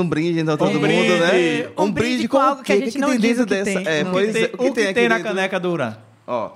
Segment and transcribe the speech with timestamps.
[0.00, 1.08] Um brinde então todo Um mundo, brinde.
[1.18, 1.70] né?
[1.76, 3.82] Um brinde com algo que a gente não tem diz dentro que dessa?
[3.82, 3.88] tem.
[3.92, 4.12] É, Não.
[4.12, 5.32] pois o que é, tem, o que aqui tem na dentro?
[5.34, 6.00] caneca dura?
[6.24, 6.52] Ó.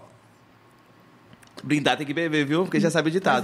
[1.65, 2.63] Brindar tem que beber, viu?
[2.63, 3.43] Porque já sabe o ditado.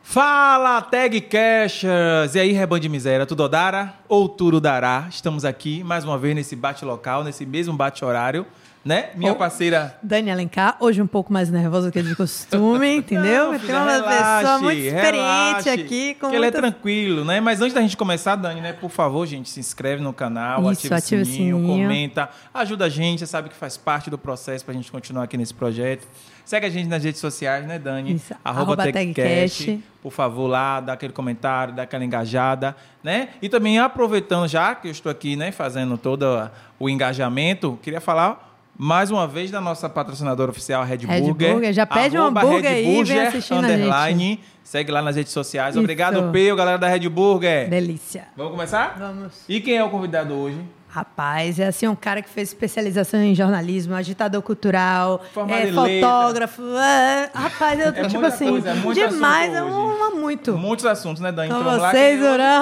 [0.00, 2.36] Fala, Tag Cashers!
[2.36, 5.08] E aí, rebanho de miséria, tudo dará ou tudo dará?
[5.10, 8.46] Estamos aqui mais uma vez nesse bate-local, nesse mesmo bate-horário,
[8.84, 9.10] né?
[9.14, 9.96] Minha parceira...
[10.02, 13.44] Dani Alencar, hoje um pouco mais nervosa do que de costume, entendeu?
[13.44, 16.14] Não, Tem filha, uma relaxe, pessoa muito experiente relaxe, aqui.
[16.14, 17.40] Com que ele é muita- tranquilo, né?
[17.40, 18.72] Mas antes da gente começar, Dani, né?
[18.74, 21.82] Por favor, gente, se inscreve no canal, Isso, ativa, ativa o o sininho, sininho.
[21.88, 25.36] comenta, ajuda a gente, você sabe que faz parte do processo pra gente continuar aqui
[25.36, 26.06] nesse projeto.
[26.44, 28.16] Segue a gente nas redes sociais, né, Dani?
[28.16, 29.82] Isso, arroba TagCast.
[30.02, 33.30] Por favor, lá, dá aquele comentário, dá aquela engajada, né?
[33.40, 38.53] E também aproveitando já que eu estou aqui, né, fazendo todo o engajamento, queria falar
[38.76, 41.52] mais uma vez da nossa patrocinadora oficial, Red, Red Burger.
[41.52, 41.72] Burger.
[41.72, 44.40] Já pede um Arroba hambúrguer Red aí, vem Burger, assistindo a underline.
[44.62, 45.74] Segue lá nas redes sociais.
[45.74, 45.80] Isso.
[45.80, 47.68] Obrigado, Peu, galera da Red Burger.
[47.68, 48.24] Delícia.
[48.36, 48.96] Vamos começar?
[48.98, 49.32] Vamos.
[49.48, 50.58] E quem é o convidado hoje?
[50.88, 56.62] Rapaz, é assim um cara que fez especialização em jornalismo, agitador cultural, é, fotógrafo.
[56.76, 59.62] é, rapaz, eu, É tipo assim, coisa, é demais, hoje.
[59.62, 60.56] um muito.
[60.56, 61.50] Muitos assuntos, né, Dani?
[61.50, 62.60] Com Então, lá, vocês, quem é o- Uran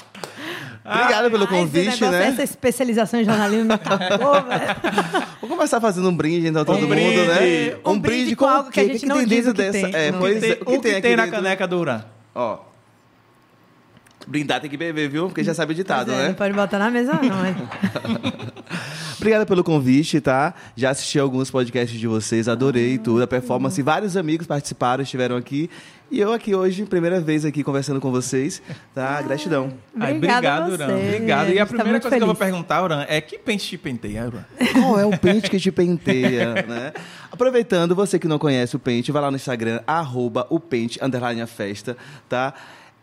[0.84, 2.26] Obrigado pelo esse convite, né?
[2.28, 5.26] Essa especialização em jornalismo me acabou, velho.
[5.40, 7.16] Vou começar fazendo um brinde então todo Um mundo, brinde.
[7.26, 7.76] né?
[7.86, 9.80] Um brinde com algo que a gente não diz o que dessa?
[9.80, 9.94] tem.
[9.94, 11.40] É, pois O que é, tem, o que aqui tem na dentro?
[11.42, 12.06] caneca dura?
[12.34, 12.58] Ó.
[14.26, 15.26] Brindar tem que beber, viu?
[15.26, 16.28] Porque já sabe o ditado, é, né?
[16.28, 17.46] Não pode botar na mesa, não.
[17.46, 17.56] hein?
[19.16, 20.54] Obrigado pelo convite, tá?
[20.76, 23.80] Já assisti alguns podcasts de vocês, adorei tudo, a performance.
[23.82, 25.70] Vários amigos participaram, estiveram aqui.
[26.10, 28.62] E eu aqui hoje, primeira vez aqui conversando com vocês,
[28.94, 29.20] tá?
[29.22, 29.72] Gratidão.
[29.98, 30.90] Ai, Obrigada a obrigado.
[30.90, 30.96] Uran.
[30.96, 31.48] Obrigado.
[31.50, 32.52] E a tá primeira muito coisa que eu vou feliz.
[32.52, 34.44] perguntar, Uran, é que pente te penteia, Uran?
[34.80, 36.92] Qual é o pente que te penteia, né?
[37.32, 41.40] Aproveitando, você que não conhece o pente, vai lá no Instagram, arroba o pente, underline
[41.40, 41.96] a festa,
[42.28, 42.54] tá?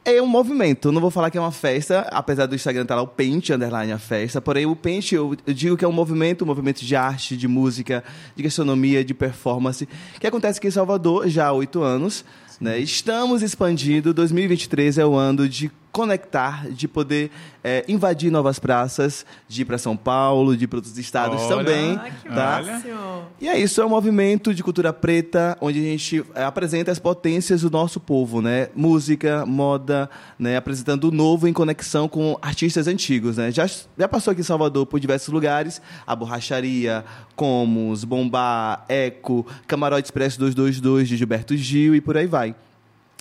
[0.05, 3.03] É um movimento, não vou falar que é uma festa, apesar do Instagram estar lá
[3.03, 6.43] o pente, underline a festa, porém o pente eu, eu digo que é um movimento,
[6.43, 8.03] um movimento de arte, de música,
[8.35, 9.87] de gastronomia, de performance,
[10.19, 12.25] que acontece aqui em Salvador já há oito anos,
[12.61, 12.77] né?
[12.79, 17.29] Estamos expandindo, 2023 é o ano de conectar, de poder
[17.63, 21.57] é, invadir novas praças, de ir para São Paulo, de ir para outros estados Olha,
[21.57, 22.63] também, Ah, que tá?
[22.65, 23.23] Máximo.
[23.39, 26.99] E é isso, é um movimento de cultura preta, onde a gente é, apresenta as
[26.99, 28.69] potências do nosso povo, né?
[28.75, 30.09] Música, moda,
[30.39, 30.57] né?
[30.57, 33.51] Apresentando o novo em conexão com artistas antigos, né?
[33.51, 37.03] Já, já passou aqui em Salvador por diversos lugares, a Borracharia,
[37.35, 42.55] Comos, Bombar, Eco, Camarote Expresso 222 de Gilberto Gil e por aí vai.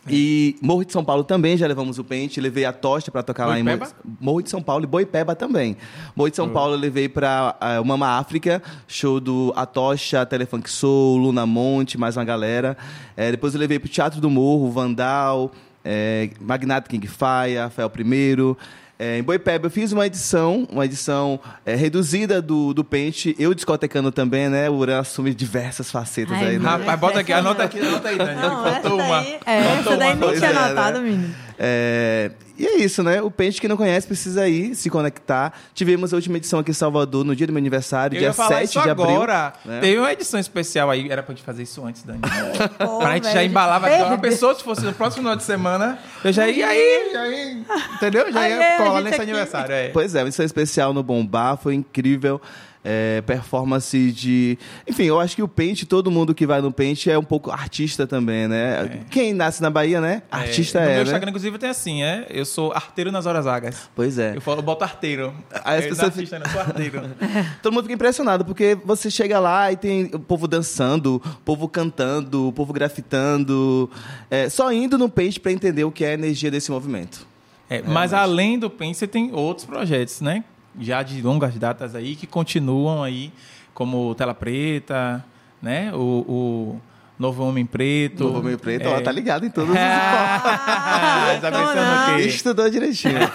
[0.09, 3.47] E Morro de São Paulo também já levamos o pente, levei a tocha para tocar
[3.47, 3.87] lá em Boipeba?
[3.87, 5.77] Morro, Morro de São Paulo e Boipeba também.
[6.16, 11.19] Morro de São Paulo eu levei para o Mama África, show do Atocha, Telefunk Soul,
[11.19, 12.77] Luna Monte, mais uma galera.
[13.16, 15.53] Eh, depois eu levei para o Teatro do Morro, Vandal,
[15.84, 18.56] eh, Magnata King Fire, Rafael I.
[19.03, 23.55] Eh, em Boipeba eu fiz uma edição, uma edição eh, reduzida do, do Pente, eu
[23.55, 24.69] discotecando também, né?
[24.69, 26.69] O Uran assume diversas facetas Ai, aí, né?
[26.69, 28.43] Rapaz, bota aqui, anota aqui, anota aí, Dani.
[28.43, 29.21] Não, Faltou essa uma.
[29.22, 30.27] daí, é, Faltou essa daí uma.
[30.27, 30.60] nem tinha é, né?
[30.60, 31.34] anotado, menino.
[31.59, 33.21] É, e é isso, né?
[33.22, 35.53] O Pente que não conhece precisa ir se conectar.
[35.75, 38.32] Tivemos a última edição aqui em Salvador no dia do meu aniversário, Eu dia ia
[38.32, 39.09] falar 7 isso de abril.
[39.10, 39.53] agora.
[39.65, 39.81] né?
[39.81, 42.21] Teve uma edição especial aí, era pra gente fazer isso antes, Dani.
[42.78, 44.03] Pô, pra gente já embalava aqui.
[44.03, 47.56] Uma pessoa, se fosse no próximo final de semana, eu já ia aí, já ia,
[47.94, 48.32] entendeu?
[48.32, 49.22] Já ia a colar gente nesse aqui.
[49.31, 49.72] aniversário.
[49.75, 49.88] É.
[49.88, 52.41] Pois é, uma edição especial no Bombar, foi incrível.
[52.82, 54.58] É, performance de.
[54.88, 57.50] Enfim, eu acho que o Pente, todo mundo que vai no Pente é um pouco
[57.50, 59.02] artista também, né?
[59.10, 60.22] Quem nasce na Bahia, né?
[60.30, 61.02] Artista no é, meu né?
[61.02, 62.26] Instagram, inclusive, tem assim, é?
[62.30, 63.91] Eu sou arteiro nas horas vagas.
[63.94, 64.34] Pois é.
[64.34, 65.34] Eu, falo, eu boto arteiro.
[65.62, 66.46] Aí as pessoas artista, né?
[66.50, 67.02] Sou arteiro.
[67.62, 71.68] Todo mundo fica impressionado, porque você chega lá e tem o povo dançando, o povo
[71.68, 73.91] cantando, o povo grafitando,
[74.30, 77.28] é, só indo no Pente para entender o que é a energia desse movimento.
[77.70, 80.42] É, mas além do PEN, você tem outros projetos, né?
[80.78, 83.32] Já de longas datas aí, que continuam aí,
[83.75, 85.25] como Tela Preta,
[85.60, 85.92] né?
[85.94, 86.81] O, o
[87.20, 88.25] Novo Homem Preto.
[88.25, 88.88] Novo Meio Preto, é...
[88.88, 92.15] ó, tá ligado em todos os Ah, tá como pensando não?
[92.15, 92.27] o quê?
[92.27, 93.18] Estudou direitinho.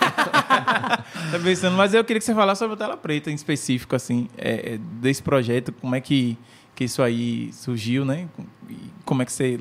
[1.32, 4.30] Tá pensando, mas eu queria que você falasse sobre o Tela Preta em específico, assim,
[4.38, 6.38] é, é, desse projeto, como é que,
[6.76, 8.28] que isso aí surgiu, né?
[9.04, 9.60] Como é que você.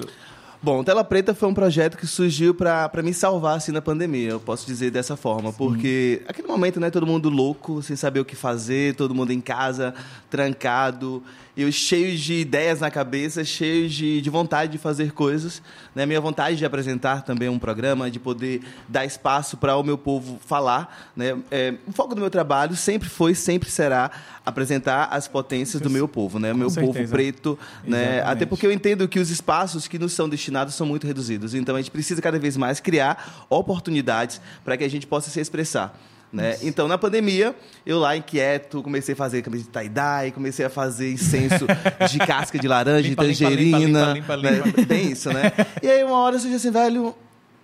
[0.64, 4.40] Bom, Tela Preta foi um projeto que surgiu para me salvar assim na pandemia, eu
[4.40, 8.34] posso dizer dessa forma, porque aquele momento, né, todo mundo louco, sem saber o que
[8.34, 9.92] fazer, todo mundo em casa,
[10.30, 11.22] trancado,
[11.56, 15.62] eu cheio de ideias na cabeça, cheio de, de vontade de fazer coisas,
[15.94, 19.96] né, minha vontade de apresentar também um programa, de poder dar espaço para o meu
[19.96, 24.10] povo falar, né, é, o foco do meu trabalho sempre foi, sempre será
[24.44, 27.12] apresentar as potências do meu povo, né, o meu povo certeza.
[27.12, 28.32] preto, né, Exatamente.
[28.32, 31.54] até porque eu entendo que os espaços que nos são destinados são muito reduzidos.
[31.54, 35.40] Então a gente precisa cada vez mais criar oportunidades para que a gente possa se
[35.40, 35.96] expressar.
[36.34, 36.58] Né?
[36.62, 37.54] Então, na pandemia,
[37.86, 41.64] eu lá inquieto, comecei a fazer camisa de tie-dye, comecei a fazer incenso
[42.10, 44.12] de casca de laranja, Limpa, de tangerina.
[44.12, 44.84] limpa, limpa, né?
[44.86, 45.52] Tem isso, né?
[45.80, 47.14] E aí, uma hora eu surgiu assim, velho,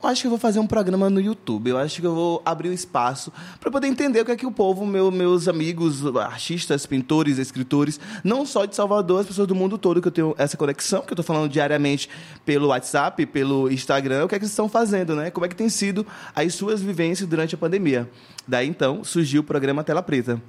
[0.02, 1.68] eu acho que eu vou fazer um programa no YouTube.
[1.68, 3.30] Eu acho que eu vou abrir um espaço
[3.60, 8.00] para poder entender o que é que o povo, meu, meus amigos, artistas, pintores, escritores,
[8.24, 11.12] não só de Salvador, as pessoas do mundo todo que eu tenho essa conexão, que
[11.12, 12.08] eu estou falando diariamente
[12.46, 15.30] pelo WhatsApp, pelo Instagram, o que é que eles estão fazendo, né?
[15.30, 18.08] Como é que tem sido as suas vivências durante a pandemia.
[18.50, 20.42] Daí então surgiu o programa Tela Preta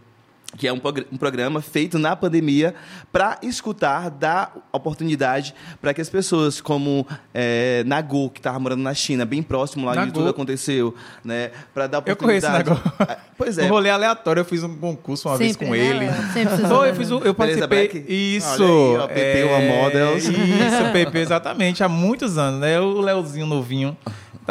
[0.58, 0.82] que é um,
[1.12, 2.76] um, programa feito na pandemia
[3.10, 8.94] para escutar, dar oportunidade para que as pessoas, como é, Nagô, que estava morando na
[8.94, 10.94] China, bem próximo lá onde tudo aconteceu,
[11.24, 12.70] né, para dar oportunidade.
[12.70, 13.22] Eu conheço Nagô.
[13.38, 13.64] Pois é.
[13.64, 16.12] Um rolê aleatório, eu fiz um concurso uma sempre, vez com ele.
[16.34, 18.06] Sempre Foi, eu, fiz um, eu participei.
[18.08, 18.64] Isso.
[18.64, 20.26] Olha aí, ó, PP, é, uma Models.
[20.26, 22.80] Isso, PP, exatamente, há muitos anos, né?
[22.80, 23.98] O Leozinho novinho.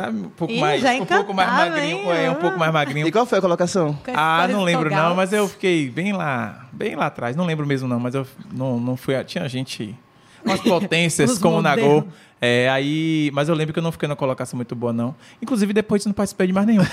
[0.00, 3.06] Tá um pouco Ih, mais, já um pouco mais magrinho, é, um pouco mais magrinho.
[3.06, 3.98] E qual foi a colocação?
[4.14, 7.36] Ah, não lembro não, mas eu fiquei bem lá, bem lá atrás.
[7.36, 9.22] Não lembro mesmo não, mas eu não, não fui.
[9.24, 9.94] Tinha gente,
[10.44, 12.04] umas potências como o Nagô.
[12.40, 15.14] É, aí, mas eu lembro que eu não fiquei na colocação muito boa, não.
[15.42, 16.84] Inclusive, depois não participei de mais nenhum.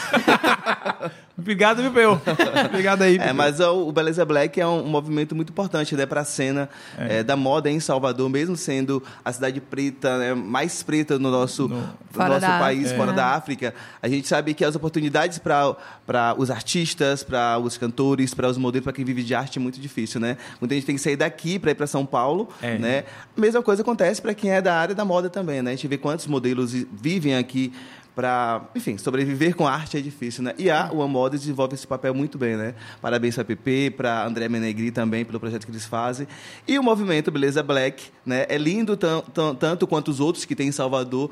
[1.38, 2.20] Obrigado, viu, Peu?
[2.66, 3.18] Obrigado aí.
[3.18, 6.68] É, mas o Beleza Black é um, movimento muito importante né, para a cena
[6.98, 7.20] é.
[7.20, 11.68] É, da moda em Salvador, mesmo sendo a cidade preta, né, mais preta no nosso,
[11.68, 13.74] no, no nosso país, fora da África.
[14.02, 18.84] A gente sabe que as oportunidades para os artistas, para os cantores, para os modelos,
[18.84, 20.38] para quem vive de arte é muito difícil, né?
[20.60, 22.78] Muita gente tem que sair daqui para ir para São Paulo, é.
[22.80, 23.04] né?
[23.38, 25.72] A mesma coisa acontece para quem é da área da moda também, né?
[25.72, 27.72] A gente vê quantos modelos vivem aqui
[28.16, 30.56] para, enfim, sobreviver com arte é difícil, né?
[30.58, 32.74] E a One Model desenvolve esse papel muito bem, né?
[33.00, 36.28] Parabéns para a PP, para André Menegri também pelo projeto que eles fazem.
[36.68, 38.48] E o movimento Beleza Black, né?
[38.50, 41.30] É lindo tanto quanto os outros que tem em Salvador.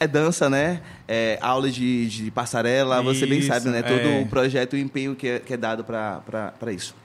[0.00, 0.82] É dança, né?
[1.06, 3.82] É aula de, de passarela, isso, você bem sabe, né?
[3.82, 4.22] Todo é.
[4.22, 6.96] o projeto e o empenho que é, que é dado para isso.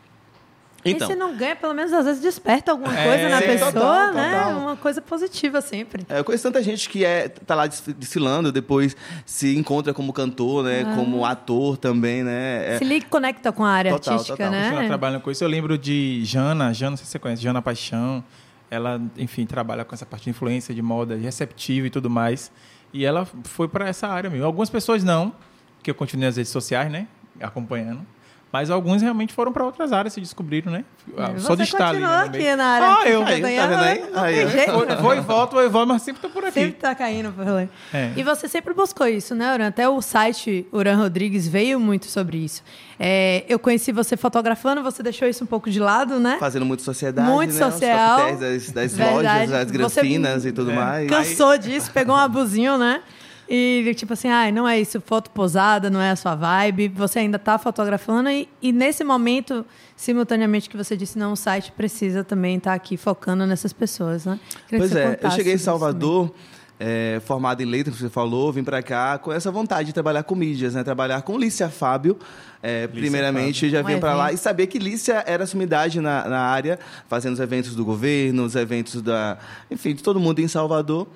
[0.85, 1.07] Então.
[1.07, 3.71] E se não ganha, pelo menos às vezes desperta alguma é, coisa na sim, pessoa,
[3.71, 4.37] total, né?
[4.37, 4.59] Total.
[4.59, 6.05] Uma coisa positiva sempre.
[6.09, 8.95] É, eu conheço tanta gente que é, tá lá desfilando, depois
[9.25, 10.83] se encontra como cantor, né?
[10.85, 10.95] Ah.
[10.95, 12.75] Como ator também, né?
[12.75, 12.77] É...
[12.77, 14.51] Se liga conecta com a área total, artística, total.
[14.51, 14.69] né?
[14.69, 15.43] Ela trabalha com isso.
[15.43, 18.23] Eu lembro de Jana, Jana, não sei se você conhece, Jana Paixão.
[18.69, 22.51] Ela, enfim, trabalha com essa parte de influência, de moda, de receptivo e tudo mais.
[22.91, 24.45] E ela foi para essa área mesmo.
[24.45, 25.33] Algumas pessoas não,
[25.81, 27.07] que eu continuei nas redes sociais, né?
[27.39, 28.05] Acompanhando.
[28.53, 30.85] Mas alguns realmente foram para outras áreas, se descobriram, né?
[31.17, 32.01] Ah, Só de estar ali.
[32.01, 32.87] Né, aqui na área.
[32.99, 33.21] Ah, eu.
[33.21, 34.03] Tá vendo aí?
[34.13, 36.59] aí foi, foi, volta, eu vou, mas sempre tô por aqui.
[36.59, 37.67] Sempre tá caindo por lá.
[37.91, 38.11] É.
[38.15, 39.69] E você sempre buscou isso, né, Uran?
[39.69, 42.61] Até o site Uran Rodrigues veio muito sobre isso.
[42.99, 46.37] É, eu conheci você fotografando, você deixou isso um pouco de lado, né?
[46.39, 47.71] Fazendo muito sociedade, muito né?
[47.71, 48.37] social.
[48.37, 50.75] das, das lojas, as granfinas e tudo é.
[50.75, 51.09] mais.
[51.09, 53.01] Cansou disso, pegou um abusinho, né?
[53.49, 57.19] E tipo assim, ah, não é isso, foto posada, não é a sua vibe, você
[57.19, 62.23] ainda está fotografando e, e, nesse momento, simultaneamente que você disse, não, o site precisa
[62.23, 64.39] também estar tá aqui focando nessas pessoas, né?
[64.67, 66.33] Queria pois é, eu cheguei em Salvador,
[66.79, 70.35] é, formado em letras, você falou, vim para cá com essa vontade de trabalhar com
[70.35, 70.83] mídias, né?
[70.83, 72.17] Trabalhar com Lícia Fábio,
[72.61, 73.71] é, Lícia primeiramente, Fábio.
[73.71, 77.39] já vim para lá e sabia que Lícia era sumidade na, na área, fazendo os
[77.39, 79.37] eventos do governo, os eventos da,
[79.69, 81.07] enfim, de todo mundo em Salvador.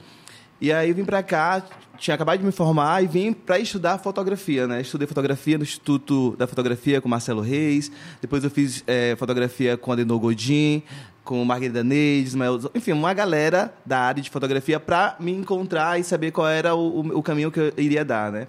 [0.59, 1.63] E aí vim para cá,
[1.97, 4.81] tinha acabado de me formar e vim para estudar fotografia, né?
[4.81, 7.91] Estudei fotografia no Instituto da Fotografia com Marcelo Reis.
[8.21, 10.83] Depois eu fiz é, fotografia com Adenor Godin,
[11.23, 16.03] com Margarida Neide, Ismael, enfim, uma galera da área de fotografia para me encontrar e
[16.03, 18.47] saber qual era o, o, caminho que eu iria dar, né?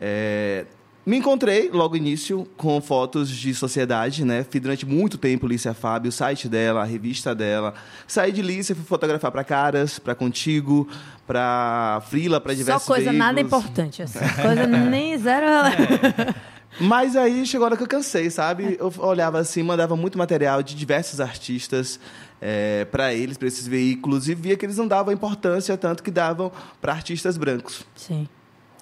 [0.00, 0.66] É,
[1.10, 4.46] me encontrei logo início com fotos de sociedade, né?
[4.48, 7.74] Fiz durante muito tempo Lícia Fábio, o site dela, a revista dela.
[8.06, 10.88] Saí de Lícia, fui fotografar para Caras, para Contigo,
[11.26, 13.26] para Frila, para diversos Só coisa veículos.
[13.26, 14.20] nada importante, assim.
[14.40, 15.46] Coisa nem zero.
[15.46, 16.34] É.
[16.80, 18.76] Mas aí chegou a hora que eu cansei, sabe?
[18.78, 21.98] Eu olhava assim, mandava muito material de diversos artistas
[22.40, 26.10] é, para eles, para esses veículos, e via que eles não davam importância tanto que
[26.12, 27.84] davam para artistas brancos.
[27.96, 28.28] Sim.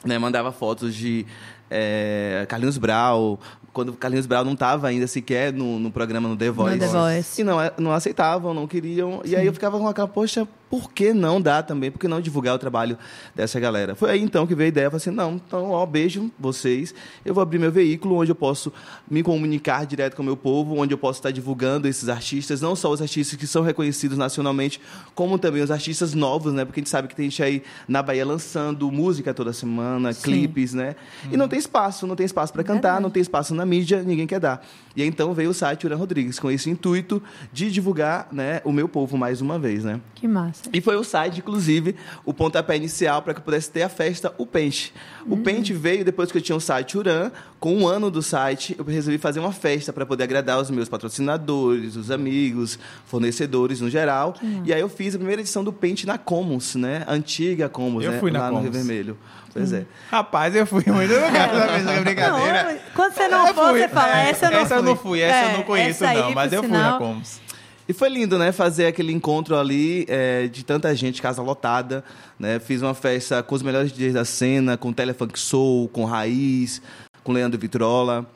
[0.05, 0.19] Né?
[0.19, 1.27] Mandava fotos de
[1.71, 3.39] é, Carlinhos Brau,
[3.73, 6.77] quando Carlinhos Brau não estava ainda sequer no, no, programa no The Voice.
[6.77, 7.41] No The Voice.
[7.41, 9.21] E não, não aceitavam, não queriam.
[9.25, 9.33] Sim.
[9.33, 11.91] E aí eu ficava com aquela, poxa, por que não dar também?
[11.91, 12.99] Por que não divulgar o trabalho
[13.35, 13.95] dessa galera?
[13.95, 16.95] Foi aí então que veio a ideia, eu falei assim, não, então, ó, beijo vocês,
[17.25, 18.73] eu vou abrir meu veículo onde eu posso
[19.11, 22.77] me comunicar direto com o meu povo, onde eu posso estar divulgando esses artistas, não
[22.77, 24.79] só os artistas que são reconhecidos nacionalmente,
[25.15, 26.67] como também os artistas novos, né?
[26.67, 30.23] Porque a gente sabe que tem gente aí na Bahia lançando música toda semana, Sim.
[30.23, 30.97] clipes, né?
[31.25, 31.29] Hum.
[31.33, 33.03] E não tem tem espaço, não tem espaço para cantar, Verdade.
[33.03, 34.65] não tem espaço na mídia, ninguém quer dar.
[34.97, 37.23] E então veio o site Uran Rodrigues, com esse intuito
[37.53, 40.01] de divulgar né, o meu povo mais uma vez, né?
[40.15, 40.71] Que massa.
[40.73, 44.35] E foi o site, inclusive, o pontapé inicial para que eu pudesse ter a festa
[44.39, 44.93] O Pente.
[45.27, 47.31] O Pente veio depois que eu tinha o site Uran.
[47.61, 50.89] Com um ano do site, eu resolvi fazer uma festa para poder agradar os meus
[50.89, 54.35] patrocinadores, os amigos, fornecedores no geral.
[54.65, 57.05] E aí eu fiz a primeira edição do Pente na Commons, né?
[57.09, 58.19] Antiga Commons, Eu né?
[58.21, 58.87] fui na Lá no Rio Commons.
[58.87, 59.19] Vermelho.
[59.53, 59.87] Pois é.
[60.11, 62.63] Rapaz, eu fui muito lugar da vez da brincadeira.
[62.73, 63.81] Não, quando você não Eu for, fui.
[63.81, 64.77] você fala, É, essa eu não essa fui.
[64.79, 66.93] eu não fui, essa eu É, não conheço, essa aí, não, mas eu fui sinal,
[66.93, 67.41] na Commons.
[67.89, 68.53] E foi lindo, né?
[68.53, 72.05] Fazer aquele encontro ali é, de tanta gente, casa lotada.
[72.39, 72.59] Né?
[72.59, 76.83] Fiz uma festa com os melhores DJs da cena, com Telefunk Soul, com Raiz,
[77.25, 78.31] com Leandro Vitrola.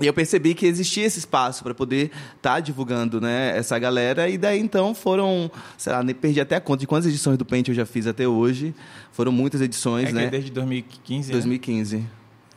[0.00, 4.28] E eu percebi que existia esse espaço para poder estar divulgando né, essa galera.
[4.28, 7.68] E daí então foram, sei lá, perdi até a conta de quantas edições do Paint
[7.68, 8.74] eu já fiz até hoje.
[9.12, 10.26] Foram muitas edições, É né?
[10.28, 11.32] desde 2015, né?
[11.32, 12.04] 2015.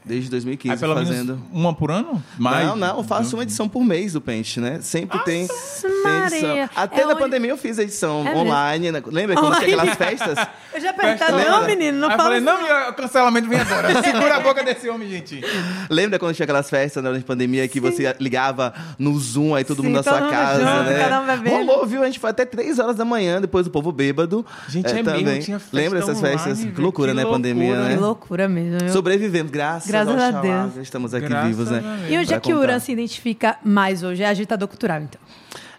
[0.06, 1.34] Desde 2015 Aí pelo fazendo.
[1.36, 2.24] menos uma por ano?
[2.38, 2.65] Mais?
[2.65, 4.79] Não, não, eu faço uma edição por mês do Pente, né?
[4.82, 6.25] Sempre tem, tem Maria.
[6.38, 6.70] edição.
[6.75, 8.91] Até É na onde- pandemia eu fiz a edição É online.
[8.91, 9.03] né?
[9.08, 9.91] Lembra quando tinha Online?
[9.91, 10.48] aquelas festas?
[10.72, 11.51] Eu já perguntava, Lembra?
[11.51, 13.89] não, menino, não Aí eu fala falei, assim, não, e o cancelamento vem agora.
[14.03, 15.41] Segura a boca desse homem, gente.
[15.89, 19.88] Lembra quando tinha aquelas festas na pandemia que você ligava no Zoom, aí todo Sim,
[19.88, 21.00] mundo na todo sua mundo casa, junto, né?
[21.00, 21.56] cada um bebendo.
[21.56, 22.03] Rolou, viu?
[22.03, 24.46] A gente foi até 3 horas da manhã, depois o povo bêbado.
[24.70, 25.39] Gente, é mesmo, também.
[25.41, 26.60] tinha festa Lembra online, festas?
[26.60, 27.25] velho, que loucura, que né?
[27.25, 27.89] Pandemia, loucura.
[27.89, 27.96] né?
[27.96, 28.77] Que loucura mesmo.
[28.88, 30.75] Eu- Sobrevivemos, graças, Graças a Deus.
[30.75, 32.08] já Estamos aqui Graças vivos, né?
[32.10, 32.60] E onde é que o.
[32.60, 34.24] Uran se identifica mais hoje?
[34.24, 35.19] É agitador cultural, então.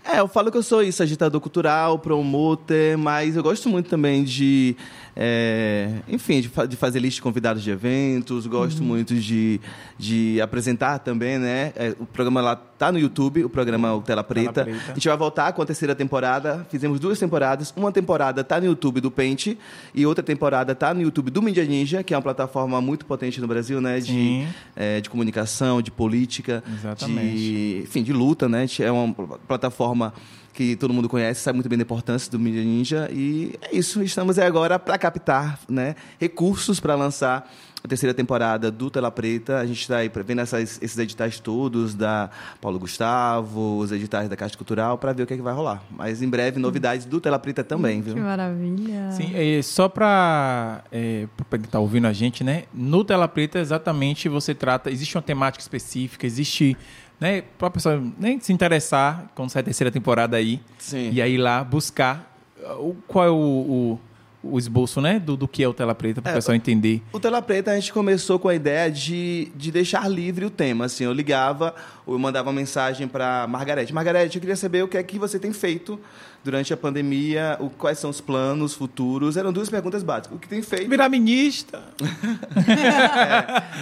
[0.04, 4.24] É, eu falo que eu sou isso, agitador cultural, promoter, mas eu gosto muito também
[4.24, 4.74] de,
[5.22, 9.60] é, enfim, de, fa- de fazer lista de convidados de eventos, gosto muito de,
[9.98, 11.74] de apresentar também, né?
[11.76, 14.64] É, o programa lá tá no YouTube, o programa o Tela Preta.
[14.64, 14.92] Preta.
[14.92, 16.66] A gente vai voltar com a terceira temporada.
[16.70, 17.70] Fizemos duas temporadas.
[17.76, 19.58] Uma temporada tá no YouTube do Pente
[19.94, 23.42] e outra temporada tá no YouTube do Mídia Ninja, que é uma plataforma muito potente
[23.42, 24.00] no Brasil, né?
[24.00, 27.36] De, é, de comunicação, de política, Exatamente.
[27.36, 28.64] de, enfim, de luta, né?
[28.78, 29.12] É uma
[29.46, 30.14] plataforma
[30.60, 34.02] que todo mundo conhece, sabe muito bem da importância do Mídia Ninja e é isso.
[34.02, 37.50] Estamos aí agora para captar, né, recursos para lançar
[37.82, 39.56] a terceira temporada do Tela Preta.
[39.56, 42.28] A gente está aí vendo essas- esses editais todos da
[42.60, 45.82] Paulo Gustavo, os editais da Caixa Cultural, para ver o que, é que vai rolar.
[45.90, 48.12] Mas em breve novidades do Tela Preta também, viu?
[48.12, 49.12] Que maravilha.
[49.12, 52.64] Sim, é, só para é, quem tá ouvindo a gente, né?
[52.74, 54.90] No Tela Preta, exatamente, você trata...
[54.90, 56.76] Existe uma temática específica, existe...
[57.20, 60.58] Né, para a pessoa nem se interessar quando sai a terceira temporada aí.
[60.78, 61.10] Sim.
[61.12, 64.00] E aí lá buscar uh, o, qual é o, o,
[64.42, 65.18] o esboço, né?
[65.18, 67.02] Do, do que é o Tela Preta, para o É, pessoal entender.
[67.12, 70.86] O Tela Preta a gente começou com a ideia de, de deixar livre o tema.
[70.86, 71.74] Assim, eu ligava,
[72.06, 73.92] ou eu mandava uma mensagem para Margarete.
[73.92, 76.00] Margarete, eu queria saber o que é que você tem feito
[76.42, 79.36] durante a pandemia, o, quais são os planos futuros.
[79.36, 80.36] Eram duas perguntas básicas.
[80.36, 80.88] O que tem feito?
[80.88, 81.82] Virar ministra.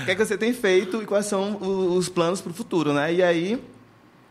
[0.00, 1.58] O que é que você tem feito e quais são
[1.96, 3.12] os planos para o futuro, né?
[3.12, 3.60] E aí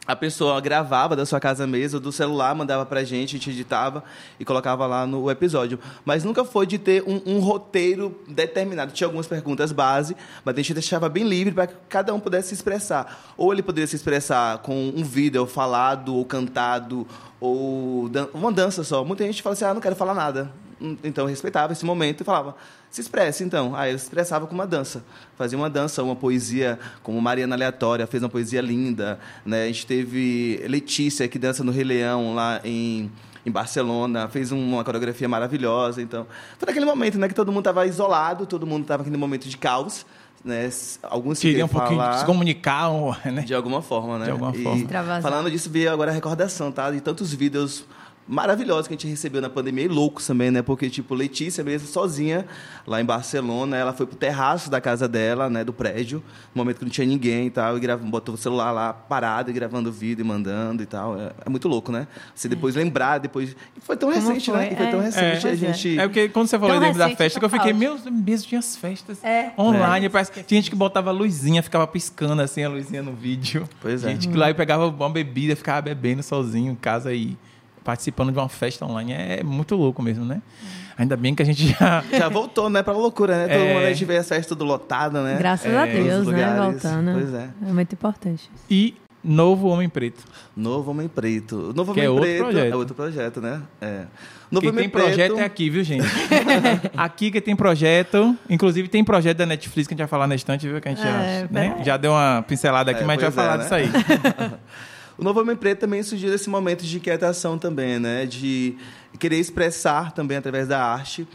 [0.07, 4.03] a pessoa gravava da sua casa mesmo, do celular, mandava pra gente, a gente editava
[4.39, 5.77] e colocava lá no episódio.
[6.05, 8.93] Mas nunca foi de ter um, um roteiro determinado.
[8.93, 12.49] Tinha algumas perguntas base, mas a gente deixava bem livre para que cada um pudesse
[12.49, 13.33] se expressar.
[13.35, 17.05] Ou ele poderia se expressar com um vídeo falado ou cantado,
[17.39, 19.03] ou dan- uma dança só.
[19.03, 20.49] Muita gente fala assim, ah, não quero falar nada.
[21.03, 22.55] Então eu respeitava esse momento e falava,
[22.89, 23.75] se expresse então.
[23.75, 25.03] Aí eu se expressava com uma dança.
[25.37, 29.19] Fazia uma dança, uma poesia, como Mariana Aleatória, fez uma poesia linda.
[29.45, 29.63] Né?
[29.63, 33.11] A gente teve Letícia, que dança no Rei Leão, lá em,
[33.45, 36.01] em Barcelona, fez uma coreografia maravilhosa.
[36.01, 36.25] Então,
[36.57, 39.57] foi naquele momento né, que todo mundo estava isolado, todo mundo estava naquele momento de
[39.57, 40.05] caos.
[40.45, 40.69] Né?
[41.03, 42.89] Alguns Queria um queriam pouquinho de falar se comunicar,
[43.25, 43.41] né?
[43.41, 44.25] de alguma forma, né?
[44.25, 45.21] De alguma E forma.
[45.21, 46.89] Falando disso, veio agora a recordação, tá?
[46.91, 47.85] De tantos vídeos
[48.27, 50.61] maravilhosos que a gente recebeu na pandemia e loucos também, né?
[50.61, 52.45] Porque, tipo, Letícia mesmo, sozinha,
[52.85, 55.63] lá em Barcelona, ela foi pro terraço da casa dela, né?
[55.63, 56.21] Do prédio,
[56.53, 59.49] no momento que não tinha ninguém e tal, e grava, botou o celular lá parado
[59.49, 61.19] e gravando vídeo e mandando e tal.
[61.19, 62.07] É, é muito louco, né?
[62.35, 63.55] Você depois lembrar, depois...
[63.75, 64.59] E foi tão Como recente, foi?
[64.59, 64.69] né?
[64.73, 65.05] E foi tão É.
[65.05, 65.49] recente, É.
[65.49, 65.55] a é.
[65.55, 65.99] gente...
[65.99, 67.79] É porque quando você falou Tão dentro da festa, que eu fiquei, total.
[67.79, 69.51] meu, mesmo tinha as festas É.
[69.57, 70.07] online.
[70.07, 70.09] É.
[70.09, 73.67] Parece, tinha gente que botava a luzinha, ficava piscando assim a luzinha no vídeo.
[73.81, 74.09] Pois é.
[74.09, 77.37] Gente que lá e pegava uma bebida, ficava bebendo sozinho em casa e
[77.87, 79.13] participando de uma festa online.
[79.13, 80.41] É muito louco mesmo, né?
[80.97, 82.03] Ainda bem que a gente já.
[82.11, 82.83] Já voltou, né?
[82.83, 83.53] Pra loucura, né?
[83.53, 83.73] Todo É.
[83.73, 85.37] mundo a gente vê as festas tudo lotado, né?
[85.39, 86.53] Graças É, a Deus, né?
[86.59, 87.11] Voltando.
[87.13, 87.49] Pois é.
[87.65, 88.51] É muito importante.
[88.69, 90.21] E Novo Homem Preto.
[90.55, 91.71] Novo Homem Preto.
[91.73, 92.73] Novo Que Homem é outro Preto projeto.
[92.73, 93.61] é outro projeto, né?
[93.79, 94.01] É.
[94.51, 96.05] Novo Quem Homem tem projeto Preto, é aqui, viu, gente?
[96.97, 98.35] aqui que tem projeto.
[98.49, 100.81] Inclusive, tem projeto da Netflix que a gente vai falar na estante, viu?
[100.81, 101.81] Que a gente É, já, né?
[101.85, 104.51] já deu uma pincelada aqui, É, mas a gente vai pois falar é, disso aí.
[105.17, 108.25] O Novo Homem Preto também surgiu desse momento de inquietação também, né?
[108.25, 108.77] De
[109.17, 111.27] querer expressar também através da arte.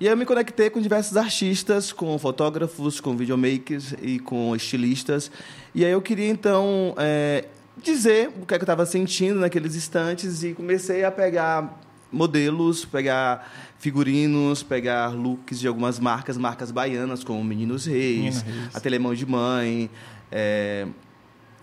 [0.00, 5.30] E aí eu me conectei com diversos artistas, com fotógrafos, com videomakers e com estilistas.
[5.74, 7.44] E aí eu queria, então, é,
[7.82, 11.80] dizer o que, é que eu estava sentindo naqueles instantes e comecei a pegar
[12.12, 18.76] modelos, pegar figurinos, pegar looks de algumas marcas, marcas baianas, como Meninos Reis, Reis.
[18.76, 19.90] a Telemão de Mãe,
[20.30, 20.86] é,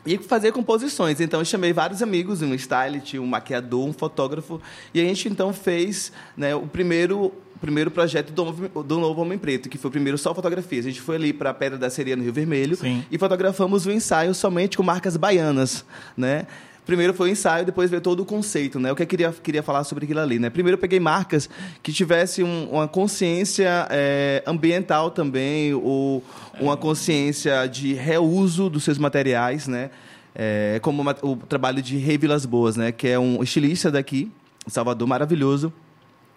[0.06, 1.20] e fazer composições.
[1.22, 4.62] Então, eu chamei vários amigos, um stylist, um maquiador, um fotógrafo,
[4.94, 7.32] e a gente, então, fez né, o primeiro
[7.62, 10.86] primeiro projeto do, Novo- do Novo Homem Preto, que foi o primeiro só fotografias.
[10.86, 13.06] A gente foi ali para a Pedra da Sereia, no Rio Vermelho, Sim.
[13.10, 15.86] e fotografamos o ensaio somente com marcas baianas,
[16.18, 16.46] né?
[16.86, 18.92] Primeiro foi o ensaio, depois veio todo o conceito, né?
[18.92, 20.50] O que eu queria, queria falar sobre aquilo ali, né?
[20.50, 21.50] Primeiro eu peguei marcas
[21.82, 26.24] que tivessem um- uma consciência eh, ambiental também, ou
[26.60, 29.90] uma consciência de reuso dos seus materiais, né?
[30.36, 32.92] Eh, como o trabalho de Rei Vilas Boas, né?
[32.92, 34.30] Que é um estilista daqui,
[34.68, 35.72] Salvador, maravilhoso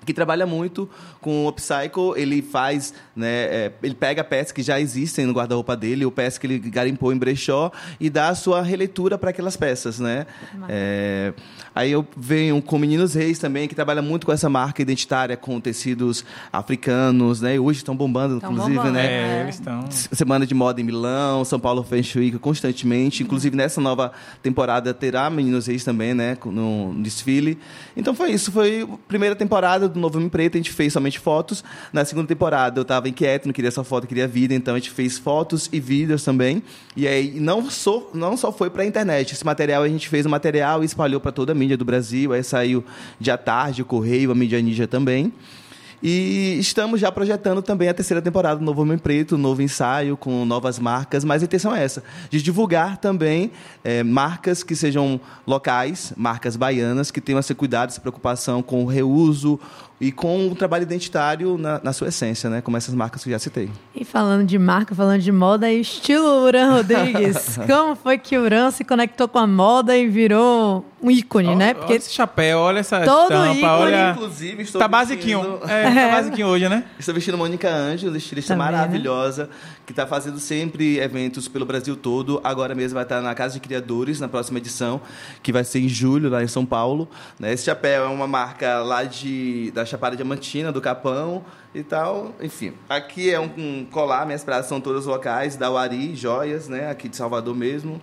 [0.07, 0.89] que trabalha muito
[1.21, 5.77] com o upcycle, ele faz, né, é, ele pega peças que já existem no guarda-roupa
[5.77, 7.71] dele, ou peças que ele garimpou em brechó
[8.01, 10.27] e dá a sua releitura para aquelas peças, né?
[10.69, 11.35] É,
[11.75, 15.61] aí eu venho com Meninos Reis também, que trabalha muito com essa marca identitária, com
[15.61, 17.57] tecidos africanos, né?
[17.57, 19.07] E hoje estão bombando, Tão inclusive, bombando, né?
[19.07, 19.43] É, É.
[19.43, 19.85] eles estão.
[19.91, 23.23] Semana de moda em Milão, São Paulo Fashion Week constantemente.
[23.23, 26.37] Inclusive, nessa nova temporada terá Meninos Reis também, né?
[26.45, 27.59] No, no desfile.
[27.97, 28.53] Então foi isso.
[28.53, 30.55] Foi a primeira temporada do Novo Homem Preto.
[30.55, 31.65] A gente fez somente fotos.
[31.93, 34.55] Na segunda temporada eu estava inquieto, não queria só foto, queria vida.
[34.55, 36.63] Então a gente fez fotos e vídeos também.
[36.97, 39.33] E aí não só, não só foi para a internet.
[39.33, 42.33] Esse material a gente fez um material e espalhou para toda a mídia do Brasil.
[42.33, 42.85] Aí saiu
[43.29, 45.33] à tarde, o Correio, a mídia ninja também.
[46.03, 50.45] E estamos já projetando também a terceira temporada do Novo Homem Preto, novo ensaio com
[50.45, 53.51] novas marcas, mas a intenção é essa, de divulgar também
[53.83, 58.87] eh, marcas que sejam locais, marcas baianas, que tenham esse cuidado, essa preocupação com o
[58.87, 59.59] reuso
[60.01, 62.61] e com o trabalho identitário na, na sua essência, né?
[62.61, 63.71] como essas marcas que eu já citei.
[63.95, 67.59] E falando de marca, falando de moda, e estilo Uran Rodrigues.
[67.67, 71.67] Como foi que o Uran se conectou com a moda e virou um ícone, né?
[71.69, 74.11] Olha, Porque olha esse chapéu, olha essa Todo estampa, ícone, olha.
[74.11, 75.61] Inclusive, estou Tá vestindo- basiquinho.
[75.67, 76.85] É, tá basiquinho hoje, né?
[76.99, 78.73] Estou vestindo Mônica Ângelo, estilista Também, né?
[78.79, 79.49] maravilhosa,
[79.87, 82.39] que está fazendo sempre eventos pelo Brasil todo.
[82.45, 85.01] Agora mesmo vai estar na Casa de Criadores, na próxima edição,
[85.43, 87.09] que vai ser em julho, lá em São Paulo.
[87.41, 87.53] né?
[87.53, 91.45] Esse chapéu é uma marca lá de, da Chapada Diamantina, do Capão
[91.75, 92.35] e tal.
[92.43, 96.91] Enfim, aqui é um, um colar, minhas praças são todas locais, da Uari, joias, né?
[96.91, 98.01] aqui de Salvador mesmo.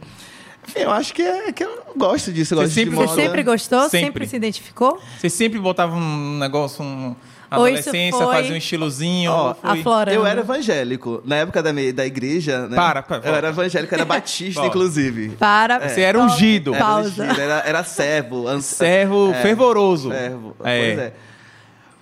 [0.67, 2.53] Enfim, eu acho que, é, que eu gosto disso.
[2.53, 3.81] Eu Você gosto sempre- de você sempre gostou?
[3.89, 3.99] Sempre.
[3.99, 4.97] Sempre, se identificou?
[5.19, 7.13] Você sempre botava um negócio, um.
[7.51, 9.31] Adolescência, foi- fazia um estilozinho.
[9.31, 10.15] Ó, foi-.
[10.15, 11.21] Eu era evangélico.
[11.23, 12.75] Na época da, me- da igreja, né?
[12.75, 15.29] Para, para, Eu era evangélico, era batista, inclusive.
[15.37, 15.87] Para.
[15.87, 16.73] Você era ungido.
[16.73, 17.23] Era, Pausa.
[17.25, 18.47] ungido, era, era servo.
[18.49, 20.09] ans- Servo É, fervoroso.
[20.09, 20.55] Servo.
[20.63, 20.79] É.
[20.95, 21.13] Pois é.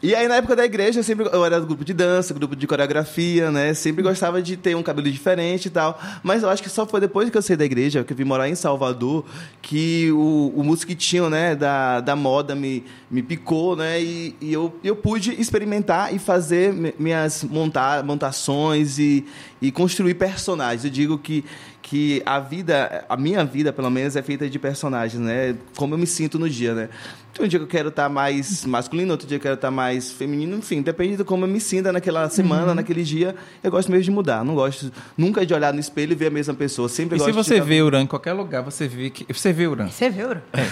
[0.04, 2.56] E aí, na época da igreja, eu sempre eu era do grupo de dança, grupo
[2.56, 3.72] de coreografia, né?
[3.76, 6.00] Sempre gostava de ter um cabelo diferente e tal.
[6.24, 8.24] Mas eu acho que só foi depois que eu saí da igreja, que eu vim
[8.24, 9.24] morar em Salvador,
[9.62, 14.02] que o, o mosquitinho, né, da, da moda me, me picou, né?
[14.02, 19.24] E, e eu, eu pude experimentar e fazer mi- minhas monta montações e,
[19.62, 20.84] e construir personagens.
[20.84, 21.46] Eu digo que
[21.84, 25.56] que a vida, a minha vida, pelo menos, é feita de personagens, né?
[25.76, 26.90] Como eu me sinto no dia, né?
[27.32, 29.72] Então, um dia que eu quero estar mais masculino, outro dia que eu quero estar
[29.72, 32.74] mais feminino, enfim, depende de como eu me sinta naquela semana, Uhum.
[32.76, 33.36] naquele dia.
[33.64, 34.44] Eu gosto mesmo de mudar.
[34.44, 36.90] Não gosto nunca de olhar no espelho e ver a mesma pessoa.
[36.90, 39.26] Sempre E gosto se você de vê Uran em qualquer lugar, você vê que.
[39.34, 39.88] Você vê Uran.
[39.88, 40.28] Você viu?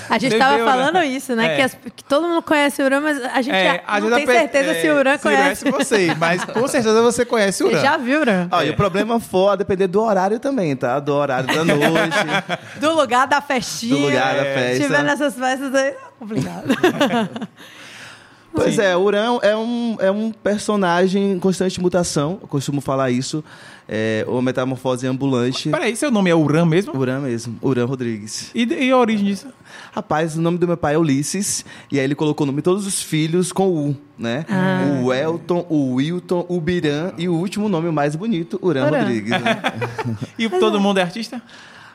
[0.09, 1.53] A gente estava falando isso, né?
[1.53, 1.55] É.
[1.55, 4.15] Que, as- que todo mundo conhece o Uran, mas a gente já às não vezes
[4.15, 5.71] tem a pe- certeza é, se o Uran conhece.
[5.71, 8.47] você, mas com certeza você conhece o Você já viu, Uran?
[8.51, 10.99] Ah, e o problema for a depender do horário também, tá?
[10.99, 12.17] Do horário da noite,
[12.81, 13.95] Do lugar da festinha.
[13.95, 14.83] do lugar da Se festa.
[14.83, 17.47] tiver nessas festas aí, é complicado.
[18.51, 22.39] Pois é, o Uran é um, é um personagem em constante mutação.
[22.41, 23.43] Eu costumo falar isso.
[23.87, 25.69] É uma metamorfose ambulante.
[25.69, 26.95] Peraí, seu nome é Uran mesmo?
[26.95, 28.51] Uran mesmo, Uran Rodrigues.
[28.53, 29.47] E, e a origem disso?
[29.91, 32.63] Rapaz, o nome do meu pai é Ulisses, e aí ele colocou o nome de
[32.63, 34.45] todos os filhos com U, né?
[34.49, 34.99] Ah.
[35.03, 38.89] O Elton, o Wilton, o Biran e o último nome mais bonito, Uran.
[38.89, 39.31] Rodrigues.
[39.31, 39.61] né?
[40.37, 41.41] E todo mundo é artista?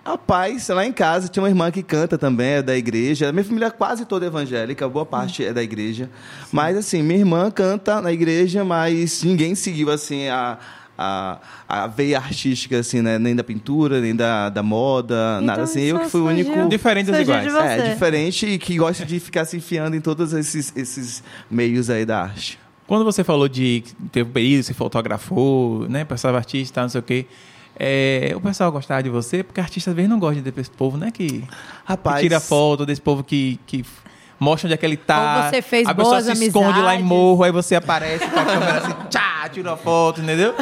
[0.05, 3.33] Rapaz, lá em casa tinha uma irmã que canta também, é da igreja.
[3.33, 6.11] Minha família é quase toda evangélica, boa parte é da igreja.
[6.53, 10.59] Mas assim, minha irmã canta na igreja, mas ninguém seguiu assim a,
[10.99, 13.19] a, a veia artística, assim, né?
[13.19, 15.81] Nem da pintura, nem da, da moda, nada assim.
[15.81, 16.69] Eu que fui o único.
[16.69, 17.55] Diferentes surgiu iguais.
[17.55, 22.05] É, diferente e que gosta de ficar se enfiando em todos esses, esses meios aí
[22.05, 22.59] da arte.
[22.87, 26.05] Quando você falou de que teve um período, você fotografou, né?
[26.05, 27.27] Pessoal artista, não sei o quê.
[27.77, 31.11] É, o pessoal gostava de você, porque artista às vezes não gosta desse povo, né?
[31.11, 31.49] Que, que
[31.85, 32.21] Rapaz.
[32.21, 33.85] tira foto desse povo que, que
[34.39, 35.45] mostra onde é que ele tá.
[35.45, 37.07] Ou você fez a pessoa se esconde lá em amizades.
[37.07, 40.55] morro, aí você aparece com a câmera assim, tchá, tira uma foto, entendeu?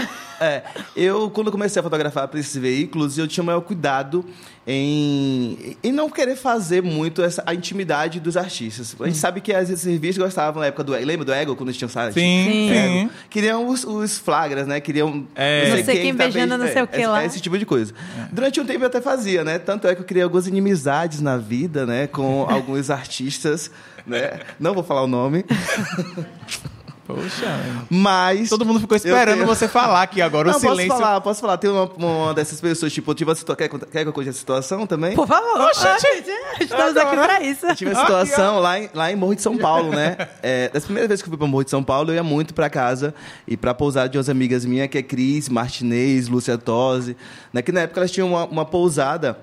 [0.43, 0.63] É,
[0.97, 4.25] eu, quando comecei a fotografar para esses veículos, eu tinha o maior cuidado
[4.67, 8.95] em, em não querer fazer muito essa, a intimidade dos artistas.
[9.01, 11.69] A gente sabe que as esses revistas gostavam na época do Lembra do Ego, quando
[11.69, 12.15] eles tinham site?
[12.15, 12.69] Sim, Sim.
[12.73, 13.11] sim.
[13.31, 14.81] Queriam os, os flagras, né?
[14.81, 15.77] Queriam É.
[15.77, 17.25] Não sei quem tá beijando não bem- sei o que esse- lá.
[17.25, 17.93] Esse tipo de coisa.
[18.31, 19.59] Durante um tempo eu até fazia, né?
[19.59, 22.07] Tanto é que eu criei algumas inimizades na vida, né?
[22.07, 23.71] Com alguns artistas,
[24.07, 24.41] né?
[24.61, 25.45] Não vou falar o nome,
[27.07, 27.47] Poxa,
[27.91, 28.49] mas...
[28.49, 30.51] todo mundo ficou esperando tenho- você falar aqui agora.
[30.51, 30.89] Não, o silêncio.
[30.89, 31.57] posso falar, posso falar.
[31.57, 34.33] Tem uma, uma dessas pessoas, tipo, eu tive situa- quer, quer que eu conte a
[34.33, 35.15] situação também?
[35.15, 37.67] Por favor, gente, estamos aqui pra isso.
[37.67, 40.17] Eu tive uma situação lá em, lá em Morro de São Paulo, né?
[40.43, 42.53] É, das primeiras vezes que eu fui para Morro de São Paulo, eu ia muito
[42.55, 43.15] para casa
[43.47, 47.17] e para pousada de umas amigas minhas, que é Cris, Martinez, Lúcia Tosi.
[47.53, 47.63] Né?
[47.63, 49.39] Que na época elas tinham uma, uma pousada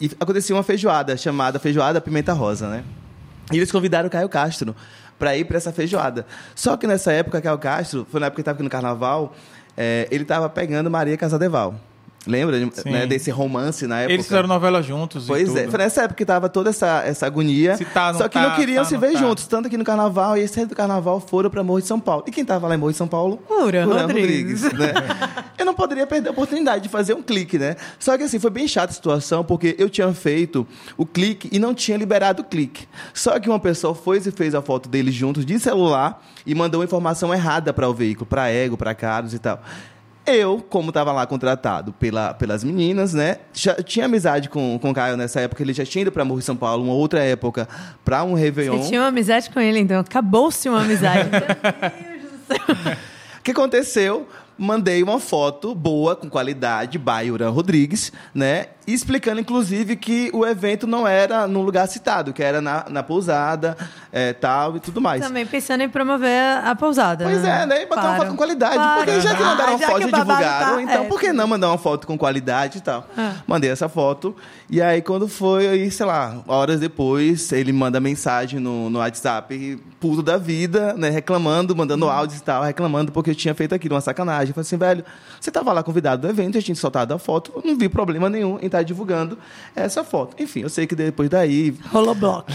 [0.00, 2.84] e acontecia uma feijoada chamada Feijoada Pimenta Rosa, né?
[3.52, 4.74] E eles convidaram o Caio Castro
[5.24, 6.26] para ir para essa feijoada.
[6.54, 9.34] Só que nessa época, Caio Castro, foi na época que estava aqui no Carnaval,
[9.74, 11.76] é, ele estava pegando Maria Casadeval.
[12.26, 14.14] Lembra né, desse romance na época?
[14.14, 15.24] Eles fizeram novela juntos.
[15.24, 17.76] e Pois é, foi nessa época que tava toda essa, essa agonia.
[17.76, 19.18] Se tá, não só que tá, não queriam tá, se não ver tá.
[19.18, 22.00] juntos, tanto aqui no carnaval, e esse ano do carnaval foram pra Morro de São
[22.00, 22.24] Paulo.
[22.26, 23.42] E quem tava lá em Morro de São Paulo?
[23.48, 24.62] Uran Rodrigues.
[24.62, 24.94] né?
[25.58, 27.76] Eu não poderia perder a oportunidade de fazer um clique, né?
[27.98, 31.58] Só que assim, foi bem chata a situação, porque eu tinha feito o clique e
[31.58, 32.86] não tinha liberado o clique.
[33.12, 36.80] Só que uma pessoa foi e fez a foto deles juntos de celular e mandou
[36.80, 39.60] uma informação errada para o veículo, para Ego, para Carlos e tal.
[40.26, 43.38] Eu, como estava lá contratado pela, pelas meninas, né?
[43.52, 46.40] Já tinha amizade com, com o Caio nessa época, ele já tinha ido para Morro
[46.40, 47.68] de São Paulo, uma outra época,
[48.04, 48.78] para um Réveillon.
[48.78, 50.00] Você tinha uma amizade com ele, então.
[50.00, 51.28] Acabou-se uma amizade.
[53.38, 54.26] O que aconteceu?
[54.56, 58.68] Mandei uma foto boa, com qualidade, by Uran Rodrigues, né?
[58.86, 63.76] Explicando, inclusive, que o evento não era num lugar citado, que era na, na pousada,
[64.12, 65.22] é, tal e tudo mais.
[65.26, 67.24] Também pensando em promover a pousada.
[67.24, 67.82] Pois é, né?
[67.82, 68.74] E botar uma foto com qualidade.
[68.74, 69.04] Claro.
[69.04, 71.08] Porque já que mandaram Ah, uma foto e divulgaram, tá- então é.
[71.08, 73.08] por que não mandar uma foto com qualidade e tal?
[73.16, 73.36] Ah.
[73.46, 74.36] Mandei essa foto.
[74.68, 79.82] E aí, quando foi, aí, sei lá, horas depois, ele manda mensagem no, no WhatsApp,
[79.98, 81.08] puto da vida, né?
[81.08, 84.48] Reclamando, mandando áudios e tal, reclamando porque eu tinha feito aquilo, uma sacanagem.
[84.48, 85.04] Eu falei assim, velho,
[85.40, 88.58] você tava lá convidado do evento, eu tinha soltado a foto, não vi problema nenhum
[88.60, 89.38] em estar divulgando
[89.74, 90.40] essa foto.
[90.42, 92.50] Enfim, eu sei que depois daí Rolou bloco.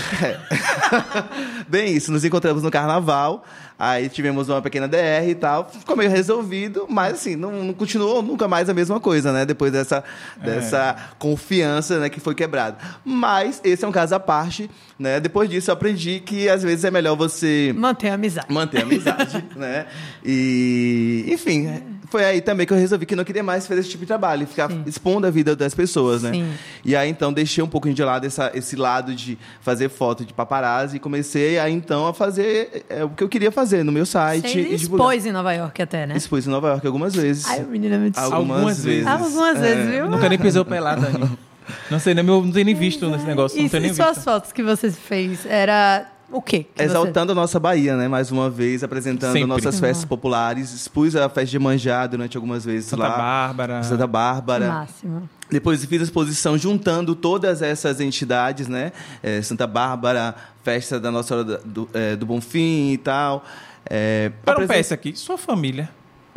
[1.68, 3.44] Bem isso, nos encontramos no carnaval,
[3.80, 8.22] aí tivemos uma pequena DR e tal, ficou meio resolvido, mas assim, não, não continuou
[8.22, 9.46] nunca mais a mesma coisa, né?
[9.46, 10.04] Depois dessa,
[10.44, 12.78] dessa confiança né, que foi quebrada.
[13.06, 15.22] Mas esse é um caso à parte, né?
[15.22, 18.52] Depois disso eu aprendi que às vezes é melhor você Manter a amizade.
[18.54, 19.86] manter a amizade, né?
[20.26, 24.02] E, enfim, foi aí também que eu resolvi que não queria mais fazer esse tipo
[24.04, 24.84] de trabalho, ficar Sim.
[24.86, 26.32] expondo a vida das pessoas, né?
[26.34, 26.52] Sim.
[26.84, 30.34] E aí então deixei um pouco de lado essa, esse lado de fazer foto de
[30.34, 34.06] paparazzi e comecei aí então a fazer é, o que eu queria fazer no meu
[34.06, 35.08] site Você e divulgar.
[35.08, 36.16] expôs em Nova York até, né?
[36.18, 37.46] Expus em Nova York algumas vezes.
[37.48, 38.36] Ai, menina, me desculpa.
[38.36, 39.08] algumas, Algumas vezes.
[39.08, 39.92] Algumas vezes, É.
[39.92, 40.10] viu?
[40.10, 41.38] Nunca nem pisou pelado, Dani.
[41.92, 43.60] Não sei, nem, meu, não tenho nem visto nesse negócio.
[43.60, 46.66] E, não tenho nem e suas fotos que você fez, era o quê?
[46.74, 48.08] que Exaltando a nossa Bahia, né?
[48.08, 49.48] Mais uma vez, apresentando Sempre.
[49.48, 50.74] nossas festas populares.
[50.74, 53.18] Expus a festa de Manjá durante algumas vezes Santa lá.
[53.18, 53.84] Bárbara.
[53.84, 54.08] Santa Você...
[54.08, 54.68] Bárbara.
[54.68, 55.30] Máximo.
[55.50, 58.92] Depois fiz a exposição juntando todas essas entidades, né?
[59.24, 63.44] É, Santa Bárbara, festa da Nossa Senhora do, é, do Bonfim e tal.
[63.90, 65.90] É, Para um peça aqui, sua família.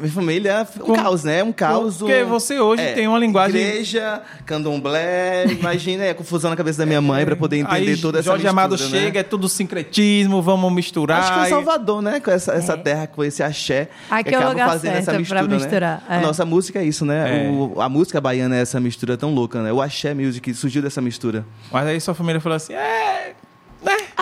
[0.03, 1.43] Minha família, um Como- caos, né?
[1.45, 1.99] Um caos.
[1.99, 3.61] Porque um- você hoje é, tem uma linguagem.
[3.61, 7.97] Igreja, candomblé, imagina é, a confusão na cabeça da minha mãe para poder entender Aí
[7.97, 8.89] toda essa Jorge mistura, Amado né?
[8.89, 11.21] chega, é tudo sincretismo, vamos misturar.
[11.21, 12.21] Acho que e- Salvador, né?
[12.21, 13.89] Com essa, essa terra, com esse axé.
[14.11, 15.55] Aqui que é o lugar fazendo certo essa pra mistura, né?
[15.55, 16.17] misturar, é.
[16.17, 17.47] A nossa música é isso, né?
[17.47, 17.51] É.
[17.51, 19.73] O- a música baiana é essa mistura tão louca, né?
[19.73, 21.45] O axé music surgiu dessa mistura.
[21.71, 23.12] Mas aí sua família falou assim: é.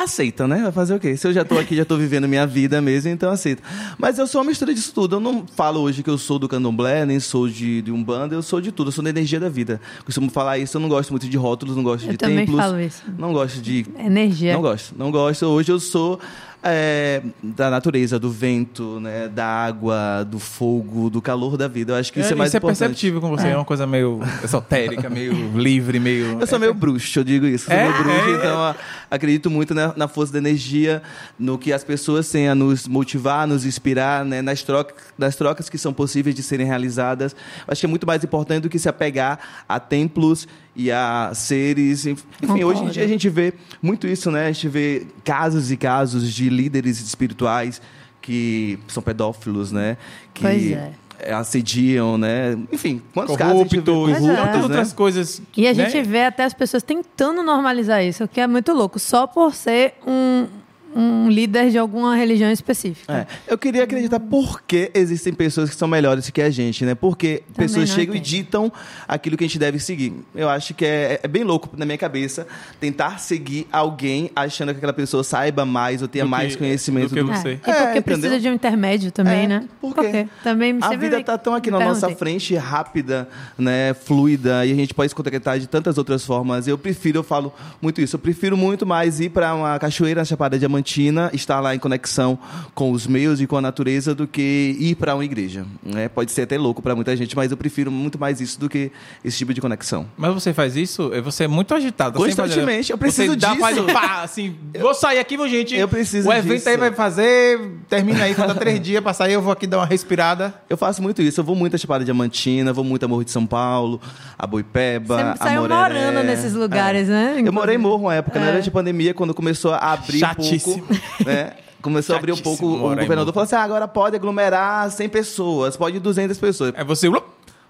[0.03, 0.63] Aceita, né?
[0.63, 1.15] Vai fazer o quê?
[1.17, 3.63] Se eu já tô aqui, já tô vivendo minha vida mesmo, então aceita.
[3.99, 5.17] Mas eu sou uma mistura disso tudo.
[5.17, 8.43] Eu não falo hoje que eu sou do candomblé, nem sou de, de umbanda, eu
[8.43, 8.89] sou de tudo.
[8.89, 9.79] Eu sou da energia da vida.
[10.05, 12.59] Costumo falar isso, eu não gosto muito de rótulos, não gosto Eu de também templos.
[12.65, 13.03] falo isso.
[13.19, 14.55] Não gosto de Energia.
[14.55, 15.45] Não gosto, não gosto.
[15.47, 16.19] Hoje eu sou
[16.63, 21.93] é, da natureza, do vento, né, da água, do fogo, do calor da vida.
[21.93, 22.79] Eu acho que isso é, mais isso é importante.
[22.79, 23.57] perceptível com você, é.
[23.57, 26.39] uma coisa meio esotérica, meio livre, meio.
[26.41, 27.71] Eu sou meio bruxo, eu digo isso.
[27.71, 27.89] Eu sou É?
[27.91, 28.37] meio bruxo, É.
[28.39, 28.75] então a-
[29.11, 31.03] acredito muito na, na força da energia,
[31.39, 35.69] no que as pessoas têm a nos motivar, nos inspirar, né, nas, trocas, nas trocas
[35.69, 37.35] que são possíveis de serem realizadas.
[37.67, 40.47] Acho que é muito mais importante do que se apegar a templos
[40.77, 42.07] e a seres.
[42.07, 42.67] Enfim, Concordo.
[42.67, 44.47] hoje em dia a gente vê muito isso, né?
[44.47, 47.83] A gente vê casos e casos de líderes espirituais
[48.23, 49.97] que são pedófilos, né?
[50.33, 50.93] Que Pois é.
[51.23, 52.59] É, assediam, né?
[52.73, 54.37] Enfim, quantos casos vê Corruptos, Pois é.
[54.37, 54.63] tantas né?
[54.63, 55.43] outras coisas.
[55.57, 55.89] E a né?
[55.89, 59.55] gente vê até as pessoas tentando normalizar isso, o que é muito louco, só por
[59.55, 60.47] ser um,
[60.95, 63.13] um líder de alguma religião específica.
[63.13, 66.95] É, eu queria acreditar por que existem pessoas que são melhores que a gente, né?
[66.95, 68.29] Porque pessoas não chegam e entendo.
[68.29, 68.73] ditam
[69.07, 70.13] aquilo que a gente deve seguir.
[70.35, 72.47] Eu acho que é, é bem louco na minha cabeça
[72.81, 77.11] tentar seguir alguém achando que aquela pessoa saiba mais ou tenha Do que- mais conhecimento
[77.11, 77.49] do que do É, você.
[77.51, 78.03] E É, porque entendeu?
[78.03, 79.69] precisa de um intermédio também, É, né?
[79.81, 80.27] por quê?
[80.43, 82.01] Também A vida me tá tão aqui na perguntei.
[82.03, 86.67] nossa frente, rápida, né, fluida, e a gente pode se conectar de tantas outras formas.
[86.67, 90.25] Eu prefiro, eu falo muito isso, eu prefiro muito mais ir para uma cachoeira na
[90.25, 92.39] Chapada Diamantina, estar lá em conexão
[92.75, 95.65] com os meus e com a natureza do que ir para uma igreja.
[95.85, 96.09] Né?
[96.09, 98.91] Pode ser até louco para muita gente, mas eu prefiro muito mais isso do que
[99.25, 100.07] esse tipo de conexão.
[100.17, 102.19] Mas você faz isso, você é muito agitado.
[102.19, 103.61] Constantemente, fazendo- eu preciso você dá, disso.
[103.61, 105.75] Faz, pá, assim, vou sair aqui, viu, gente?
[105.77, 106.69] Eu preciso O evento disso.
[106.69, 109.87] aí vai fazer, termina aí, falta três dias pra sair, eu vou aqui dar uma
[109.87, 110.55] respirada.
[110.69, 111.41] Eu faço muito isso.
[111.41, 114.01] Eu vou muito a Chapada Diamantina, vou muito a Morro de São Paulo,
[114.39, 115.81] a Boipeba, Sempre a saiu Moreré.
[115.81, 117.41] morando nesses lugares, né?
[117.45, 118.43] Eu morei em Morro uma época, É.
[118.43, 120.70] na era de pandemia, quando começou a abrir um Chatíssimo.
[120.79, 121.25] Pouco.
[121.25, 121.53] Né?
[121.83, 122.67] Começou a abrir um pouco.
[122.67, 126.73] O governador falou assim: ah, agora pode aglomerar 100 pessoas, pode 200 pessoas.
[126.77, 127.09] É você.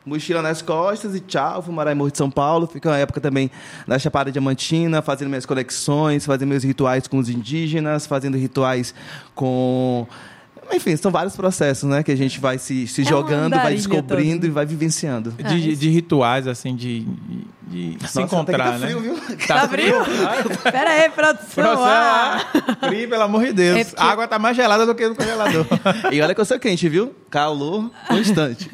[0.05, 2.67] Mochila nas costas e tchau, fui morar em Morro de São Paulo.
[2.67, 3.51] Fiquei uma época também
[3.87, 8.95] na Chapada Diamantina, fazendo minhas conexões, fazendo meus rituais com os indígenas, fazendo rituais
[9.35, 10.07] com.
[10.73, 12.03] Enfim, são vários processos, né?
[12.03, 14.47] Que a gente vai se, se É jogando, vai descobrindo toda.
[14.47, 15.35] e vai vivenciando.
[15.39, 15.81] É, De, isso.
[15.81, 17.01] de rituais, assim, de,
[17.67, 18.87] de se Nossa, encontrar, até que tá né?
[18.87, 19.37] frio, viu?
[19.47, 19.95] Tá frio?
[20.71, 21.65] Pera aí, produção.
[21.65, 22.41] Produção, ah.
[22.89, 23.79] frio, pelo amor de Deus.
[23.79, 25.67] É porque- A água tá mais gelada do que no congelador.
[26.13, 27.15] E olha que eu sou quente, viu?
[27.31, 28.71] Calor constante.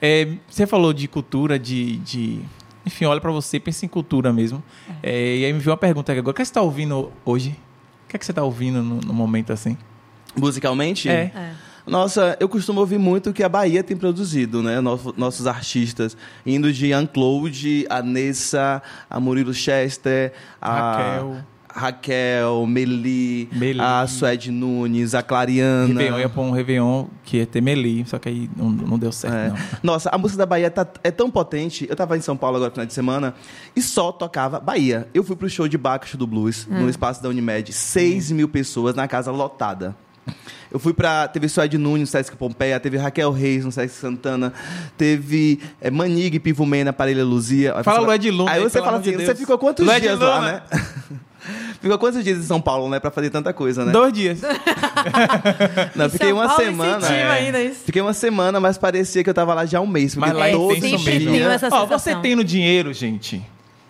[0.00, 1.96] É, você falou de cultura, de.
[1.98, 2.40] de-
[2.84, 4.62] Enfim, olha pra você, pensa em cultura mesmo.
[5.02, 6.32] É, e aí me veio uma pergunta aqui agora.
[6.32, 7.50] O que você tá ouvindo hoje?
[8.04, 9.76] O que, é que você tá ouvindo no, no momento assim?
[10.36, 11.08] Musicalmente?
[11.08, 11.32] É.
[11.34, 11.50] É.
[11.86, 14.80] Nossa, eu costumo ouvir muito o que a Bahia tem produzido, né?
[14.80, 16.16] Nosso- nossos artistas.
[16.46, 20.72] Indo de Uncloud, a Nessa, a Murilo Chester, a
[21.18, 21.36] Raquel.
[21.76, 23.80] Raquel, Meli, Meli.
[23.80, 25.88] a Suede Nunes, a Clariana.
[25.88, 28.98] Réveillon, eu ia pôr um Réveillon que ia ter Meli, só que aí não, não
[28.98, 29.48] deu certo, É.
[29.50, 29.56] não.
[29.82, 31.86] Nossa, a música da Bahia tá- é tão potente.
[31.90, 33.34] Eu tava em São Paulo agora no final de semana
[33.76, 35.06] e só tocava Bahia.
[35.12, 37.72] Eu fui pro show de Bacchus do Blues, no espaço da Unimed.
[37.72, 39.94] 6 mil pessoas na casa lotada.
[40.72, 41.28] Eu fui pra.
[41.28, 44.52] Teve Suede Nunes no Sesc Pompeia, teve Raquel Reis no Sesc Santana,
[44.98, 47.74] teve é, Manig Pivo Mena, Parelha Luzia.
[47.76, 49.28] Aí Fala você- Lued Luna Aí aí, você fala de assim: Deus.
[49.28, 50.62] você ficou quantos Lued dias lá, né?
[51.80, 52.98] ficou quantos dias em São Paulo, né?
[52.98, 53.92] Pra fazer tanta coisa, né?
[53.92, 54.40] Dois dias.
[55.94, 57.06] Não, fiquei São uma Paulo semana.
[57.06, 57.30] é.
[57.30, 57.80] ainda isso.
[57.84, 60.16] Fiquei uma semana, mas parecia que eu tava lá já um mês.
[60.16, 61.30] Mas lá é intenso mesmo.
[61.30, 63.44] tem essa Ó, você tendo dinheiro, gente,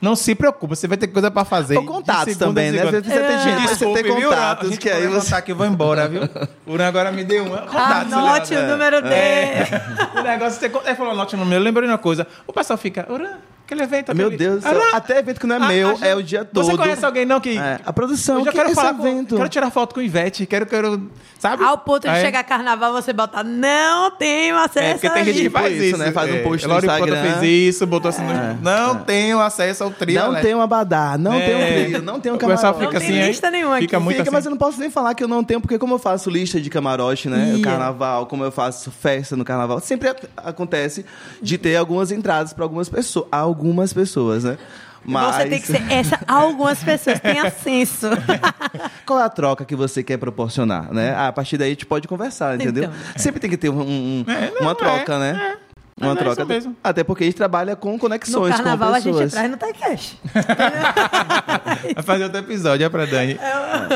[0.05, 1.77] não se preocupa, você vai ter coisa pra fazer.
[1.79, 2.83] Ou contatos também, né?
[2.83, 4.29] Às vezes você tem mas você Desculpe, tem viu?
[4.29, 6.23] contatos, gente que aí você- que eu vou embora, viu?
[6.67, 7.59] O Uran agora me deu uma.
[7.63, 8.65] Contatos, Anote né?
[8.65, 9.65] o número dele.
[10.17, 12.27] O negócio, você ele falou anote o número, eu lembrei de uma coisa.
[12.47, 14.39] O pessoal fica, Uran, aquele evento, Meu aquele...
[14.39, 14.73] Deus do céu.
[14.79, 16.65] Uran, Até evento que não é a- meu, a- é o dia todo.
[16.67, 17.57] Você conhece alguém não que...
[17.59, 19.37] É, a produção, Eu já que quero é falar com, evento?
[19.37, 21.65] quero tirar foto com Ivete, quero, quero, sabe?
[21.65, 25.35] Ao ponto de Aí- chegar carnaval, você botar, não tenho acesso É, porque tem gente
[25.35, 26.13] que isso." Tipo faz isso, isso, né?
[26.13, 26.43] Faz um é.
[26.43, 27.17] post no Instagram.
[27.17, 27.33] É.
[27.39, 28.55] fez isso, botou assim no...
[28.63, 30.21] Não tenho acesso ao trio.
[30.21, 30.55] Não né?
[30.55, 31.41] um abadá, não É.
[31.47, 32.81] tem um trio, não tem O pessoal camarote.
[32.87, 34.05] fica Não assim, tem aí lista nenhuma Fica aqui.
[34.05, 34.35] muito Fica, assim.
[34.37, 36.61] mas eu não posso nem falar que eu não tenho, porque como eu faço lista
[36.61, 37.55] de camarote, né?
[37.57, 41.05] O carnaval, como eu faço festa no carnaval, sempre ac- acontece
[41.43, 44.59] de ter algumas entradas para algumas pessoas, algumas pessoas, né?
[45.07, 46.19] Mas Você tem que ser essa.
[46.27, 48.09] Algumas pessoas têm ascenso.
[49.05, 51.15] qual é a troca que você quer proporcionar, né?
[51.15, 52.85] A partir daí a gente pode conversar, entendeu?
[52.85, 52.95] Então.
[53.17, 55.57] Sempre tem que ter um- um- É, não, uma troca, é, né?
[56.01, 56.45] Uma é troca.
[56.47, 56.75] mesmo.
[56.83, 59.33] Até porque a gente trabalha com No conexões carnaval com a gente pessoas.
[59.33, 60.17] traz no Taikash.
[61.95, 63.39] Vai fazer outro episódio, é pra Dani.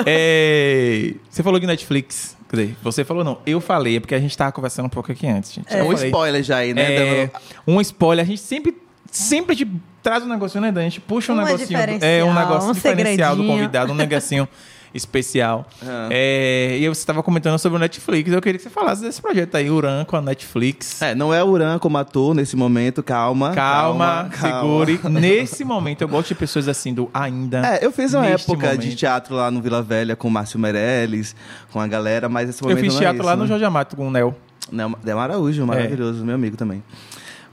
[0.06, 2.36] É, Você falou de Netflix.
[2.50, 3.38] Quer dizer, você falou não.
[3.44, 5.66] Eu falei, é porque a gente tava conversando um pouco aqui antes, gente.
[5.74, 6.94] É um falei, spoiler já aí, né?
[6.94, 7.30] É, Dando-
[7.66, 8.24] um spoiler.
[8.24, 8.74] A gente sempre,
[9.10, 9.66] sempre te
[10.02, 10.86] traz um negocinho, né, Dani?
[10.86, 11.78] A gente puxa um Um negocinho.
[11.78, 14.48] É, um diferencial, negócio um diferencial do convidado, um negocinho
[14.94, 15.66] especial.
[15.86, 16.08] Ah.
[16.10, 18.32] É, e você estava comentando sobre o Netflix.
[18.32, 21.02] Eu queria que você falasse desse projeto aí, Uran com a Netflix.
[21.02, 23.52] É, não é o Uran como ator nesse momento, calma.
[23.54, 24.60] Calma, calma.
[24.86, 25.00] segure.
[25.10, 27.66] Nesse momento, eu gosto de pessoas assim do ainda.
[27.74, 28.96] É, eu fiz uma época de momento.
[28.96, 31.36] teatro lá no Vila Velha com o Márcio Meirelles,
[31.70, 33.48] com a galera, mas esse Eu momento fiz não é teatro isso, lá no né?
[33.48, 34.34] Jorge Amato com o Nel.
[34.72, 35.66] Não, Del Araújo, É.
[35.66, 36.82] maravilhoso, meu amigo também.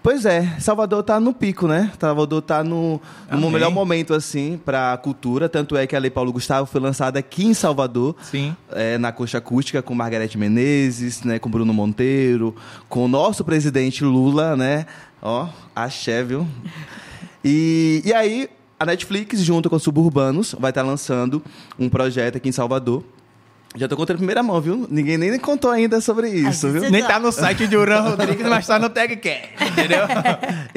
[0.05, 1.91] Pois é, Salvador tá no pico, né?
[1.99, 5.49] Salvador tá no, no melhor momento, assim, pra cultura.
[5.49, 8.15] Tanto é que a Lei Paulo Gustavo foi lançada aqui em Salvador.
[8.21, 8.55] Sim.
[8.71, 12.55] é, na Coxa Acústica com Margarete Menezes, né, com Bruno Monteiro,
[12.87, 14.85] com o nosso presidente Lula, né?
[15.23, 16.47] Ó, axé, viu?
[17.43, 18.47] E, e aí,
[18.79, 21.41] a Netflix, junto com os Suburbanos, vai estar lançando
[21.79, 23.03] um projeto aqui em Salvador.
[23.75, 24.87] Já tô contando em primeira mão, viu?
[24.89, 26.89] Ninguém nem contou ainda sobre isso, viu?
[26.89, 30.05] Nem tá no site de Uran Rodrigues, mas tá no TagCast, entendeu?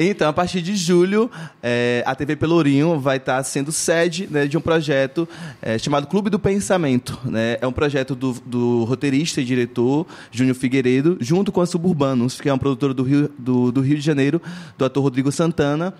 [0.01, 1.29] Então, a partir de julho,
[1.61, 5.27] é, a TV Pelourinho vai estar sendo sede né, de um projeto
[5.61, 7.19] é, chamado Clube do Pensamento.
[7.25, 7.57] Né?
[7.59, 12.47] É um projeto do, do roteirista e diretor Júnior Figueiredo, junto com a Suburbanos, que
[12.47, 14.41] é uma produtora do Rio, do, do Rio de Janeiro,
[14.77, 15.93] do ator Rodrigo Santana,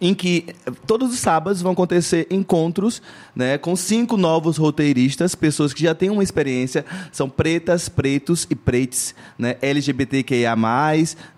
[0.00, 0.46] em que
[0.86, 3.00] todos os sábados vão acontecer encontros
[3.34, 8.54] né, com cinco novos roteiristas, pessoas que já têm uma experiência, são pretas, pretos e
[8.54, 10.56] pretes, né, LGBTQIA+,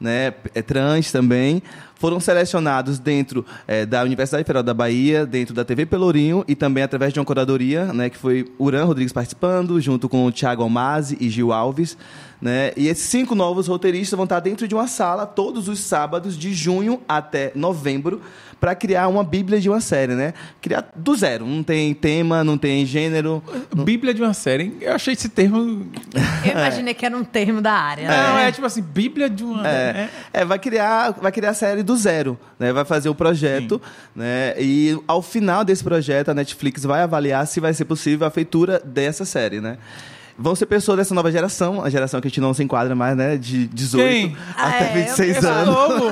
[0.00, 1.62] né, é trans também,
[1.98, 6.84] foram selecionados dentro eh, da Universidade Federal da Bahia, dentro da TV Pelourinho e também
[6.84, 11.16] através de uma curadoria, né, que foi Uran Rodrigues participando, junto com o Thiago Almazi
[11.20, 11.98] e Gil Alves.
[12.40, 12.72] Né?
[12.76, 16.54] E esses cinco novos roteiristas vão estar dentro de uma sala todos os sábados, de
[16.54, 18.20] junho até novembro,
[18.60, 20.34] para criar uma bíblia de uma série, né?
[20.60, 21.46] Criar do zero.
[21.46, 23.42] Não tem tema, não tem gênero.
[23.74, 24.76] Bíblia de uma série.
[24.80, 25.86] Eu achei esse termo.
[26.44, 28.08] Eu imaginei que era um termo da área.
[28.08, 28.48] Não, né?
[28.48, 29.66] é tipo assim, Bíblia de uma.
[29.68, 32.72] É, é, vai criar, vai criar a série do zero, né?
[32.72, 33.80] Vai fazer o projeto,
[34.14, 34.54] né?
[34.58, 38.80] E ao final desse projeto a Netflix vai avaliar se vai ser possível a feitura
[38.84, 39.78] dessa série, né?
[40.40, 43.16] Vão ser pessoas dessa nova geração, a geração que a gente não se enquadra mais,
[43.16, 43.36] né?
[43.36, 44.36] De 18 Quem?
[44.56, 45.74] até Ah, é, 26 Eu sou anos.
[45.74, 46.10] novo.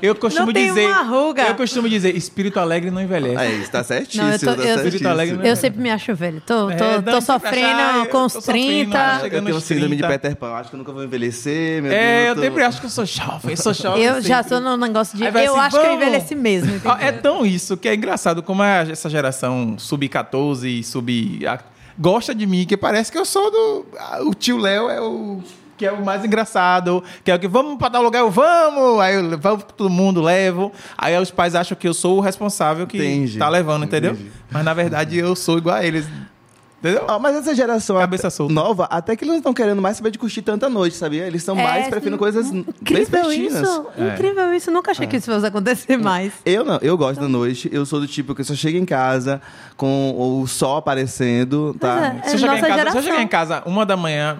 [0.00, 0.86] Eu costumo Não tem dizer.
[0.86, 1.42] uma ruga.
[1.42, 3.36] Eu costumo dizer, espírito alegre não envelhece.
[3.44, 4.24] É isso, tá certíssimo.
[4.24, 4.86] Não, eu tô- tá eu- certíssimo.
[4.88, 5.50] Espírito alegre, né?
[5.50, 6.40] Eu sempre me acho velho.
[6.46, 8.98] Tô, É, tô, não, tô sofrendo achar, eu com os sofrendo, 30.
[8.98, 9.26] acho.
[9.26, 10.18] Eu tenho síndrome de 30.
[10.18, 12.36] Peter Pan, acho que eu nunca vou envelhecer, meu É, eu Deus.
[12.36, 14.02] tô- sempre acho que eu sou jovem, eu sou jovem.
[14.02, 15.26] Eu já tô no negócio de.
[15.26, 16.74] Aí Eu assim, acho que eu envelheci mesmo.
[16.74, 16.96] Entendeu?
[16.98, 21.40] É tão isso que é engraçado como é essa geração sub-14 e sub.
[21.98, 23.86] Gosta de mim, que parece que eu sou do.
[23.98, 25.40] ah, O tio Léo é o.
[25.76, 29.00] Que é o mais engraçado, que é o que vamos pra tal lugar, eu vamos,
[29.00, 30.72] aí eu vamos todo mundo, levo.
[30.96, 34.10] Aí os pais acham que eu sou o responsável que Entendi, tá levando, entendeu?
[34.14, 34.28] entendi.
[34.50, 36.04] Mas na verdade eu sou igual a eles.
[36.80, 37.04] Entendeu?
[37.08, 38.54] Ah, mas essa geração Cabeça solta.
[38.54, 41.26] nova, até que eles não estão querendo mais saber de curtir tanta noite, sabia?
[41.26, 43.86] Eles estão mais É, preferindo coisas Incrível isso.
[43.98, 44.70] Incrível isso.
[44.70, 46.32] Nunca achei que isso fosse acontecer mais.
[46.46, 47.68] Eu não, eu gosto da noite.
[47.72, 49.42] Eu sou do tipo que só chego em casa
[49.76, 52.14] com o sol aparecendo, tá?
[52.20, 53.02] Pois Se eu, chegar em nossa casa, se eu geração.
[53.02, 54.38] chegar em casa uma da manhã,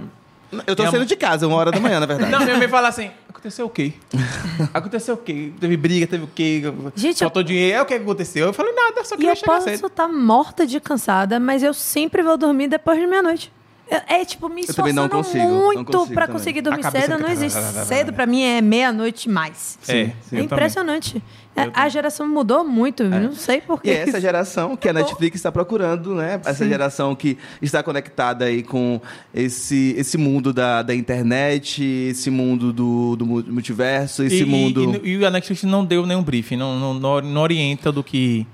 [0.66, 2.30] Eu tô Minha saindo mãe- de casa, uma hora da manhã, na verdade.
[2.32, 3.92] Não, minha mãe fala assim: aconteceu o quê?
[4.74, 5.52] Aconteceu o quê?
[5.60, 6.62] Teve briga, teve o quê?
[6.96, 7.76] Gente, Faltou dinheiro.
[7.78, 8.46] É o que aconteceu?
[8.46, 9.86] Eu falei, nada, só E queria eu chegar posso cedo.
[9.86, 13.52] estar morta de cansada, mas eu sempre vou dormir depois de meia-noite.
[13.90, 16.38] É, é, tipo, me Eu também não esforçando consigo, não muito consigo pra também.
[16.40, 17.18] conseguir dormir cedo.
[17.18, 19.78] Não existe cedo, pra mim é meia-noite e mais.
[19.88, 21.22] É, É eu impressionante.
[21.66, 23.90] É, a geração mudou muito, eu não sei E porquê.
[23.90, 26.40] é essa geração que a Netflix está procurando, né?
[26.44, 26.68] Essa Sim.
[26.70, 29.00] geração que está conectada aí com
[29.34, 35.00] esse, esse mundo da, da internet, esse mundo do, do mu- multiverso, esse e, mundo...
[35.04, 38.46] E, e, a Netflix não deu nenhum briefing, não, não, não orienta do que.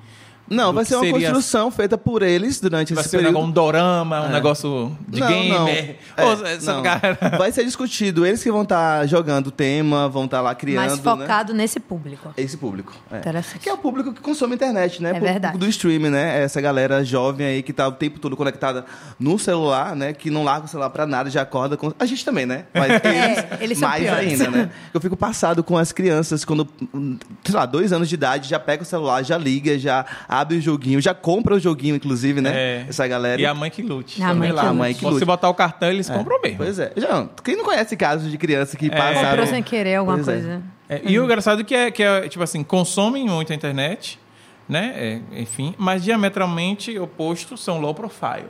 [0.49, 3.33] Não, vai ser uma seria- construção feita por eles durante Vai esse ser um, período.
[3.35, 5.97] negócio, um dorama, um negócio de Não, gamer.
[6.19, 6.27] não.
[6.27, 6.83] Ô, É, essa não.
[6.83, 8.27] cara- Vai ser discutido.
[8.27, 10.85] Eles que vão estar jogando o tema, vão estar lá criando.
[10.91, 11.03] Mas né?
[11.03, 12.33] focado nesse público.
[12.37, 12.93] Esse público.
[13.11, 13.19] é.
[13.19, 13.59] Interessante.
[13.61, 15.09] Que é o público que consome internet, né?
[15.09, 15.59] É O público verdade.
[15.59, 16.43] do streaming, né?
[16.43, 18.85] Essa galera jovem aí que tá o tempo todo conectada
[19.19, 20.13] no celular, né?
[20.13, 21.93] Que não larga o celular pra nada, já acorda com.
[21.99, 22.67] A gente também, né?
[22.75, 23.05] Mas eles,
[23.39, 24.41] É, eles são mais piores.
[24.41, 24.71] ainda, né?
[24.93, 26.69] Eu fico passado com as crianças quando,
[27.45, 30.05] sei lá, dois anos de idade, já pega o celular, já liga, já
[30.41, 32.53] abre o joguinho, já compra o joguinho, inclusive, né?
[32.55, 32.87] É.
[32.89, 33.41] Essa galera.
[33.41, 34.23] E a mãe que lute.
[34.23, 34.63] A mãe lá.
[34.63, 34.71] que lute.
[34.71, 35.25] A mãe que Se você lute.
[35.25, 36.59] botar o cartão, eles compram mesmo.
[36.59, 36.93] Pois é.
[36.97, 39.29] Já, quem não conhece casos de criança que passaram...
[39.31, 40.33] Comprou sem querer alguma Pois é.
[40.33, 40.63] coisa.
[40.89, 44.19] É, E o engraçado é que é, que é, tipo assim, consomem muito a internet,
[44.69, 44.93] né?
[44.97, 48.49] É, enfim, mas diametralmente oposto são low profile.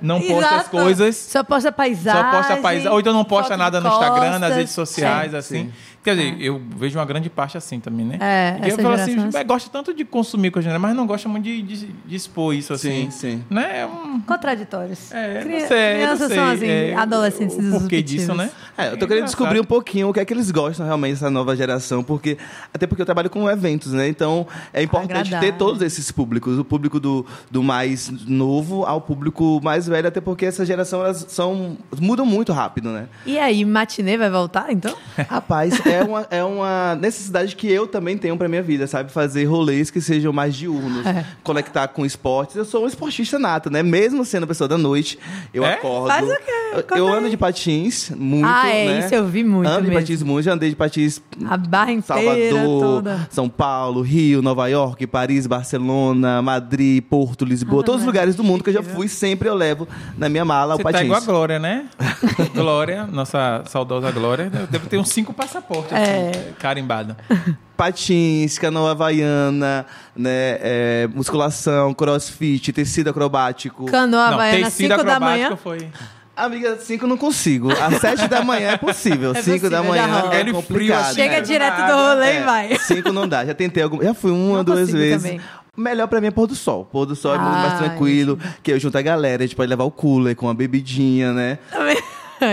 [0.00, 0.70] Não posta as Exato.
[0.70, 1.16] coisas.
[1.16, 2.22] Só posta paisagem.
[2.22, 2.92] Só posta paisagem.
[2.92, 5.38] Ou então não posta nada no Instagram, nas redes sociais, É.
[5.38, 5.72] assim.
[6.04, 8.18] Quer dizer, eu vejo uma grande parte assim também, né?
[8.20, 10.76] É, E eu falo assim, geração- "Ué, gosta tanto de consumir coisa, né?
[10.76, 13.10] mas não gosta muito de, de, de expor isso, assim.
[13.10, 13.44] Sim, sim.
[13.48, 13.80] Né?
[13.80, 14.20] É um...
[14.20, 15.10] Contraditórios.
[15.12, 16.36] É, Cri- não sei, Crianças não sei.
[16.36, 18.10] são assim, é, adolescentes O porquê disruptivos.
[18.10, 18.50] disso, né?
[18.76, 19.26] É, eu tô querendo engraçado.
[19.26, 22.36] descobrir um pouquinho o que é que eles gostam realmente dessa nova geração, porque
[22.72, 24.06] até porque eu trabalho com eventos, né?
[24.06, 25.40] Então é importante Agradar.
[25.40, 30.20] ter todos esses públicos, o público do, do mais novo ao público mais velho, até
[30.20, 33.06] porque essa geração elas são mudam muito rápido, né?
[33.24, 34.94] E aí, matinê vai voltar, então?
[35.28, 39.12] Rapaz, é uma, é uma necessidade que eu também tenho pra minha vida, sabe?
[39.12, 41.24] Fazer rolês que sejam mais diurnos, É.
[41.42, 42.56] conectar com esportes.
[42.56, 43.82] Eu sou um esportista nato, né?
[43.82, 45.18] Mesmo sendo pessoa da noite,
[45.52, 45.74] eu É?
[45.74, 46.08] acordo.
[46.08, 46.52] Faz o quê?
[46.74, 47.14] Eu, Conta eu aí.
[47.18, 48.98] ando de patins muito, Ah, é, né?
[49.06, 50.00] isso eu vi muito Ando de mesmo.
[50.00, 53.28] patins muito, já andei de patins A barra inteira Salvador, toda.
[53.30, 58.34] São Paulo, Rio, Nova York, Paris, Barcelona, Madrid, Porto, Lisboa, Ah, todos os é lugares
[58.34, 59.86] do mundo que eu já fui sempre eu levo
[60.18, 61.04] na minha mala Você o tá patins.
[61.06, 61.86] igual a Glória, né?
[62.54, 66.30] Glória, nossa saudosa Glória, deve ter uns cinco passaportes É.
[66.30, 67.16] assim, carimbado.
[67.76, 69.84] Patins, canoa havaiana,
[70.16, 70.30] né,
[70.60, 73.86] é, musculação, crossfit, tecido acrobático.
[73.86, 75.56] Canoa Não, Havaiana, tecido 5 da manhã.
[75.56, 75.88] foi...
[76.36, 77.70] Amiga, 5 não consigo.
[77.72, 79.32] Às 7 da manhã é possível.
[79.36, 81.00] É 5 da manhã é Aquele frio complicado.
[81.02, 82.78] assim, Chega É, direto do rolê É, e vai.
[82.78, 83.44] 5 não dá.
[83.44, 85.22] Já tentei algum, já fui uma, Não duas vezes.
[85.22, 85.40] também.
[85.76, 86.84] Melhor pra mim é pôr do sol.
[86.84, 89.54] Pôr do sol é muito mais Ai, tranquilo, que eu junto a galera, a gente
[89.56, 91.58] pode levar o cooler com uma bebidinha, né?
[91.72, 91.96] Ai,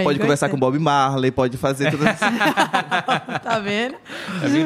[0.03, 0.57] Pode conversar com.
[0.57, 2.21] Bob Marley, pode fazer tudo isso.
[3.43, 3.95] Tá vendo?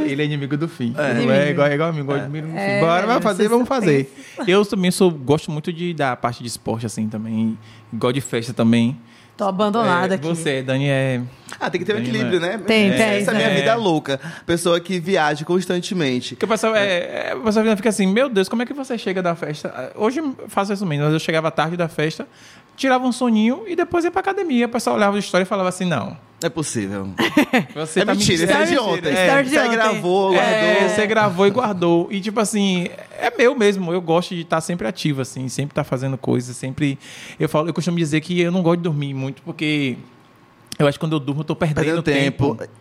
[0.05, 0.93] Ele é inimigo do fim.
[0.97, 1.32] É, Inimigo.
[1.32, 2.59] é igual, é igual amigo, inimigo do fim.
[2.59, 4.13] É, Bora, vai fazer, você vamos fazer.
[4.47, 7.57] Eu também sou, gosto muito de, da parte de esporte, assim, também.
[7.93, 8.97] Gosto de festa também.
[9.38, 10.26] Tô abandonada É, aqui.
[10.28, 11.22] Você, Dani, é...
[11.59, 12.57] Ah, tem que ter um Tem, equilíbrio, né?
[12.66, 14.20] Tem, tem, Essa é minha vida louca.
[14.45, 16.36] Pessoa que viaja constantemente.
[16.36, 18.97] Porque o pessoal, é, é, o pessoal fica assim, meu Deus, como é que você
[18.97, 19.91] chega da festa?
[19.95, 22.26] Hoje eu faço isso mesmo, mas eu chegava tarde da festa,
[22.76, 24.66] tirava um soninho e depois ia pra academia.
[24.66, 26.18] O pessoal olhava a história e falava assim, não.
[26.44, 27.08] É possível.
[27.74, 28.84] Você é tá mentira, isso é de mentira.
[28.84, 29.10] ontem.
[29.14, 29.72] É, de Você ontem.
[29.72, 30.42] gravou, guardou.
[30.44, 32.08] É, você gravou e guardou.
[32.12, 33.92] E, tipo assim, é meu mesmo.
[33.94, 37.00] Eu gosto de estar sempre ativo, assim, sempre estar fazendo coisas, sempre.
[37.40, 39.96] Eu falo, eu costumo dizer que eu não gosto de dormir muito, porque
[40.78, 42.56] eu acho que quando eu durmo, eu tô perdendo, Perdendo tempo.
[42.56, 42.72] tempo.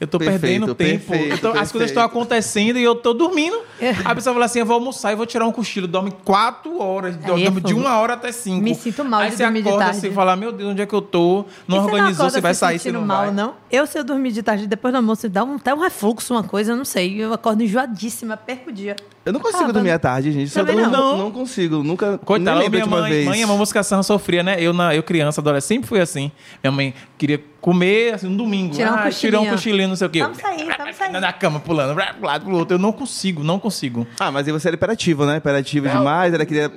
[0.00, 1.06] Eu tô Perfeito, perdendo tempo.
[1.06, 1.84] perfeito, tô- as coisas perfeito.
[1.86, 3.58] estão acontecendo e eu tô dormindo.
[4.04, 5.88] A pessoa fala assim: eu vou almoçar e vou tirar um cochilo.
[5.88, 7.16] Dorme quatro horas.
[7.16, 8.62] É dorme de uma hora até cinco.
[8.62, 9.98] Me sinto mal Aí de você dormir de acorda tarde.
[9.98, 11.44] assim e fala: Meu Deus, onde é que eu tô?
[11.66, 13.34] Não E você organizou, acorda você vai se sair, você não mal, vai.
[13.34, 13.54] não?
[13.70, 16.44] Eu, se eu dormir de tarde depois do almoço, dá um, até um refluxo, uma
[16.44, 17.16] coisa, eu não sei.
[17.20, 18.94] Eu acordo enjoadíssima, perco o dia.
[19.28, 19.92] Eu não consigo Ah, dormir vamos.
[19.92, 20.48] à tarde, gente.
[20.50, 20.90] Só durmo- não.
[20.90, 21.18] não.
[21.18, 21.82] não consigo.
[21.82, 22.16] Nunca.
[22.16, 23.26] Coitada, nem lembro minha mãe, vez.
[23.26, 24.56] mãe é uma moscação sofria, né?
[24.58, 26.32] Eu, na, eu criança, adolescente, sempre fui assim.
[26.62, 28.74] Minha mãe queria comer, assim, no domingo.
[28.74, 29.88] Tirar um ah, tirar um cochilinho.
[29.88, 30.22] não sei o quê.
[30.22, 31.12] Vamos sair, vamos sair.
[31.12, 32.76] Na cama, pulando, pra um lado, pro outro.
[32.76, 34.06] Eu não consigo, não consigo.
[34.18, 35.36] Ah, mas aí você era hiperativo, né?
[35.36, 36.32] Hiperativo demais.
[36.32, 36.72] Ela queria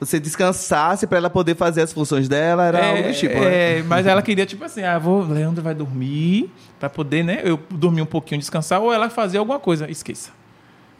[0.00, 2.64] você descansasse pra ela poder fazer as funções dela.
[2.64, 3.78] Era algo do tipo, né?
[3.78, 7.60] é, mas ela queria, tipo assim, ah, vou, Leandro vai dormir, pra poder, né, eu
[7.70, 9.90] dormir um pouquinho, descansar, ou ela fazer alguma coisa.
[9.90, 10.39] Esqueça.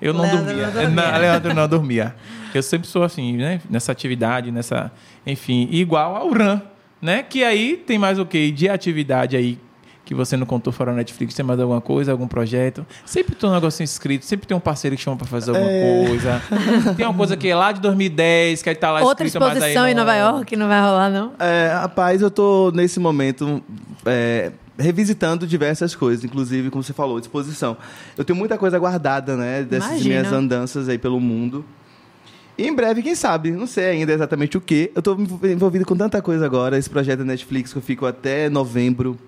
[0.01, 0.66] Eu não Leandro dormia.
[0.66, 0.90] não dormia.
[1.12, 2.14] Não, Leandro não dormia.
[2.55, 4.90] Eu sempre sou assim, né, nessa atividade, nessa,
[5.26, 6.61] enfim, igual ao RAN,
[7.01, 8.51] né, que aí tem mais o quê?
[8.51, 9.59] De atividade aí
[10.05, 12.84] que você não contou fora da Netflix, tem mais alguma coisa, algum projeto.
[13.07, 16.05] Sempre tem um negocinho escrito, sempre tem um parceiro que chama pra fazer alguma É.
[16.09, 16.42] coisa.
[16.96, 19.51] Tem uma coisa que é lá de 2010, que aí tá lá Outra escrito, mas
[19.53, 21.32] aí exposição em não- Nova York, não vai rolar, não?
[21.38, 23.62] É, rapaz, eu tô nesse momento
[24.05, 24.51] é,
[24.81, 27.76] revisitando diversas coisas, inclusive, como você falou, disposição.
[28.16, 30.09] Eu tenho muita coisa guardada, né, dessas Imagino.
[30.09, 31.64] minhas andanças aí pelo mundo.
[32.59, 34.91] E em breve, quem sabe, não sei ainda exatamente o que.
[34.95, 38.51] Eu tô envolvido com tanta coisa agora, esse projeto da Netflix que eu fico até
[38.51, 39.18] novembro.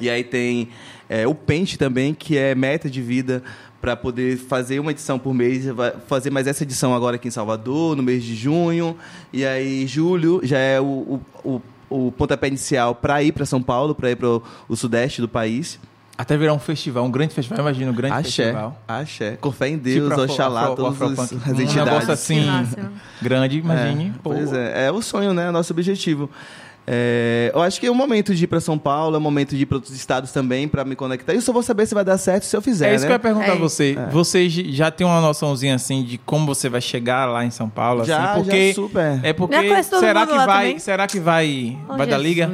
[0.00, 0.68] E aí tem
[1.08, 3.42] é, o Pente também, que é meta de vida
[3.80, 5.64] para poder fazer uma edição por mês.
[5.66, 8.96] Vai fazer mais essa edição agora aqui em Salvador, no mês de junho.
[9.32, 13.62] E aí, julho já é o, o, o, o pontapé inicial para ir para São
[13.62, 15.78] Paulo, para ir para o sudeste do país.
[16.18, 18.82] Até virar um festival, um grande festival, imagina, um grande Axé, festival.
[18.88, 19.36] axé.
[19.38, 21.74] Com fé em Deus, Tipo, Oxalá, afro- todas afro- as, afro- as um entidades.
[21.74, 22.42] negócio assim,
[23.20, 24.06] grande, imagine.
[24.16, 25.50] É, pois é, é o sonho, né?
[25.50, 26.30] Nosso objetivo.
[26.86, 29.56] É, eu acho que é o momento de ir para São Paulo, é o momento
[29.56, 31.32] de ir para outros estados também para me conectar.
[31.32, 32.92] E eu só vou saber se vai dar certo se eu fizer.
[32.92, 33.08] É isso né?
[33.08, 33.96] que eu ia perguntar É a você.
[33.98, 34.10] É.
[34.10, 38.04] Você já tem uma noçãozinha assim de como você vai chegar lá em São Paulo?
[38.04, 39.20] Já, assim, porque já super.
[39.24, 42.50] É porque Já conhece todo será que vai, será que vai, vai dar liga?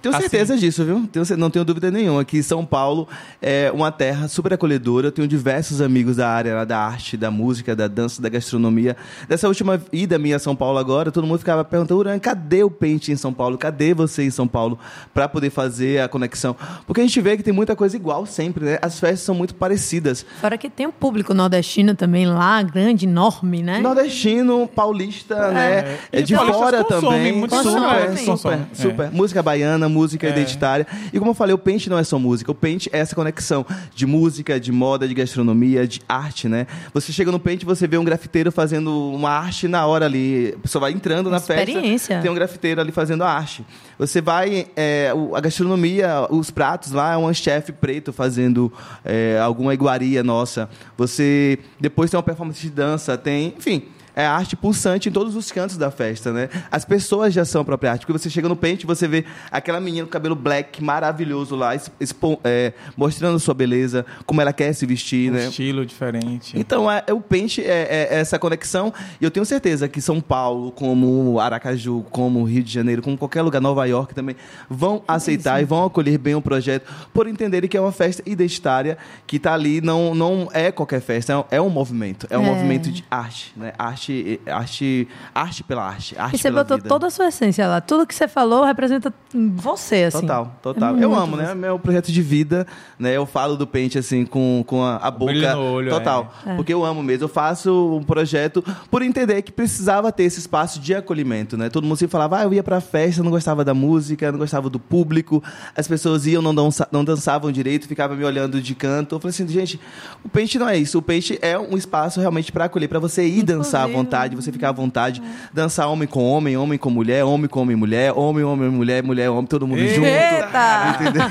[0.00, 0.28] Tenho Assim.
[0.28, 1.08] certeza disso, viu?
[1.10, 3.08] Tenho não tenho dúvida nenhuma que São Paulo
[3.42, 5.08] é uma terra super acolhedora.
[5.08, 8.96] Eu tenho diversos amigos da área lá da arte, da música, da dança, da gastronomia.
[9.28, 12.70] Dessa última ida minha a São Paulo agora, todo mundo ficava perguntando, Uran, cadê o
[12.70, 13.58] Pente em São Paulo?
[13.58, 14.78] Cadê você em São Paulo
[15.12, 16.54] para poder fazer a conexão?
[16.86, 18.78] Porque a gente vê que tem muita coisa igual sempre, né?
[18.80, 20.24] As festas são muito parecidas.
[20.40, 23.80] Fora que tem um público nordestino também lá, grande, enorme, né?
[23.80, 25.98] Nordestino, paulista, né?
[26.12, 27.32] É E de fora também.
[27.32, 28.74] muito super, super, Consomem, é.
[28.74, 29.10] super.
[29.10, 30.30] Música baiana, música É.
[30.30, 30.86] identitária.
[31.12, 32.50] E como eu falei, o Pente não é só música.
[32.50, 33.64] O Pente é essa conexão
[33.94, 36.66] de música, de moda, de gastronomia, de arte, né?
[36.92, 40.54] Você chega no Pente, você vê um grafiteiro fazendo uma arte na hora ali.
[40.56, 42.20] A pessoa vai entrando na festa, Experiência.
[42.20, 43.64] tem um grafiteiro ali fazendo a arte.
[43.98, 48.72] Você vai, é, a gastronomia, os pratos lá, é um chefe preto fazendo
[49.04, 50.68] é, alguma iguaria nossa.
[50.96, 53.82] Você depois tem uma performance de dança, tem, enfim.
[54.20, 56.48] É arte pulsante em todos os cantos da festa, né?
[56.70, 58.00] As pessoas já são a própria arte.
[58.04, 62.40] Porque você chega no pente, você vê aquela menina com cabelo black maravilhoso lá, expo-
[62.42, 65.46] é, mostrando sua beleza, como ela quer se vestir, Um né?
[65.46, 66.58] estilo diferente.
[66.58, 68.92] Então, é, é o Pente é, é essa conexão.
[69.20, 73.42] E eu tenho certeza que São Paulo, como Aracaju, como Rio de Janeiro, como qualquer
[73.42, 74.34] lugar, Nova York também,
[74.68, 78.98] vão aceitar e vão acolher bem o projeto, por entenderem que é uma festa identitária
[79.26, 82.26] que está ali, não, não é qualquer festa, é um, é um movimento.
[82.30, 82.46] É um É.
[82.46, 83.72] movimento de arte, né?
[83.78, 86.88] Arte arte, arte, arte pela arte, arte E você pela botou vida.
[86.88, 87.80] toda a sua essência lá.
[87.80, 90.20] Tudo que você falou representa você, assim.
[90.20, 90.96] Total, total.
[90.96, 91.48] É eu amo, né?
[91.48, 91.54] você.
[91.54, 92.66] Meu projeto de vida,
[92.98, 93.16] né?
[93.16, 96.54] Eu falo do pente assim com, com a, a boca olho, total, é.
[96.54, 97.24] porque eu amo mesmo.
[97.24, 101.68] Eu faço um projeto por entender que precisava ter esse espaço de acolhimento, né?
[101.68, 104.70] Todo mundo sempre falava, ah, eu ia pra festa, não gostava da música, não gostava
[104.70, 105.42] do público,
[105.76, 109.16] as pessoas iam, não, dança, não dançavam direito, ficavam me olhando de canto.
[109.16, 109.80] Eu falei assim, gente,
[110.24, 110.98] o pente não é isso.
[110.98, 114.36] O pente é um espaço realmente para acolher, para você ir dançar à Inclusive, vontade,
[114.36, 115.22] você ficar à vontade,
[115.52, 119.30] dançar homem com homem, homem com mulher, homem com homem mulher, homem, homem, mulher, mulher,
[119.30, 120.06] homem, todo mundo junto.
[120.06, 120.98] Eita!
[121.00, 121.22] Entendeu?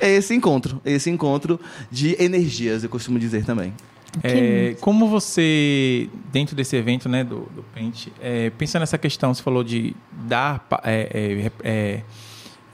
[0.00, 3.72] é esse encontro, esse encontro de energias, eu costumo dizer também.
[4.22, 9.42] É, como você, dentro desse evento né, do, do Pente, é, pensa nessa questão, você
[9.42, 12.02] falou de dar é, é, é,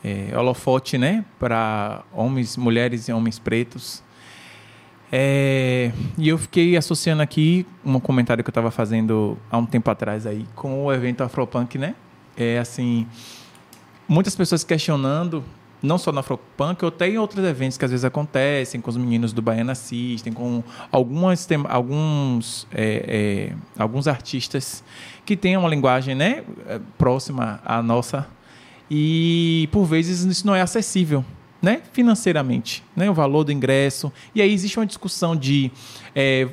[0.05, 4.03] é, holofote né, para homens, mulheres e homens pretos.
[5.11, 9.90] É, e eu fiquei associando aqui um comentário que eu estava fazendo há um tempo
[9.90, 11.94] atrás aí com o evento Afropunk, né?
[12.36, 13.06] É assim,
[14.06, 15.42] muitas pessoas questionando,
[15.82, 18.96] não só no Afropunk, ou até em outros eventos que às vezes acontecem, com os
[18.96, 24.84] meninos do Baiana Assistem, com algumas, alguns, é, é, alguns artistas
[25.24, 28.26] que têm uma linguagem né, é, próxima à nossa,
[28.90, 31.24] e por vezes isso não é acessível.
[31.61, 34.12] Né, financeiramente, né, o valor do ingresso.
[34.32, 35.72] E aí existe uma discussão de
[36.14, 36.46] é,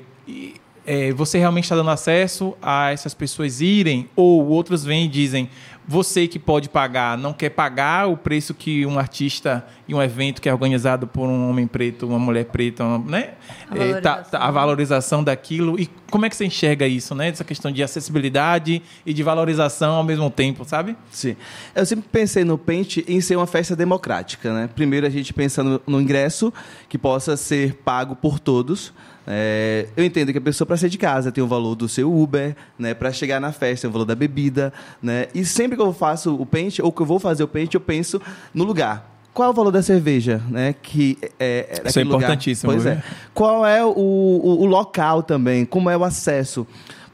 [0.85, 5.49] é, você realmente está dando acesso a essas pessoas irem, ou outros vêm e dizem,
[5.87, 10.41] você que pode pagar, não quer pagar o preço que um artista e um evento
[10.41, 13.33] que é organizado por um homem preto, uma mulher preta, uma- né?
[13.69, 14.23] A É, tá- valorização.
[14.31, 15.79] tá- a valorização daquilo.
[15.79, 17.29] E como é que você enxerga isso, né?
[17.29, 20.95] Essa questão de acessibilidade e de valorização ao mesmo tempo, sabe?
[21.11, 21.35] Sim.
[21.75, 24.69] Eu sempre pensei no Pente em ser uma festa democrática, né?
[24.73, 26.51] Primeiro a gente pensa no, no ingresso
[26.89, 28.91] que possa ser pago por todos.
[29.27, 32.13] É, eu entendo que a pessoa para sair de casa tem o valor do seu
[32.13, 32.93] Uber, né?
[32.93, 34.71] Para chegar na festa tem o valor da bebida,
[35.01, 35.27] né?
[35.33, 37.81] E sempre que eu faço o Pente ou que eu vou fazer o Pente, eu
[37.81, 38.21] penso
[38.53, 39.11] no lugar.
[39.33, 40.73] Qual é o valor da cerveja, né?
[40.81, 42.17] Que é, é Isso é daquele lugar?
[42.19, 43.03] importantíssimo, Pois é.
[43.33, 45.65] Qual é o, o, o local também?
[45.65, 46.65] Como é o acesso?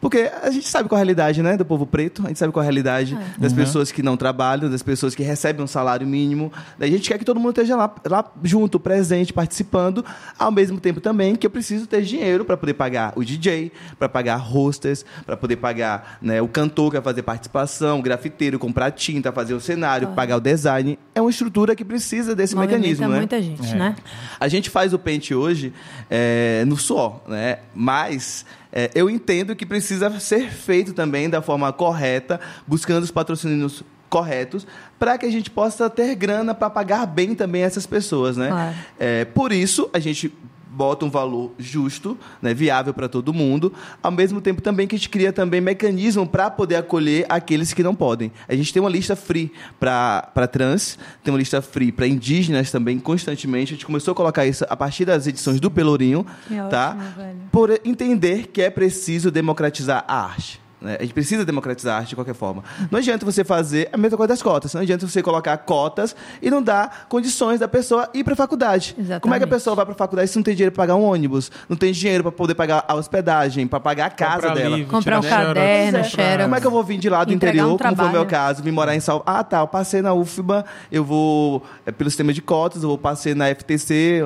[0.01, 2.51] Porque a gente sabe qual é a realidade, né, do povo preto, a gente sabe
[2.51, 6.07] qual é a realidade das pessoas que não trabalham, das pessoas que recebem um salário
[6.07, 6.51] mínimo.
[6.79, 10.03] A gente quer que todo mundo esteja lá, lá junto, presente, participando,
[10.39, 14.09] ao mesmo tempo também que eu preciso ter dinheiro para poder pagar o DJ, para
[14.09, 18.89] pagar hostess, para poder pagar né, o cantor que vai fazer participação, o grafiteiro, comprar
[18.91, 20.97] tinta, fazer o cenário, pagar o design.
[21.13, 23.17] É uma estrutura que precisa desse Movimenta mecanismo, né?
[23.17, 23.75] muita gente, É.
[23.75, 23.95] né?
[24.39, 25.71] A gente faz o pente hoje
[26.09, 27.59] é, no suor, né?
[27.75, 33.83] Mas é, eu entendo que precisa ser feito também da forma correta, buscando os patrocínios
[34.09, 34.67] corretos,
[34.99, 38.49] para que a gente possa ter grana para pagar bem também essas pessoas, né?
[38.49, 38.75] Claro.
[38.99, 40.33] É, por isso, a gente
[40.71, 44.97] bota um valor justo, né, viável para todo mundo, ao mesmo tempo também que a
[44.97, 48.31] gente cria também mecanismo para poder acolher aqueles que não podem.
[48.47, 52.99] A gente tem uma lista free para trans, tem uma lista free para indígenas também,
[52.99, 53.73] constantemente.
[53.73, 56.25] A gente começou a colocar isso a partir das edições do Pelourinho,
[56.69, 56.95] tá?
[56.97, 60.60] ótimo, por entender que é preciso democratizar a arte.
[60.81, 60.97] Né?
[60.99, 62.63] A gente precisa democratizar a arte de qualquer forma.
[62.89, 64.73] Não adianta você fazer a mesma coisa das cotas.
[64.73, 68.95] Não adianta você colocar cotas e não dar condições da pessoa ir para a faculdade.
[68.97, 69.21] Exatamente.
[69.21, 70.95] Como é que a pessoa vai para a faculdade se não tem dinheiro para pagar
[70.95, 71.51] um ônibus?
[71.69, 74.75] Não tem dinheiro para poder pagar a hospedagem, para pagar a casa Comprar dela?
[74.77, 76.43] livro, Comprar um caderno, comprar- xerox.
[76.43, 78.11] Como é que eu vou vir de lá do Entregar interior, um como foi o
[78.11, 79.21] meu caso, vim morar em Sal...
[79.25, 82.97] Ah, tá, eu passei na UFBA, eu vou é, pelo sistema de cotas, eu vou
[82.97, 84.23] passei na FTC,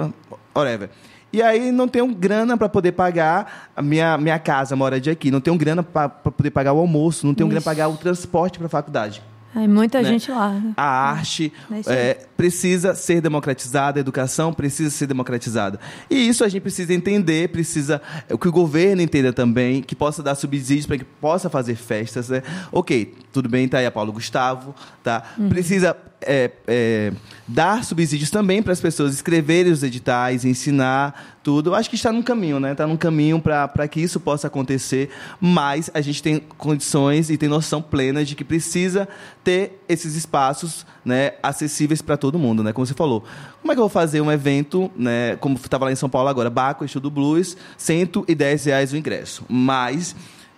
[0.56, 0.90] whatever.
[1.36, 5.30] E aí não tenho grana para poder pagar a minha, minha casa, moradia aqui.
[5.30, 8.58] Não tenho grana para poder pagar o almoço, não tenho grana para pagar o transporte
[8.58, 9.22] para a faculdade.
[9.56, 10.10] Ai, muita Né?
[10.10, 10.62] gente lá.
[10.76, 11.52] A arte
[11.88, 15.80] É é, precisa ser democratizada, a educação precisa ser democratizada.
[16.10, 20.22] E isso a gente precisa entender, precisa é, que o governo entenda também, que possa
[20.22, 22.28] dar subsídios para que possa fazer festas.
[22.28, 22.44] Né?
[22.70, 25.24] Ok, tudo bem, tá aí a Paulo Gustavo, tá?
[25.38, 25.48] Uhum.
[25.48, 27.14] Precisa é, é,
[27.48, 31.76] dar subsídios também para as pessoas escreverem os editais, ensinar tudo.
[31.76, 32.72] Acho que está num caminho, né?
[32.72, 37.48] Está num caminho para que isso possa acontecer, mas a gente tem condições e tem
[37.48, 39.08] noção plena de que precisa
[39.44, 42.74] ter esses espaços né, acessíveis para todo mundo, né?
[42.74, 43.24] Como você falou.
[43.62, 45.36] Como é que eu vou fazer um evento, né?
[45.36, 49.46] Como estava lá em São Paulo agora, Baco, Estudo Blues, 110 reais o ingresso.
[49.48, 50.16] Mas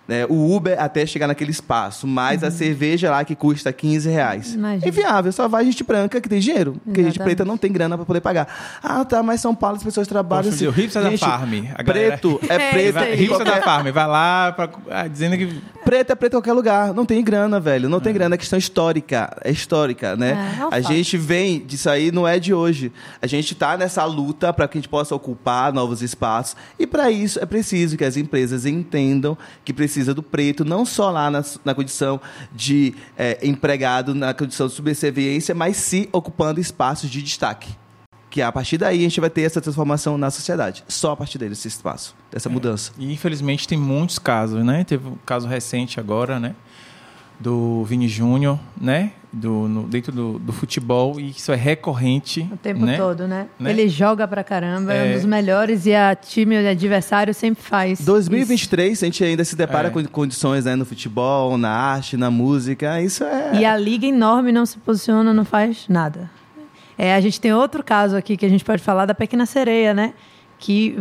[0.08, 4.54] né, o Uber até chegar naquele espaço, mais a cerveja lá que custa 15 reais.
[4.54, 4.84] Imagina.
[4.84, 6.72] É inviável, só vai gente branca que tem dinheiro.
[6.84, 7.36] Porque gente Exatamente.
[7.36, 8.48] preta não tem grana para poder pagar.
[8.82, 11.82] Ah, tá, mas São Paulo as pessoas trabalham Poxa, o hipster da Gente, Farm, a
[11.82, 12.98] galera- Preto é É, preto.
[13.00, 16.52] Hipster da qualquer- Farm, vai lá pra, ah, dizendo que Preto é preto em qualquer
[16.52, 16.92] lugar.
[16.92, 17.88] Não tem grana, velho.
[17.88, 18.34] Não tem grana.
[18.34, 19.34] É questão histórica.
[19.42, 20.56] É histórica, né?
[20.70, 22.92] É, é a gente vem disso aí, não é de hoje.
[23.22, 26.56] A gente tá nessa luta para que a gente possa ocupar novos espaços.
[26.78, 30.86] E para isso é preciso que as empresas entendam que precisa precisa do preto, não
[30.86, 32.20] só lá na, na condição
[32.52, 37.74] de é, empregado, na condição de subserviência, mas sim ocupando espaços de destaque.
[38.30, 40.84] Que a partir daí a gente vai ter essa transformação na sociedade.
[40.86, 42.92] Só a partir dele, esse espaço, dessa mudança.
[42.98, 44.84] E infelizmente tem muitos casos, né?
[44.84, 46.54] Teve um caso recente agora, né?
[47.40, 49.12] Do Vini Júnior, né?
[49.32, 52.48] Do, no- dentro do, do futebol, e isso é recorrente.
[52.50, 52.96] O tempo né?
[52.96, 53.46] todo, né?
[53.60, 53.70] Né?
[53.70, 55.14] Ele joga pra caramba, é um É.
[55.14, 58.00] dos melhores e a time adversário sempre faz.
[58.00, 59.90] 2023, a gente ainda se depara É.
[59.90, 63.00] com condições né, no futebol, na arte, na música.
[63.02, 63.52] Isso é.
[63.60, 66.30] E a liga enorme não se posiciona, não faz nada.
[66.96, 69.94] É, a gente tem outro caso aqui que a gente pode falar da Pequena Sereia,
[69.94, 70.14] né?
[70.58, 70.96] Que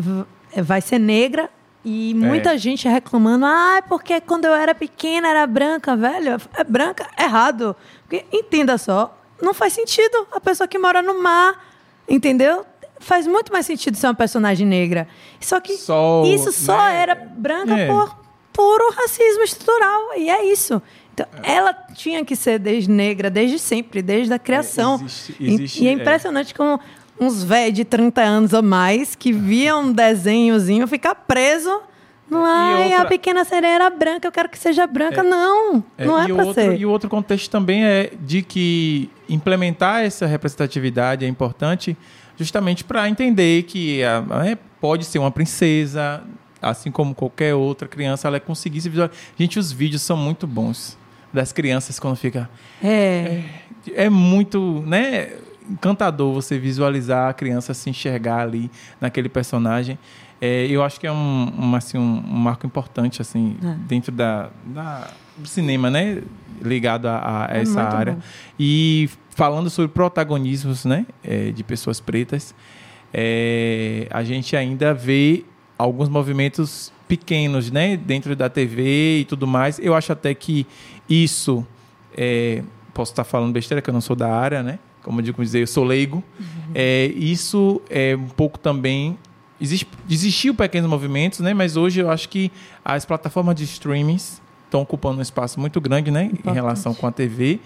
[0.62, 1.50] vai ser negra
[1.90, 6.38] e muita gente reclamando, ah, porque quando eu era pequena era branca, velho.
[6.56, 7.76] É branca, errado.
[8.02, 11.66] Porque, entenda só, não faz sentido a pessoa que mora no mar,
[12.10, 12.66] entendeu?
[13.00, 15.08] Faz muito mais sentido ser uma personagem negra.
[15.40, 16.96] Só que Só, isso só né?
[17.02, 17.88] era branca É.
[17.88, 18.18] por
[18.52, 20.18] puro racismo estrutural.
[20.18, 20.82] E é isso.
[21.14, 24.96] Então, ela tinha que ser desde negra, desde sempre, desde a criação.
[24.96, 25.94] existe- E- existe, e, é é.
[25.94, 26.80] impressionante como
[27.20, 31.82] uns velhos de 30 anos ou mais que viam um desenhozinho ficar preso.
[32.30, 35.24] Não, ai, a outra- pequena sereia era branca, eu quero que seja branca.
[35.24, 36.78] Não, É, não é e, o pra outro, ser.
[36.80, 41.96] e o outro contexto também é de que implementar essa representatividade é importante
[42.38, 46.22] justamente para entender que a- é, pode ser uma princesa,
[46.62, 49.18] assim como qualquer outra criança, ela conseguir se visualizar.
[49.40, 50.98] Gente, os vídeos são muito bons
[51.34, 52.50] das crianças quando fica
[52.84, 53.42] É.
[53.96, 55.30] é muito, né,
[55.70, 58.70] encantador você visualizar a criança se enxergar ali
[59.02, 59.98] naquele personagem.
[60.40, 63.74] É, eu acho que é um, um, assim, um, um marco importante assim É.
[63.88, 66.22] dentro da, da- do cinema, né,
[66.62, 68.14] ligado a, a É essa área.
[68.14, 68.20] bom.
[68.60, 72.54] E falando sobre protagonismos, né, é, de pessoas pretas,
[73.14, 75.44] é, a gente ainda vê
[75.78, 79.80] alguns movimentos pequenos, né, dentro da TV e tudo mais.
[79.80, 80.68] Eu acho até que
[81.10, 81.66] isso
[82.16, 82.62] é,
[82.94, 84.78] posso estar falando besteira, que eu não sou da área, né?
[85.08, 86.22] Como eu digo dizer, eu sou leigo.
[86.76, 89.18] É, isso é um pouco também.
[89.60, 91.54] Existe, existiu pequenos movimentos, né?
[91.54, 92.52] Mas hoje eu acho que
[92.84, 96.30] as plataformas de streamings estão ocupando um espaço muito grande, né?
[96.46, 97.62] Em relação com a TV.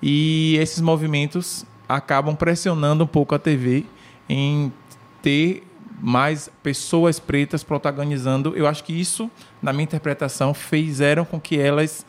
[0.00, 3.84] E esses movimentos acabam pressionando um pouco a TV
[4.28, 4.72] em
[5.20, 5.66] ter
[6.00, 8.56] mais pessoas pretas protagonizando.
[8.56, 9.28] Eu acho que isso,
[9.60, 12.06] na minha interpretação, fizeram com que elas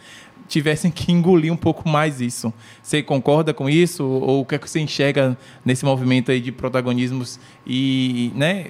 [0.48, 2.54] tivessem que engolir um pouco mais isso.
[2.82, 4.04] Você concorda com isso?
[4.04, 8.68] Ou o que, é que você enxerga nesse movimento aí de protagonismos e, né,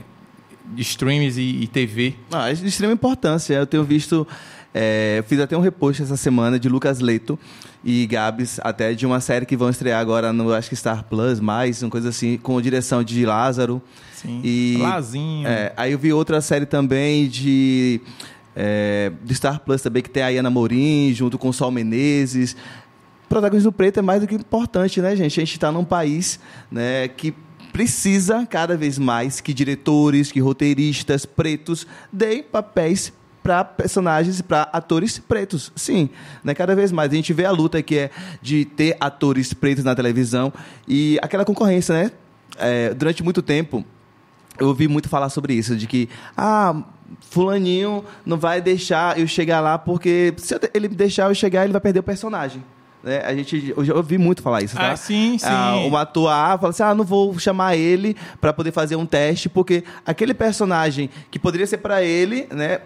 [0.74, 2.16] de streams e, e TV?
[2.32, 3.54] Ah, é de extrema importância.
[3.54, 4.28] Eu tenho visto.
[4.74, 7.38] é, eu fiz até um repost essa semana de Lucas Leto
[7.84, 11.40] e Gabs, até de uma série que vão estrear agora no acho que Star Plus,
[11.40, 13.80] mais, uma coisa assim, com direção de Lázaro.
[14.12, 14.42] Sim.
[14.44, 15.48] E, Lazinho.
[15.48, 18.02] É, aí eu vi outra série também de.
[18.56, 22.56] É, do Star Plus também, que tem a Ana Morim, junto com o Sol Menezes.
[23.28, 25.39] Protagonismo preto é mais do que importante, né, gente?
[25.39, 26.39] A gente está num país
[26.72, 27.34] né, que
[27.74, 33.12] precisa cada vez mais que diretores, que roteiristas pretos deem papéis
[33.43, 35.72] para personagens, para atores pretos.
[35.76, 36.10] Sim,
[36.43, 36.56] né?
[36.56, 37.12] cada vez mais.
[37.12, 38.10] A gente vê a luta que é
[38.41, 40.53] de ter atores pretos na televisão
[40.88, 42.12] e aquela concorrência, né?
[42.58, 43.86] É, durante muito tempo,
[44.58, 46.82] eu ouvi muito falar sobre isso, de que, ah,
[47.30, 51.82] fulaninho não vai deixar eu chegar lá porque se ele deixar eu chegar, ele vai
[51.82, 52.64] perder o personagem.
[53.06, 53.22] Né?
[53.24, 54.91] A gente, eu já ouvi muito falar isso, tá?
[54.91, 55.45] Ah, sim, sim.
[55.47, 59.06] Ah, um ator A fala assim, ah, não vou chamar ele para poder fazer um
[59.06, 62.80] teste, porque aquele personagem que poderia ser para ele, né,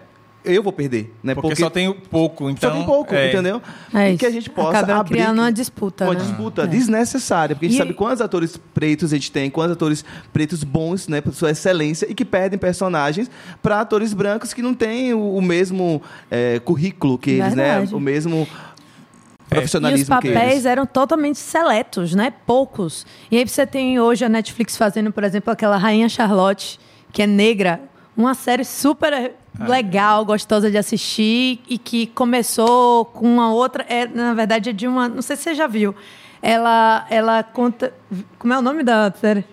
[0.44, 1.34] eu vou perder, né?
[1.34, 2.70] porque, só tem pouco, então...
[2.70, 3.60] só tem pouco, é, entendeu?
[3.92, 6.20] É e que a gente possa Acaba abrir criando uma disputa, uma né?
[6.20, 6.66] disputa É.
[6.66, 10.64] desnecessária, porque a gente E- sabe quantos atores pretos a gente tem, quantos atores pretos
[10.64, 13.30] bons, né, por sua excelência e que perdem personagens
[13.62, 17.90] para atores brancos que não têm o, o mesmo é, currículo que eles, Verdade.
[17.90, 22.32] né, o mesmo E os profissionalismo que papéis eram totalmente seletos, né?
[22.46, 23.04] Poucos.
[23.30, 26.78] E aí você tem hoje a Netflix fazendo, por exemplo, aquela Rainha Charlotte,
[27.12, 27.80] que é negra.
[28.16, 33.84] Uma série super legal, gostosa de assistir e que começou com uma outra...
[33.88, 35.08] É, na verdade, é de uma...
[35.08, 35.94] Não sei se você já viu.
[36.42, 37.92] Ela, ela conta...
[38.38, 39.44] Como é o nome da série?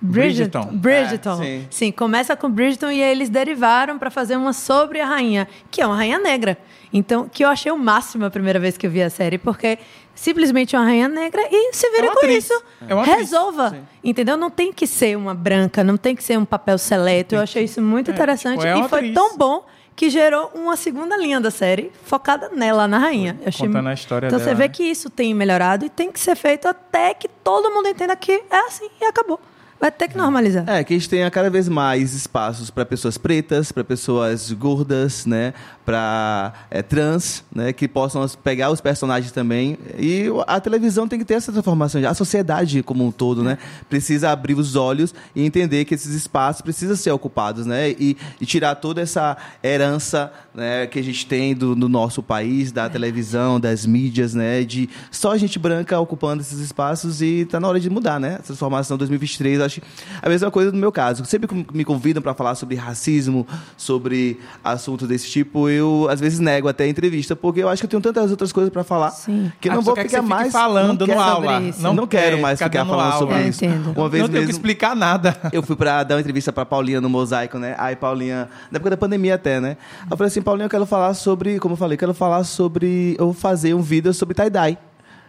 [0.00, 0.68] Bridgerton.
[0.72, 1.42] Bridgerton.
[1.42, 1.66] É, sim.
[1.70, 5.80] Sim, começa com Bridgerton e aí eles derivaram para fazer uma sobre a rainha, que
[5.80, 6.56] é uma rainha negra.
[6.92, 9.78] Então, que eu achei o máximo a primeira vez que eu vi a série, porque
[10.18, 12.44] simplesmente uma rainha negra e se vira É com atriz.
[12.44, 12.62] isso.
[12.88, 13.18] É uma atriz.
[13.18, 13.78] Resolva.
[14.02, 14.36] Entendeu?
[14.36, 17.34] Não tem que ser uma branca, não tem que ser um papel seleto.
[17.36, 19.14] Eu achei isso muito É, interessante tipo, é e foi atriz.
[19.14, 19.64] tão bom
[19.94, 23.36] que gerou uma segunda linha da série focada nela, na rainha.
[23.42, 23.66] Eu achei...
[23.66, 24.68] Contando a história Então você dela, vê né?
[24.68, 28.32] que isso tem melhorado e tem que ser feito até que todo mundo entenda que
[28.50, 29.40] é assim e acabou.
[29.80, 30.68] Vai ter que normalizar.
[30.68, 35.24] É, que a gente tenha cada vez mais espaços para pessoas pretas, para pessoas gordas,
[35.24, 35.54] né,
[35.84, 39.78] para é, trans, né, que possam pegar os personagens também.
[39.96, 42.04] E a televisão tem que ter essa transformação.
[42.08, 43.56] A sociedade como um todo, né,
[43.88, 48.46] precisa abrir os olhos e entender que esses espaços precisam ser ocupados, né, e, e
[48.46, 53.60] tirar toda essa herança, né, que a gente tem do, do nosso país, da televisão,
[53.60, 57.88] das mídias, né, de só gente branca ocupando esses espaços e está na hora de
[57.88, 58.36] mudar, né?
[58.40, 59.80] A transformação 2023 acho
[60.22, 61.24] a mesma coisa no meu caso.
[61.24, 63.46] Sempre que me convidam para falar sobre racismo,
[63.76, 67.86] sobre assuntos desse tipo, eu às vezes nego até a entrevista, porque eu acho que
[67.86, 69.52] eu tenho tantas outras coisas para falar Sim.
[69.60, 71.52] que eu Ah, não vou que ficar mais falando no aula.
[71.52, 71.82] sobre isso.
[71.82, 73.18] Não, não quero quer mais ficar falando aula.
[73.18, 73.64] sobre Eu isso.
[73.64, 73.92] entendo.
[73.96, 75.36] Uma vez não tenho que mesmo, explicar nada.
[75.52, 77.74] eu fui para dar uma entrevista para Paulinha no Mosaico, né?
[77.78, 79.76] Aí Paulinha, na época da pandemia até, né?
[80.10, 83.14] Eu falei assim, Paulinha, eu quero falar sobre, como eu falei, eu quero falar sobre,
[83.18, 84.78] eu vou fazer um vídeo sobre tie-dye.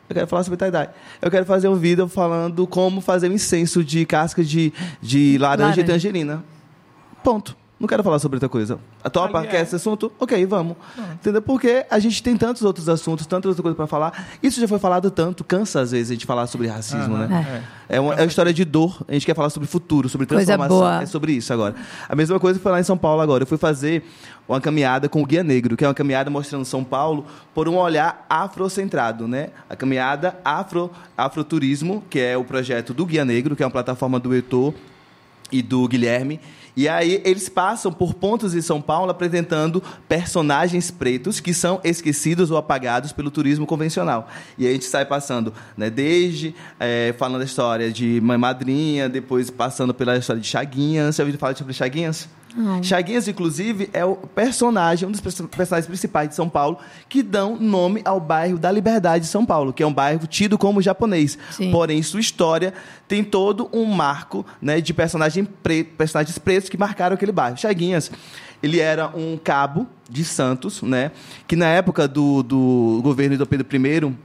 [0.09, 0.89] Eu quero falar sobre tie-dye.
[1.21, 5.63] Eu quero fazer um vídeo falando como fazer um incenso de casca de, de laranja,
[5.63, 5.81] Laranja.
[5.81, 6.43] e tangerina.
[7.23, 7.55] Ponto.
[7.79, 8.77] Não quero falar sobre outra coisa.
[9.01, 9.37] A topa?
[9.37, 9.51] Ali é.
[9.51, 10.11] Quer esse assunto?
[10.19, 10.75] Ok, vamos.
[11.13, 11.41] Entendeu?
[11.41, 14.27] Porque a gente tem tantos outros assuntos, tantas outras coisas para falar.
[14.43, 17.63] Isso já foi falado tanto, cansa às vezes a gente falar sobre racismo, né?
[17.87, 19.01] É uma, é uma história de dor.
[19.07, 20.99] A gente quer falar sobre futuro, sobre transformação.
[21.01, 21.73] É sobre isso agora.
[22.09, 23.43] A mesma coisa foi lá em São Paulo agora.
[23.43, 24.03] Eu fui fazer
[24.49, 27.77] uma caminhada com o Guia Negro, que é uma caminhada mostrando São Paulo por um
[27.77, 29.49] olhar afrocentrado, né?
[29.69, 34.19] A caminhada afro, Afroturismo, que é o projeto do Guia Negro, que é uma plataforma
[34.19, 34.73] do Heitor
[35.51, 36.39] e do Guilherme.
[36.75, 42.49] E aí eles passam por pontos em São Paulo apresentando personagens pretos que são esquecidos
[42.51, 44.29] ou apagados pelo turismo convencional.
[44.57, 49.49] E a gente sai passando, né, desde eh, falando a história de Mãe Madrinha, depois
[49.49, 51.15] passando pela história de Chaguinhas.
[51.15, 52.29] Você já ouviu falar sobre Chaguinhas?
[52.81, 56.77] Chaguinhas, inclusive, é o personagem, um dos perso- personagens principais de São Paulo,
[57.07, 60.57] que dão nome ao bairro da Liberdade de São Paulo, que é um bairro tido
[60.57, 61.37] como japonês.
[61.51, 61.71] Sim.
[61.71, 62.73] Porém, sua história
[63.07, 65.47] tem todo um marco né, de personagem
[65.97, 67.57] personagens pretos que marcaram aquele bairro.
[67.57, 68.11] Chaguinhas,
[68.61, 71.11] ele era um cabo de Santos, né,
[71.47, 74.15] que na época do, do governo do Pedro I,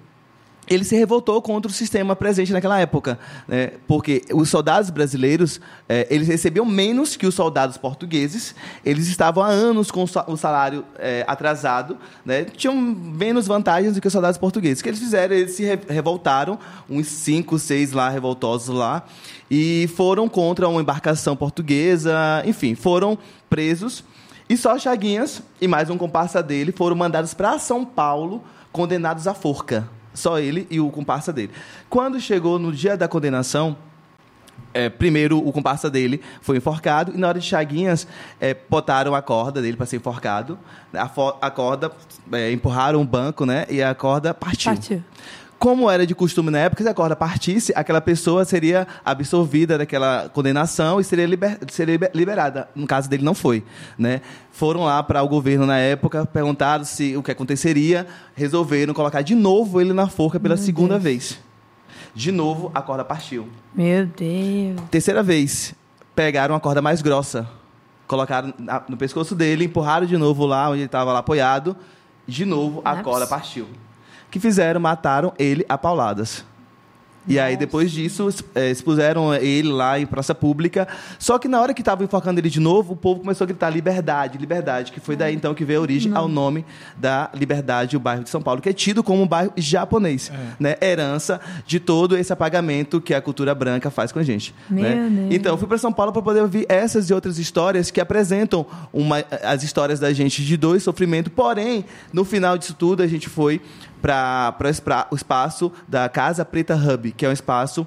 [0.67, 3.73] ele se revoltou contra o sistema presente naquela época, né?
[3.87, 8.55] porque os soldados brasileiros eh, eles recebiam menos que os soldados portugueses,
[8.85, 12.45] eles estavam há anos com o sa- o salário eh, atrasado, né?
[12.45, 14.81] tinham menos vantagens do que os soldados portugueses.
[14.81, 15.35] O que eles fizeram?
[15.35, 16.59] Eles se re- revoltaram,
[16.89, 19.05] uns cinco, seis lá revoltosos lá,
[19.51, 23.19] e foram contra uma embarcação portuguesa, enfim, foram
[23.51, 24.03] presos.
[24.49, 28.43] E só Chaguinhas e mais um comparsa dele foram mandados para São Paulo,
[28.73, 29.89] condenados à forca.
[30.15, 31.51] Só ele e o comparsa dele.
[31.91, 33.77] Quando chegou no dia da condenação,
[34.73, 38.07] é, primeiro o comparsa dele foi enforcado e na hora de Chaguinhas
[38.41, 40.59] é, botaram a corda dele para ser enforcado.
[40.93, 41.91] A, fo- a corda,
[42.33, 43.67] é, empurraram o banco, né?
[43.69, 44.73] E a corda partiu.
[44.73, 45.05] Partiu.
[45.59, 50.29] Como era de costume na época, se a corda partisse, aquela pessoa seria absolvida daquela
[50.29, 52.69] condenação e seria, liber- seria liber- liberada.
[52.75, 53.65] No caso dele, não foi.
[53.99, 54.21] Né?
[54.53, 59.35] Foram lá para o governo na época, perguntaram se o que aconteceria, resolveram colocar de
[59.35, 61.03] novo ele na forca pela Meu segunda Deus.
[61.03, 61.39] vez.
[62.15, 63.49] De novo, a corda partiu.
[63.75, 64.81] Meu Deus.
[64.91, 65.75] Terceira vez,
[66.15, 67.49] pegaram a corda mais grossa,
[68.07, 68.53] colocaram
[68.89, 71.75] no pescoço dele, empurraram de novo lá onde ele estava lá apoiado,
[72.27, 73.67] de novo a corda partiu.
[74.35, 74.81] Que fizeram?
[74.81, 76.45] Mataram ele a pauladas.
[77.27, 80.87] E aí, depois disso, eh, expuseram ele lá em praça pública.
[81.19, 83.71] Só que na hora que estavam enfocando ele de novo, o povo começou a gritar
[83.71, 84.93] liberdade, liberdade.
[84.93, 86.67] Que foi daí, então, que veio a origem ao nome
[86.99, 90.31] da Liberdade, o bairro de São Paulo, que é tido como um bairro japonês.
[90.61, 90.75] Né?
[90.83, 94.55] Herança de todo esse apagamento que a cultura branca faz com a gente.
[94.69, 95.09] Né?
[95.31, 98.67] Então, eu fui para São Paulo para poder ouvir essas e outras histórias que apresentam
[98.93, 101.31] uma- as histórias da gente de dor e sofrimento.
[101.31, 103.63] Porém, no final disso tudo, a gente foi
[104.05, 107.87] para o espaço da Casa Preta Hub, que é um espaço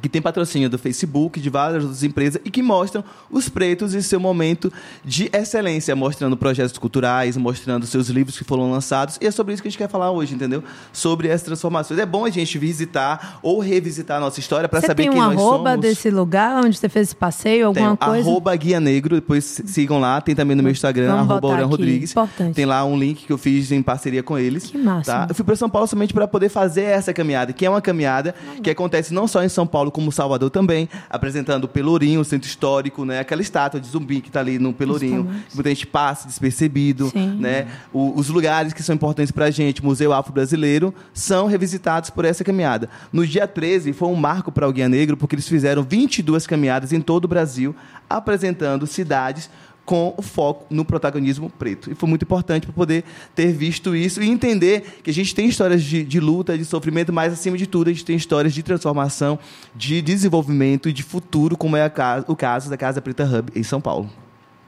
[0.00, 4.00] que tem patrocínio do Facebook, de várias outras empresas, e que mostram os pretos em
[4.00, 4.72] seu momento
[5.04, 9.62] de excelência, mostrando projetos culturais, mostrando seus livros que foram lançados, e é sobre isso
[9.62, 10.62] que a gente quer falar hoje, entendeu?
[10.92, 11.98] Sobre essas transformações.
[12.00, 15.24] É bom a gente visitar ou revisitar a nossa história para saber tem quem um
[15.24, 15.80] nós arroba somos.
[15.80, 18.28] desse lugar onde você fez esse passeio, alguma Tem coisa?
[18.28, 20.20] arroba Guia Negro, depois sigam lá.
[20.20, 21.68] Tem também no meu Instagram, Vamos arroba Aurélio.
[21.68, 22.10] Rodrigues.
[22.12, 22.54] Importante.
[22.54, 24.66] Tem lá um link que eu fiz em parceria com eles.
[24.66, 25.04] Que máximo.
[25.16, 25.26] Tá?
[25.28, 28.34] Eu fui para São Paulo somente para poder fazer essa caminhada, que é uma caminhada
[28.62, 32.48] que acontece não só em São Paulo, como Salvador também, apresentando o Pelourinho, o centro
[32.48, 33.18] histórico, né?
[33.20, 35.24] aquela estátua de zumbi que está ali no Pelourinho.
[35.48, 37.08] Que Muita gente passa despercebido.
[37.10, 37.36] Sim.
[37.38, 37.66] Né?
[37.92, 42.42] O- os lugares que são importantes para a gente, Museu Afro-Brasileiro, são revisitados por essa
[42.44, 42.88] caminhada.
[43.12, 46.92] No dia 13, foi um marco para o Guia Negro, porque eles fizeram 22 caminhadas
[46.92, 47.74] em todo o Brasil,
[48.08, 49.50] apresentando cidades
[49.88, 51.90] com o foco no protagonismo preto.
[51.90, 55.48] E foi muito importante para poder ter visto isso e entender que a gente tem
[55.48, 58.62] histórias de, de luta, de sofrimento, mas acima de tudo a gente tem histórias de
[58.62, 59.38] transformação,
[59.74, 63.50] de desenvolvimento e de futuro, como é a ca- o caso da Casa Preta Hub
[63.56, 64.10] em São Paulo.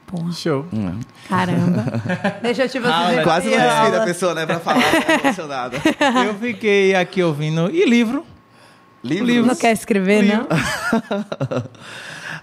[0.07, 0.65] Porra, Show.
[1.29, 1.83] caramba.
[2.41, 2.91] Deixa eu te você.
[2.91, 4.01] Ah, Quase não aula.
[4.01, 5.77] a pessoa, né, para falar, tá emocionada.
[6.25, 7.69] Eu fiquei aqui ouvindo.
[7.69, 8.25] E livro?
[9.03, 9.45] Livros?
[9.45, 10.47] Não quer escrever, não?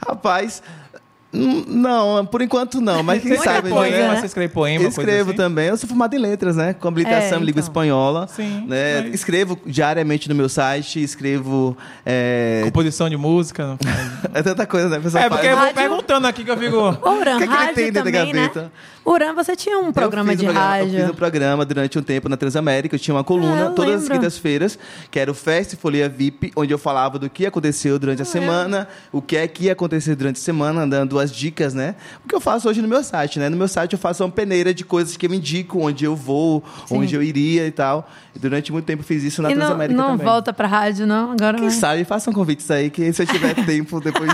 [0.06, 0.87] Rapaz, hum,
[1.32, 3.68] não, por enquanto não, mas quem sabe...
[3.68, 3.74] né?
[3.74, 4.20] poema, né?
[4.20, 5.36] você escreve poema, Eu coisa escrevo assim?
[5.36, 5.66] também.
[5.66, 6.72] Eu sou formado em letras, né?
[6.72, 7.62] Com habilitação É, em língua então.
[7.62, 8.26] espanhola.
[8.28, 9.02] Sim, né?
[9.02, 11.76] mas- Escrevo diariamente no meu site, escrevo.
[12.06, 13.76] É, Composição de música.
[14.34, 14.96] É tanta coisa, né?
[14.98, 15.58] A pessoa É, porque eu faz.
[15.58, 16.76] vou Rádio- perguntando aqui que eu fico.
[16.76, 18.70] O que é que ele tem dentro da também, né?
[19.08, 20.94] Uran, você tinha um programa eu de um programa, rádio.
[20.94, 22.94] Eu fiz um programa durante um tempo na Transamérica.
[22.94, 24.14] Eu tinha uma coluna eu todas as lembro.
[24.18, 24.78] quintas-feiras,
[25.10, 28.86] que era o Fest Folia VIP, onde eu falava do que aconteceu durante a semana,
[29.10, 31.94] o que é que ia acontecer durante a semana, dando as dicas, né?
[32.24, 33.48] O que eu faço hoje no meu site, né?
[33.48, 36.14] No meu site eu faço uma peneira de coisas que eu me indico, onde eu
[36.14, 36.98] vou, Sim.
[36.98, 38.08] onde eu iria e tal.
[38.38, 40.26] Durante muito tempo eu fiz isso na e não, Transamérica não também.
[40.26, 41.32] volta pra rádio, não?
[41.32, 41.76] Agora Quem vai.
[41.76, 44.30] sabe, façam convites aí, que se eu tiver tempo depois.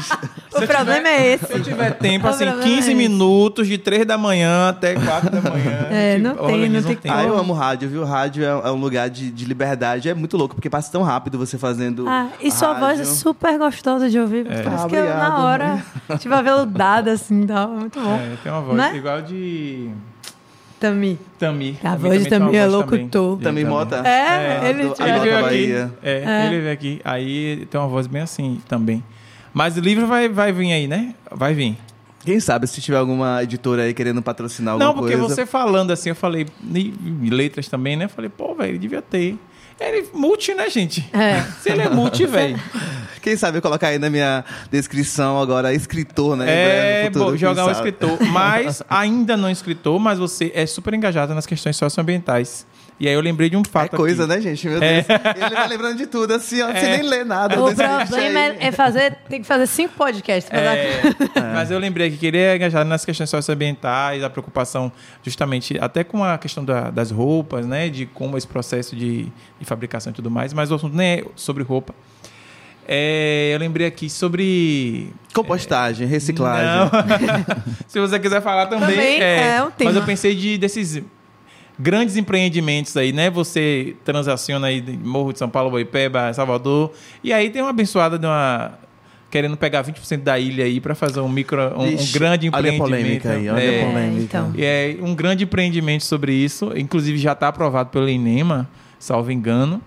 [0.53, 1.47] O problema é esse.
[1.47, 4.95] Se eu tiver tempo, O assim, problema 15 é minutos, de 3 da manhã até
[4.95, 5.87] 4 da manhã.
[5.91, 7.15] É, não tem, não tem tempo.
[7.15, 8.05] ah, eu amo rádio, viu?
[8.05, 10.09] Rádio é, é um lugar de, de liberdade.
[10.09, 12.09] É muito louco, porque passa tão rápido você fazendo.
[12.09, 13.07] Ah, e sua voz é rádio.
[13.07, 14.45] super gostosa de ouvir.
[14.45, 15.85] Por isso Ah, que eu, na hora,
[16.19, 17.69] tive aveludada, assim, tal.
[17.69, 18.15] Muito bom.
[18.17, 18.97] É, tem uma voz Né?
[18.97, 19.91] igual de
[20.81, 21.19] Tami.
[21.39, 21.79] Tami.
[21.81, 23.39] A Tami voz de Tami é locutor.
[23.39, 23.97] Também Mota?
[24.07, 25.49] É, ele do- tinha- Ele Adota veio aqui.
[25.73, 25.93] Bahia.
[26.03, 26.47] É, É.
[26.47, 27.01] ele veio aqui.
[27.05, 29.03] Aí tem uma voz bem assim também.
[29.53, 31.15] Mas o livro vai, vai vir aí, né?
[31.31, 31.79] Vai vir.
[32.25, 35.35] Quem sabe se tiver alguma editora aí querendo patrocinar alguma Não, porque coisa.
[35.35, 38.07] você falando assim, eu falei, e letras também, né?
[38.07, 39.37] Eu falei, pô, velho, ele devia ter.
[39.79, 41.07] Ele multi, né, gente?
[41.13, 41.43] É.
[41.61, 42.59] Se ele é multi, velho.
[43.21, 46.45] Quem sabe eu colocar aí na minha descrição agora, escritor, né?
[46.47, 48.19] É, futuro, bom, jogar um escritor.
[48.29, 52.67] Mas, ainda não escritor, mas você é super engajado nas questões socioambientais.
[52.99, 54.35] E aí eu lembrei de um É fato coisa, aqui.
[54.35, 54.69] né, gente?
[54.69, 55.03] Meu É.
[55.03, 55.21] Deus.
[55.47, 56.97] Ele vai lembrando de tudo, assim, ó, sem É.
[56.99, 57.55] nem ler nada.
[57.61, 59.17] O problema é, é fazer.
[59.29, 60.77] Tem que fazer cinco podcasts pra dar.
[60.77, 61.03] É,
[61.55, 64.93] Mas eu lembrei aqui que ele é engajado nas questões socioambientais, a preocupação
[65.25, 67.89] justamente até com a questão da- das roupas, né?
[67.89, 69.25] De como esse processo de,
[69.59, 70.53] de fabricação e tudo mais.
[70.53, 71.93] Mas o assunto nem é sobre roupa.
[72.87, 76.67] É, eu lembrei aqui sobre Compostagem, reciclagem.
[76.67, 76.91] Não.
[77.89, 78.89] Se você quiser falar também.
[78.91, 79.91] Também é um tema.
[79.91, 81.03] Mas eu pensei de, desses
[81.79, 83.31] grandes empreendimentos aí, né?
[83.31, 86.93] Você transaciona aí de Morro de São Paulo, Boipeba, Salvador.
[87.23, 88.79] E aí tem uma abençoada de uma.
[89.31, 91.61] Querendo pegar 20% da ilha aí para fazer um micro.
[91.77, 93.23] Um, um Ixi, grande olha a empreendimento.
[93.23, 94.23] polêmica aí, olha a É, polêmica.
[94.23, 94.53] então.
[94.57, 96.71] e é um grande empreendimento sobre isso.
[96.77, 99.83] Inclusive já está aprovado pelo INEMA, salvo engano.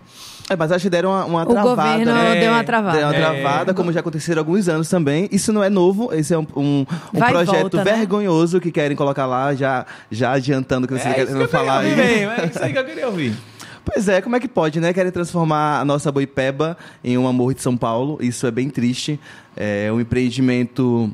[0.50, 2.39] É, mas acho que deram uma, uma O travada, governo né?
[2.39, 2.98] deu uma É, travada.
[2.98, 3.20] Deu uma É.
[3.20, 5.28] travada, como já aconteceram há alguns anos também.
[5.32, 7.84] Isso não é novo, esse é um, um, um projeto volta, né?
[7.84, 11.50] vergonhoso que querem colocar lá, já, já adiantando o que você é quer que eu
[11.50, 12.10] falar queria aí.
[12.10, 13.34] ouvir, mesmo, é isso aí que eu queria ouvir.
[13.89, 14.91] Pois é, como é que pode, né?
[14.91, 18.18] Querem transformar a nossa Boipeba em um amor de São Paulo.
[18.20, 19.18] Isso é bem triste.
[19.56, 21.10] É um empreendimento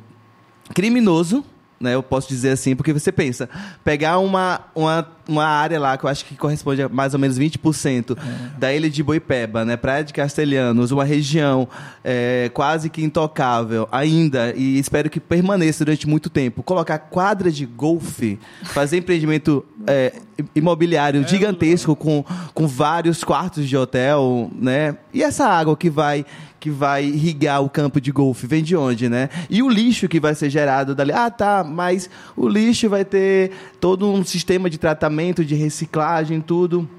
[0.73, 1.45] criminoso,
[1.79, 1.93] né?
[1.93, 3.47] Eu posso dizer assim, porque você pensa,
[3.83, 7.39] pegar uma, uma, uma área lá que eu acho que corresponde a mais ou menos
[7.39, 8.17] 20%
[8.57, 9.77] da ilha de Boipeba, né?
[9.77, 11.67] Praia de Castelhanos, uma região
[12.03, 16.63] é, quase que intocável ainda, e espero que permaneça durante muito tempo.
[16.63, 20.13] Colocar quadra de golfe, fazer empreendimento é,
[20.55, 24.97] imobiliário gigantesco com, com vários quartos de hotel, né?
[25.13, 26.25] E essa água que vai
[26.63, 29.27] que vai irrigar o campo de golfe vem de onde, né?
[29.49, 31.11] E o lixo que vai ser gerado dali.
[31.11, 33.51] Ah, tá, mas o lixo vai ter
[33.81, 35.12] todo um sistema de tratamento,
[35.45, 36.89] de reciclagem, tudo.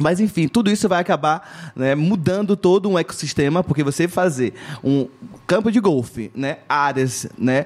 [0.00, 4.52] Mas enfim, tudo isso vai acabar né, mudando todo um ecossistema, porque você fazer
[4.82, 5.06] um
[5.46, 7.64] campo de golfe, né, áreas né,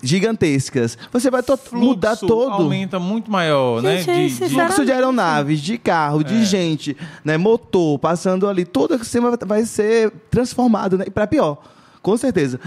[0.00, 3.98] gigantescas, você vai to- mudar Fluxo todo aumenta muito maior, né?
[3.98, 6.24] Gente, De, de- sinceramente, fluxo de aeronaves, de carro, É.
[6.24, 11.58] de gente, né, motor, passando ali, todo o ecossistema vai ser transformado, né, para pior,
[12.00, 12.60] com certeza.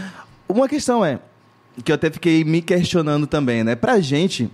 [0.47, 1.19] Uma questão é
[1.85, 4.49] que eu até fiquei me questionando também, né, pra gente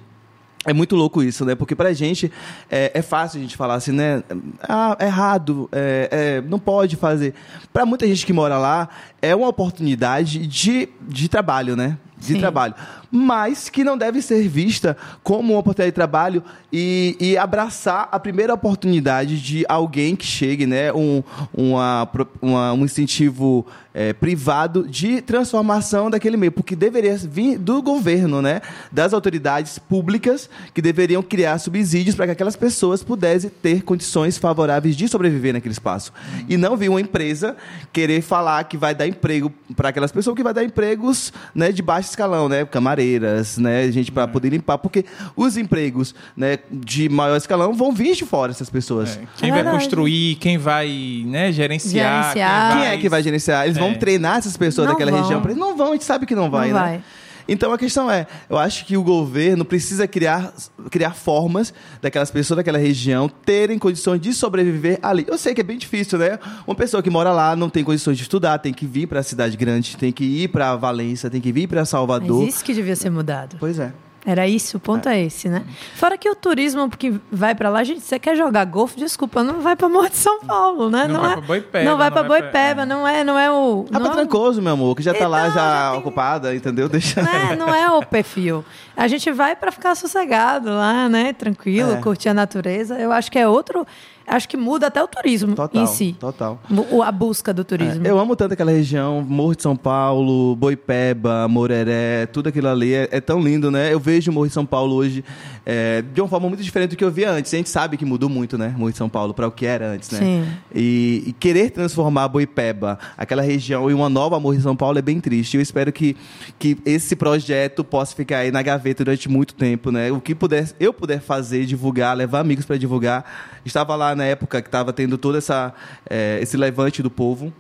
[0.66, 1.56] é muito louco isso, né?
[1.56, 2.32] Porque pra gente
[2.70, 4.24] é, é fácil a gente falar assim, né?
[4.68, 7.34] Ah, é errado, é, é, não pode fazer.
[7.72, 8.90] Pra muita gente que mora lá,
[9.26, 11.98] é uma oportunidade de, de trabalho, né?
[12.18, 12.40] De Sim.
[12.40, 12.74] trabalho.
[13.12, 18.20] Mas que não deve ser vista como uma oportunidade de trabalho e, e abraçar a
[18.20, 20.92] primeira oportunidade de alguém que chegue, né?
[20.92, 21.22] Um,
[21.54, 22.10] uma,
[22.42, 26.52] uma- um incentivo é, privado de transformação daquele meio.
[26.52, 28.62] Porque deveria vir do governo, né?
[28.92, 34.96] Das autoridades públicas que deveriam criar subsídios para que aquelas pessoas pudessem ter condições favoráveis
[34.98, 36.12] de sobreviver naquele espaço.
[36.50, 37.56] E não vir uma empresa
[37.94, 41.96] querer falar que vai dar emprego para aquelas pessoas, que vai dar empregos né, debaixo
[41.96, 42.66] baixo escalão, né?
[42.66, 43.90] Camareiras, né?
[43.92, 45.06] Gente para poder limpar, porque
[45.36, 49.16] os empregos, né, de maior escalão vão vir de fora essas pessoas.
[49.18, 49.84] É, Quem É vai verdade.
[49.84, 52.24] construir, quem vai né, gerenciar.
[52.24, 52.74] Gerenciar.
[52.74, 53.66] Quem é que vai gerenciar?
[53.66, 53.96] Eles vão É.
[53.96, 55.22] treinar essas pessoas Não daquela vão.
[55.22, 55.42] região?
[55.42, 56.82] pra- Não vão, a gente sabe que não vai, Não né?
[56.82, 57.04] vai.
[57.48, 60.54] Então a questão é, eu acho que o governo precisa criar,
[60.90, 65.26] criar formas daquelas pessoas daquela região terem condições de sobreviver ali.
[65.28, 66.40] Eu sei que é bem difícil, né?
[66.66, 69.24] Uma pessoa que mora lá não tem condições de estudar, tem que vir para a
[69.24, 72.48] cidade grande, tem que ir para Valência, tem que vir para Mas Salvador.
[72.48, 73.58] isso que devia ser mudado.
[73.60, 73.92] Pois é.
[74.26, 75.22] Era isso, o ponto é.
[75.22, 75.64] esse, né?
[75.96, 79.62] Fora que o turismo que vai pra lá, gente, você quer jogar golfe, desculpa, não
[79.62, 81.08] vai pra Morro de São Paulo, né?
[81.08, 83.38] Não vai é, pra Boipeba, Não vai não pra vai pra- Boipeba, não é, não
[83.38, 83.86] é o...
[83.94, 86.00] Ah, não é o- Trancoso, meu amor, que já tá lá Então, já, já tem-
[86.00, 86.90] ocupada, entendeu?
[86.90, 87.22] Deixa.
[87.22, 88.66] É, não é o perfil.
[88.98, 91.32] A gente vai pra ficar sossegado lá, né?
[91.34, 91.98] Tranquilo, É.
[91.98, 92.96] curtir a natureza.
[92.98, 93.86] Eu acho que é outro.
[94.28, 96.16] Acho que muda até o turismo Total, em si.
[96.20, 96.60] total.
[96.92, 98.06] O- A busca do turismo.
[98.06, 102.94] É, eu amo tanto aquela região, Morro de São Paulo, Boipeba, Moreré, tudo aquilo ali
[102.94, 103.94] é, é tão lindo, né?
[103.94, 105.24] Eu vejo o Morro de São Paulo hoje
[105.66, 107.54] é, de uma forma muito diferente do que eu via antes.
[107.54, 108.74] A gente sabe que mudou muito, né?
[108.78, 110.20] Morro de São Paulo para o que era antes, né?
[110.20, 110.46] Sim.
[110.74, 115.02] E, e querer transformar Boipeba, aquela região, em uma nova Morro de São Paulo é
[115.02, 115.56] bem triste.
[115.58, 116.16] Eu espero que,
[116.58, 120.12] que esse projeto possa ficar aí na gaveta durante muito tempo, né?
[120.12, 123.24] O que puder, eu puder fazer, divulgar, levar amigos para divulgar.
[123.66, 125.74] Estava lá na época que estava tendo todo essa,
[126.10, 127.54] eh, esse levante do povo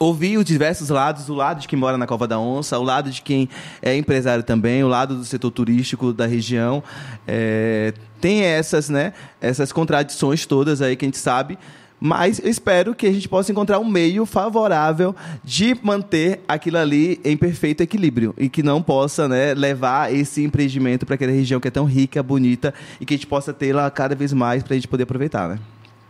[0.00, 3.10] ouvir os diversos lados, o lado de quem mora na Cova da Onça, o lado
[3.10, 3.50] de quem
[3.82, 6.82] é empresário também, o lado do setor turístico da região.
[7.28, 9.12] É, tem essas, né,
[9.42, 11.58] essas contradições todas aí que a gente sabe,
[12.00, 17.20] mas eu espero que a gente possa encontrar um meio favorável de manter aquilo ali
[17.22, 21.68] em perfeito equilíbrio e que não possa né, levar esse empreendimento para aquela região que
[21.68, 24.76] é tão rica, bonita e que a gente possa tê-la cada vez mais para a
[24.76, 25.58] gente poder aproveitar, né?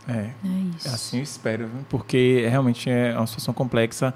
[0.07, 0.13] É.
[0.13, 0.33] É
[0.77, 0.87] isso.
[0.87, 4.13] Assim eu espero, porque realmente é uma situação complexa.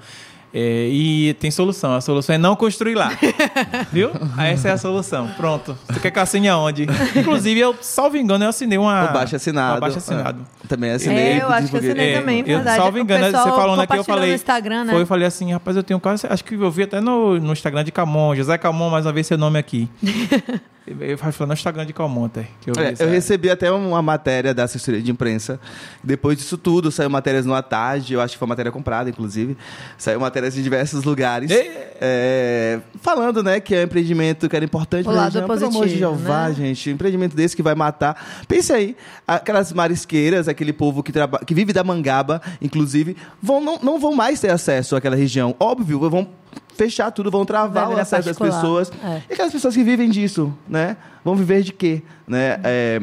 [0.58, 1.94] É, e tem solução.
[1.94, 3.10] A solução é não construir lá.
[3.92, 4.10] Viu?
[4.38, 5.28] Essa é a solução.
[5.36, 5.76] Pronto.
[5.86, 6.86] Você quer que eu assine aonde?
[7.14, 9.10] Inclusive, eu, salvo engano, eu assinei uma.
[9.10, 9.74] O baixo assinado.
[9.74, 10.46] Uma baixa assinado.
[10.64, 11.18] É, também assinei.
[11.18, 11.90] É, eu acho que divulguei.
[11.90, 12.76] assinei É, também, eu, verdade.
[12.78, 14.30] salvo engano, você falando aqui, eu falei.
[14.30, 14.92] no Instagram, né?
[14.94, 16.26] Foi, eu falei assim, rapaz, eu tenho quase.
[16.26, 19.26] Acho que eu vi até no, no Instagram de Camon, José Camon, mais uma vez
[19.26, 19.90] seu nome aqui.
[20.86, 22.46] eu falei no Instagram de Camon, até.
[22.60, 25.58] Que eu, vi É, eu recebi até uma matéria da assessoria de imprensa.
[26.02, 29.56] Depois disso tudo, saiu matérias no à tarde, eu acho que foi matéria comprada, inclusive.
[29.98, 31.50] Saiu matérias de diversos lugares.
[31.98, 32.80] É.
[33.00, 35.46] falando, né, que é um empreendimento que era importante O pra lado região.
[35.46, 36.54] Pelo amor de positivo, Jeová, né?
[36.54, 36.90] gente.
[36.90, 38.44] Um empreendimento desse que vai matar.
[38.46, 41.38] Pense aí, aquelas marisqueiras, aquele povo que, traba...
[41.38, 45.54] que vive da mangaba, inclusive, vão, não, não vão mais ter acesso àquela região.
[45.58, 46.28] Óbvio, vão
[46.74, 48.92] fechar tudo, vão travar o acesso das pessoas.
[49.02, 49.22] É.
[49.30, 50.96] E aquelas pessoas que vivem disso, né?
[51.24, 52.02] Vão viver de quê?
[52.26, 52.60] Né?
[52.62, 53.00] É,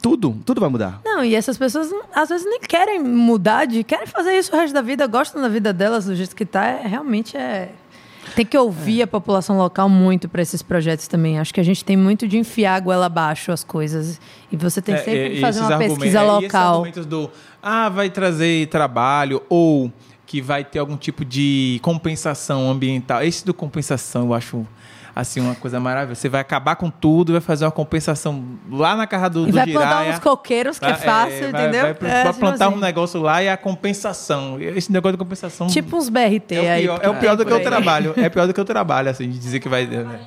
[0.00, 1.00] tudo, tudo vai mudar.
[1.04, 4.74] Não, e essas pessoas às vezes nem querem mudar, de, querem fazer isso o resto
[4.74, 6.64] da vida, gostam da vida delas do jeito que tá.
[6.66, 7.70] É, realmente é.
[8.36, 11.40] Tem que ouvir a população local muito para esses projetos também.
[11.40, 14.20] Acho que a gente tem muito de enfiar a goela abaixo as coisas.
[14.52, 16.72] E você tem É, sempre é, que fazer esses uma pesquisa é, e esses local.
[16.74, 17.30] argumentos do,
[17.60, 19.90] ah, vai trazer trabalho, ou
[20.26, 23.20] que vai ter algum tipo de compensação ambiental.
[23.20, 24.64] Esse do compensação eu acho
[25.20, 26.20] assim uma coisa maravilhosa.
[26.20, 29.56] Você vai acabar com tudo, vai fazer uma compensação lá na casa do, E do
[29.56, 31.82] vai plantar uns coqueiros, que é Ah, fácil, vai- entendeu?
[31.82, 34.60] Vai, vai É, plantar um negócio lá e a compensação.
[34.60, 35.66] Esse negócio de compensação.
[35.68, 36.82] Tipo uns BRT é o aí.
[36.82, 37.62] pior, é o que pior do que eu aí.
[37.62, 38.14] trabalho.
[38.16, 39.86] É pior do que eu trabalho, assim, de dizer que vai.
[39.86, 40.20] né?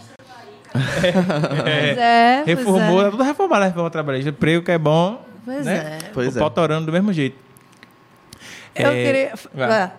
[0.74, 3.08] Pois é, pois Reformou, é.
[3.08, 4.30] é tudo reformar a reforma trabalhista.
[4.30, 5.24] Emprego que é bom.
[5.46, 6.00] Pois né?
[6.02, 6.10] é.
[6.14, 6.50] Pois o é.
[6.50, 7.38] pau do mesmo jeito.
[8.76, 9.34] Eu É, queria.
[9.54, 9.68] vai.
[9.68, 9.92] Vai.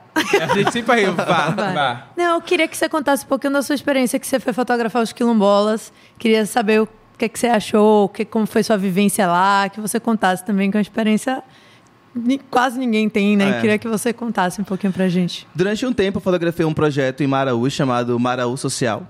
[0.42, 1.74] A gente sempre aí, vá, Vai.
[1.74, 2.06] vá.
[2.16, 5.02] Não, eu queria que você contasse um pouquinho da sua experiência que você foi fotografar
[5.02, 5.92] os quilombolas.
[6.18, 9.80] Queria saber o que, que você achou, o que, como foi sua vivência lá, que
[9.80, 11.42] você contasse também, que é uma experiência
[12.50, 13.58] quase ninguém tem, né?
[13.58, 13.60] É.
[13.60, 15.46] Queria que você contasse um pouquinho pra gente.
[15.54, 19.02] Durante um tempo, eu fotografei um projeto em Maraú chamado Maraú Social,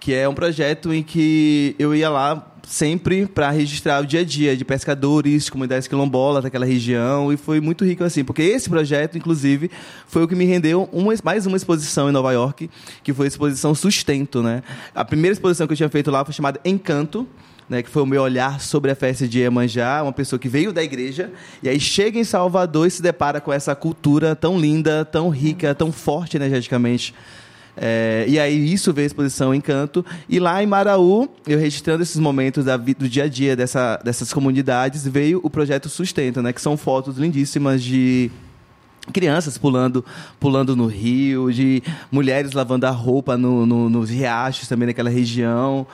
[0.00, 4.24] que é um projeto em que eu ia lá sempre para registrar o dia a
[4.24, 9.18] dia de pescadores, comunidades quilombolas daquela região, e foi muito rico assim, porque esse projeto,
[9.18, 9.70] inclusive,
[10.06, 12.70] foi o que me rendeu uma, mais uma exposição em Nova York,
[13.02, 14.62] que foi a exposição Sustento, né?
[14.94, 17.28] A primeira exposição que eu tinha feito lá foi chamada Encanto,
[17.68, 20.72] né, que foi o meu olhar sobre a festa de Iemanjá, uma pessoa que veio
[20.72, 21.30] da igreja
[21.62, 25.72] e aí chega em Salvador e se depara com essa cultura tão linda, tão rica,
[25.72, 27.14] tão forte energeticamente.
[27.76, 30.04] É, e aí isso veio a exposição Encanto.
[30.28, 34.32] E lá em Maraú, eu registrando esses momentos da do dia a dia dessa, dessas
[34.32, 38.30] comunidades, veio o projeto Sustento, né, que são fotos lindíssimas de
[39.12, 40.04] crianças pulando
[40.38, 45.86] pulando no rio, de mulheres lavando a roupa no, no- nos riachos também naquela região.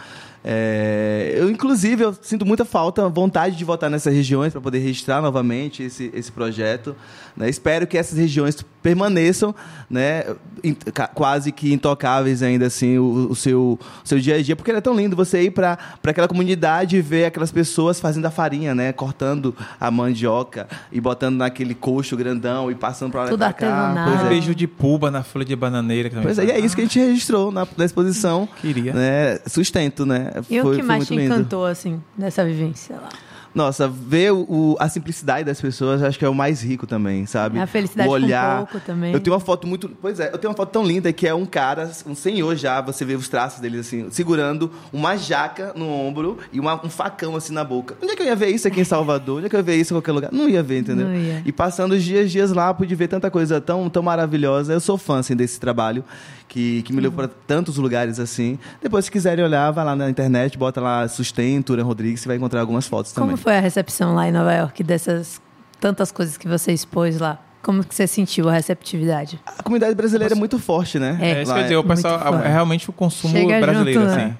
[0.48, 5.20] É, eu, inclusive, eu sinto muita falta, vontade de voltar nessas regiões para poder registrar
[5.20, 6.94] novamente esse, esse projeto.
[7.36, 7.50] Né?
[7.50, 9.52] Espero que essas regiões permaneçam
[9.90, 10.24] né,
[10.62, 10.76] in,
[11.12, 14.80] quase que intocáveis ainda assim o, o, seu, o seu dia a dia, porque é
[14.80, 18.92] tão lindo você ir para aquela comunidade e ver aquelas pessoas fazendo a farinha, né,
[18.92, 24.04] cortando a mandioca e botando naquele coxo grandão e passando para lá Tudo para cá.
[24.08, 24.28] Pois é.
[24.28, 26.08] Beijo de puba na folha de bananeira.
[26.22, 28.48] Pois é, e é isso que a gente registrou na, na exposição.
[28.60, 28.92] Queria.
[28.92, 30.30] Né, sustento, né?
[30.48, 31.34] E foi, o que mais te lindo.
[31.34, 33.08] encantou, assim, nessa vivência lá?
[33.56, 37.58] Nossa, ver o, a simplicidade das pessoas acho que é o mais rico também, sabe?
[37.58, 38.58] A felicidade o olhar.
[38.58, 39.14] com pouco também.
[39.14, 39.88] Eu tenho uma foto muito.
[39.98, 42.82] Pois é, eu tenho uma foto tão linda que é um cara, um senhor já,
[42.82, 47.34] você vê os traços dele assim, segurando uma jaca no ombro e uma, um facão
[47.34, 47.96] assim na boca.
[48.02, 49.38] Onde é que eu ia ver isso aqui em Salvador?
[49.38, 50.32] Onde é que eu ia ver isso em qualquer lugar?
[50.32, 51.06] Não ia ver, entendeu?
[51.08, 51.42] Não ia.
[51.46, 54.74] E passando os dias, dias lá, pude ver tanta coisa tão, tão maravilhosa.
[54.74, 56.04] Eu sou fã assim, desse trabalho
[56.48, 58.58] que, que me levou para tantos lugares assim.
[58.82, 62.36] Depois, se quiserem olhar, vai lá na internet, bota lá Sustento, Turan Rodrigues, você vai
[62.36, 63.36] encontrar algumas fotos Como também.
[63.42, 65.40] foi a recepção lá em Nova York dessas
[65.80, 67.38] tantas coisas que você expôs lá?
[67.62, 69.40] Como que você sentiu a receptividade?
[69.44, 71.18] A comunidade brasileira é muito forte, né?
[71.20, 74.24] É, É, isso quer dizer, o pessoal é realmente o consumo Chega brasileiro, junto, né?
[74.24, 74.34] assim.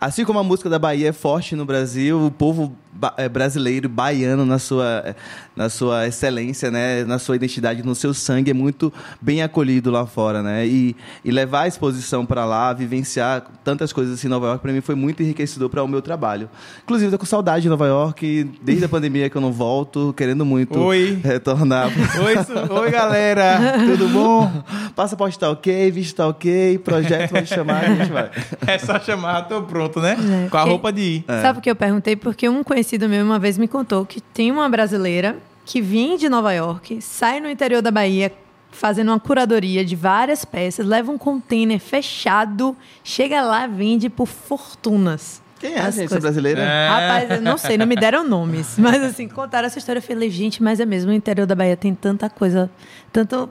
[0.00, 3.88] Assim como a música da Bahia é forte no Brasil, o povo ba- eh, brasileiro,
[3.88, 5.16] baiano, na sua,
[5.56, 7.02] na sua excelência, né?
[7.04, 10.42] na sua identidade, no seu sangue, é muito bem acolhido lá fora.
[10.42, 10.66] Né?
[10.66, 10.94] E,
[11.24, 14.80] e levar a exposição para lá, vivenciar tantas coisas assim em Nova York, para mim
[14.80, 16.48] foi muito enriquecedor para o meu trabalho.
[16.84, 20.44] Inclusive, estou com saudade de Nova York, desde a pandemia que eu não volto, querendo
[20.44, 21.18] muito Oi.
[21.24, 21.88] retornar.
[22.24, 23.58] Oi, Oi, galera.
[23.86, 24.50] Tudo bom?
[24.94, 28.30] Passaporte tá ok, visto tá ok, projeto pode chamar, a gente vai.
[28.66, 30.16] É só chamar, tô pronto, né?
[30.44, 31.24] É, Com a porque- roupa de ir.
[31.26, 32.16] Sabe por que eu perguntei?
[32.16, 36.28] Porque um conhecido meu uma vez me contou que tem uma brasileira que vinha de
[36.28, 38.32] Nova York, sai no interior da Bahia
[38.72, 45.42] fazendo uma curadoria de várias peças, leva um container fechado, chega lá, vende por fortunas.
[45.58, 46.22] Quem é As a gente coisas.
[46.22, 46.62] brasileira?
[46.62, 46.88] É.
[46.88, 48.76] Rapaz, eu não sei, não me deram nomes.
[48.78, 49.98] Mas assim, contaram essa história.
[49.98, 52.70] Eu falei, gente, mas é mesmo, no interior da Bahia tem tanta coisa,
[53.12, 53.46] tanta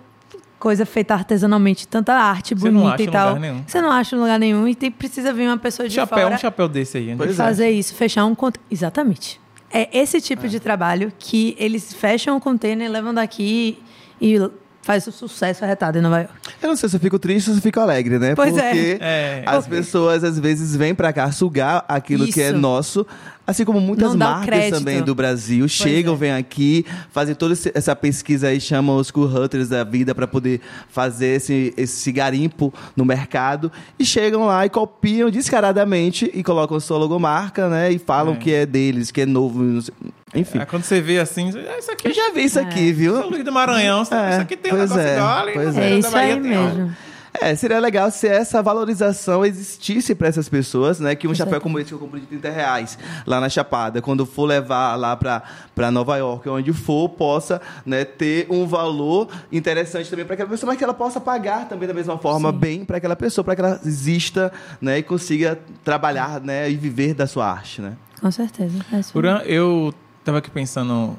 [0.60, 3.28] coisa feita artesanalmente, tanta arte Você não bonita acha e em tal.
[3.30, 3.64] lugar nenhum.
[3.66, 6.36] Você não acha em lugar nenhum e tem, precisa vir uma pessoa de Chapéu, fora
[6.36, 7.16] um chapéu desse aí.
[7.16, 7.26] né?
[7.26, 7.34] É.
[7.34, 8.66] fazer isso, fechar um container.
[8.70, 9.40] Exatamente.
[9.72, 13.78] É esse tipo de trabalho que eles fecham o container, levam daqui
[14.20, 14.38] e
[14.82, 16.34] faz o sucesso arretado em Nova York.
[16.62, 18.34] Eu não sei se eu fico triste ou se eu fico alegre, né?
[18.34, 18.70] Pois é.
[18.72, 19.44] Porque É.
[19.46, 22.58] as pessoas às vezes vêm pra cá sugar aquilo que é Isso.
[22.58, 23.06] nosso,
[23.50, 26.18] assim como muitas marcas também do Brasil chegam, é.
[26.18, 30.62] vêm aqui, fazem toda essa pesquisa aí, chamam os cool hunters da vida para poder
[30.90, 36.98] fazer esse, esse garimpo no mercado e chegam lá e copiam descaradamente e colocam sua
[36.98, 37.92] logomarca, né?
[37.92, 38.38] E falam É.
[38.38, 39.94] que é deles, que é novo, não sei-
[40.36, 40.60] enfim.
[40.60, 43.16] Aí quando você vê assim, ah, isso aqui Eu já vi isso aqui, viu?
[43.18, 45.52] São Luís do Maranhão, isso É, aqui tem um pois negócio é, igual ali.
[45.54, 45.92] pois é.
[45.92, 47.09] É isso aí tem, ó.
[47.34, 51.16] É, seria legal se essa valorização existisse para essas pessoas, né?
[51.16, 54.26] Que um chapéu como esse que eu comprei de 30 reais lá na Chapada, quando
[54.26, 60.26] for levar lá para Nova York, onde for, possa né, ter um valor interessante também
[60.26, 63.16] para aquela pessoa, mas que ela possa pagar também da mesma forma bem para aquela
[63.16, 64.52] pessoa, para que ela exista
[64.82, 67.96] né, e consiga trabalhar né, e viver da sua arte, né?
[68.20, 68.78] Com certeza.
[68.92, 69.18] É isso.
[69.18, 71.18] Uran, eu tava aqui pensando,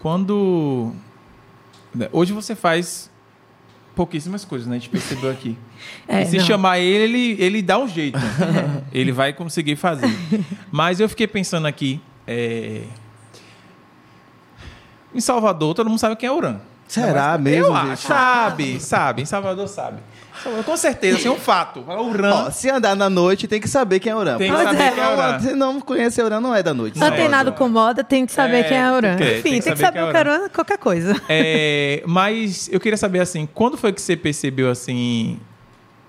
[0.00, 0.92] quando...
[1.94, 3.07] né, Hoje você faz
[3.98, 4.76] pouquíssimas coisas, né?
[4.76, 5.58] A gente percebeu aqui.
[6.06, 6.44] É, e se não.
[6.44, 8.18] chamar ele, ele, ele dá um jeito.
[8.92, 10.08] ele vai conseguir fazer.
[10.70, 12.00] Mas eu fiquei pensando aqui...
[12.26, 12.82] é,
[15.14, 16.60] Em Salvador, todo mundo sabe quem é Uran.
[16.86, 18.06] Será mesmo, Eu acho.
[18.08, 19.22] Sabe, sabe.
[19.22, 19.98] Em Salvador, sabe.
[20.64, 21.80] Com certeza, assim, é um fato.
[21.88, 22.34] Uran.
[22.46, 24.36] Ó, se andar na noite, tem que saber quem é Urã.
[24.38, 25.38] Tem que saber quem é Urã.
[25.40, 26.98] Se não conhecer Urã, não é da noite.
[26.98, 27.52] Não É, tem nada é.
[27.52, 29.16] com moda, tem que saber É, quem é Uran.
[29.16, 31.20] tem que- Enfim, tem tem que que, saber saber quem é o qualquer coisa.
[31.28, 35.38] É, mas eu queria saber assim, quando foi que você percebeu assim,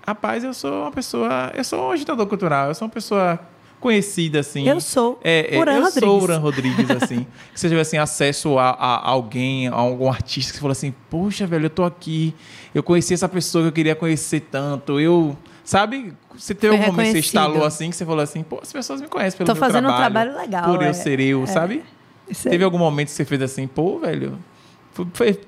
[0.05, 3.39] rapaz, eu sou uma pessoa, eu sou um agitador cultural, eu sou uma pessoa
[3.79, 4.67] conhecida assim.
[4.67, 6.09] Eu sou É, é, Uran eu Rodrigues.
[6.09, 7.25] sou o Uran Rodrigues, assim.
[7.53, 10.93] que você teve assim, acesso a, a alguém, a algum artista que você falou assim,
[11.09, 12.35] poxa, velho, eu tô aqui,
[12.73, 15.35] eu conheci essa pessoa que eu queria conhecer tanto, eu.
[15.63, 16.13] Sabe?
[16.35, 19.01] Você teve algum momento que você estalou assim, que você falou assim, pô, as pessoas
[19.01, 20.31] me conhecem pelo Tô meu fazendo um trabalho.
[20.31, 20.93] trabalho legal, Por eu é.
[20.93, 21.83] ser eu, sabe?
[22.27, 22.51] Isso aí.
[22.53, 24.39] Teve algum momento que você fez assim, pô, velho,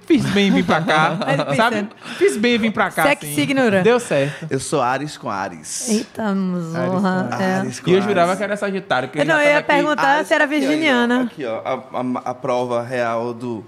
[0.06, 1.18] fiz bem em vir pra cá,
[1.58, 1.88] sabe?
[2.18, 3.36] Fiz bem em vir pra cá, Sexy assim.
[3.36, 3.62] signo.
[3.84, 4.46] Deu certo.
[4.50, 5.90] Eu sou Ares com Ares.
[5.90, 6.36] Eita,
[6.72, 7.30] zorra.
[7.32, 7.90] Ares, É.
[7.90, 9.10] E eu jurava que era Sagitário.
[9.10, 11.22] que Eu não, eu ia aqui- perguntar Ares se era aqui, ó, virginiana.
[11.24, 13.66] Aqui, ó, a, a- a prova real do,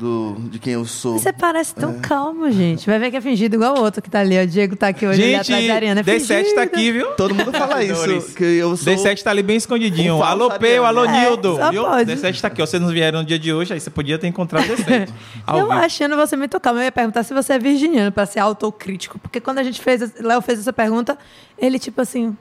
[0.00, 1.18] do, de quem eu sou.
[1.18, 1.80] Você parece É.
[1.80, 2.86] tão calmo, gente.
[2.86, 4.38] Vai ver que é fingido igual o outro que tá ali.
[4.42, 6.00] O Diego tá aqui hoje ali Gente, atrás da Ariana.
[6.00, 6.60] É D7 tá fingido.
[6.60, 7.06] aqui, viu?
[7.16, 8.92] Todo mundo fala isso, que eu sou...
[8.94, 10.16] D7 tá ali bem escondidinho.
[10.16, 11.04] Um alô, Peu, alô.
[11.04, 11.58] É, Nildo.
[11.70, 11.84] viu?
[11.84, 12.10] pode.
[12.16, 12.62] D7 tá aqui.
[12.62, 12.66] ó.
[12.66, 15.08] Vocês não vieram no dia de hoje, aí você podia ter encontrado D7.
[15.46, 15.78] ao Eu vivo.
[15.78, 16.80] achando você muito calmo.
[16.80, 19.18] Eu ia perguntar se você é virginiano pra ser autocrítico.
[19.18, 21.18] Porque quando a gente fez, Léo fez essa pergunta,
[21.58, 22.34] ele tipo assim.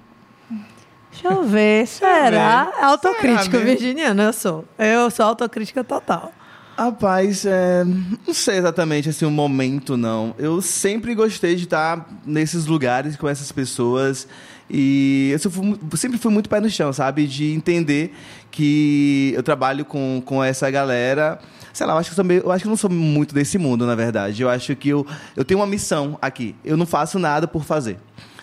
[1.12, 2.72] Deixa eu ver, será?
[2.82, 4.64] Autocrítico, Será virginiano, eu sou.
[4.78, 6.32] Eu sou autocrítica total.
[6.80, 10.34] Rapaz, é, não sei exatamente assim o momento, não.
[10.40, 14.26] Eu sempre gostei de estar nesses lugares com essas pessoas
[14.70, 15.40] e eu
[15.98, 17.28] sempre fui, muito pé no chão, sabe?
[17.28, 18.14] De entender
[18.50, 21.38] que eu trabalho com, com essa galera.
[21.74, 23.58] Sei lá, eu acho, que eu, meio- eu acho que eu não sou muito desse
[23.58, 24.42] mundo, na verdade.
[24.42, 26.56] Eu acho que eu, eu tenho uma missão aqui.
[26.64, 27.98] Eu não faço nada por fazer.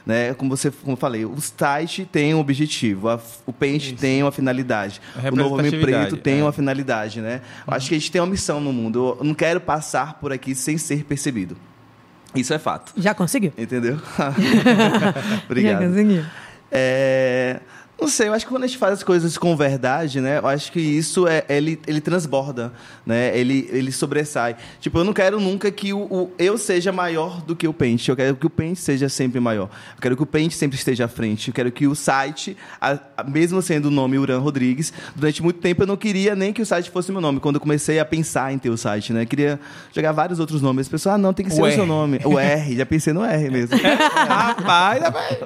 [0.07, 0.33] Né?
[0.35, 4.31] Como você como eu falei, o site tem um objetivo, a- o Paint tem uma
[4.31, 5.01] finalidade,
[5.33, 6.43] o Novo Homem Preto tem é.
[6.43, 7.41] uma finalidade, né?
[7.66, 9.16] Eu acho que a gente tem uma missão no mundo.
[9.19, 11.57] Eu não quero passar por aqui sem ser percebido.
[12.37, 12.93] Isso é fato.
[12.97, 13.53] Já conseguiu?
[13.59, 13.97] Entendeu?
[14.16, 15.89] Já Obrigado.
[15.89, 16.23] conseguiu.
[16.70, 17.61] É,
[17.98, 20.39] Não sei, eu acho que quando a gente faz as coisas com verdade, né?
[20.39, 22.70] Eu acho que isso é, ele, ele transborda,
[23.06, 23.36] né?
[23.36, 24.55] Ele, ele sobressai.
[24.81, 28.06] Tipo, eu não quero nunca que o, o eu seja maior do que o Paint.
[28.09, 29.70] Eu quero que o Paint seja sempre maior.
[29.97, 31.48] Eu quero que o Paint sempre esteja à frente.
[31.48, 35.59] Eu quero que o site, a- a- mesmo sendo o nome Uran Rodrigues, durante muito
[35.60, 37.40] tempo eu não queria nem que o site fosse meu nome.
[37.40, 39.23] Quando eu comecei a pensar em ter o site, né?
[39.23, 39.59] Eu queria
[39.94, 40.82] jogar vários outros nomes.
[40.86, 42.20] As pessoas, ah, não, tem que ser O o, seu nome.
[42.27, 43.74] O R, já pensei no R mesmo.
[43.81, 45.39] Rapaz, rapaz.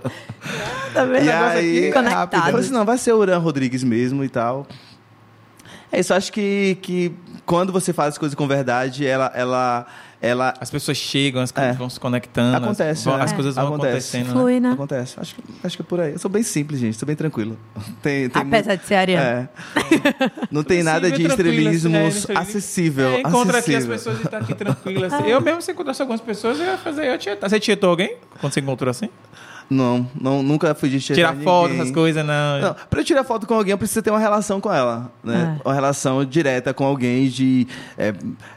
[0.93, 1.25] Tá vendo?
[1.27, 2.40] E aí, aqui conectado.
[2.47, 4.67] Eu falei assim, não, vai ser o Uran Rodrigues mesmo e tal.
[5.93, 7.13] É isso, acho que, que
[7.45, 9.87] quando você faz as coisas com verdade, ela, ela,
[10.23, 11.77] ela As pessoas chegam, as coisas É.
[11.79, 12.57] vão se conectando.
[12.59, 13.25] as- Acontece, vão- né?
[13.25, 13.89] As coisas vão Acontece.
[14.17, 14.27] acontecendo.
[14.27, 14.33] né?
[14.33, 14.71] Flui, né?
[14.71, 15.15] acontece.
[15.19, 16.13] Acho, que- acho que é por aí.
[16.13, 17.59] Eu sou bem simples, gente, sou bem tranquilo.
[18.01, 19.25] Tem, tem Apesar de ser ariano.
[19.25, 19.49] É.
[20.49, 23.09] Não tem nada de tranquilo, estrelismo assim, é, acessível.
[23.09, 23.97] É, encontra aqui as acessível.
[24.15, 25.13] pessoas e tá aqui tranquilas.
[25.13, 25.27] assim.
[25.29, 27.07] Eu mesmo, se encontrasse algumas pessoas, eu ia fazer.
[27.07, 27.51] Eu tietar.
[27.51, 28.15] Você tietou alguém?
[28.41, 29.09] Quando você encontrou assim?
[29.71, 31.45] Não, não, nunca fui de Tirar ninguém.
[31.45, 32.61] foto, essas coisas, não.
[32.61, 35.59] Não, pra eu tirar foto com alguém, eu preciso ter uma relação com ela, né?
[35.65, 35.69] É.
[35.69, 37.69] Uma relação direta com alguém de...
[37.97, 38.13] é,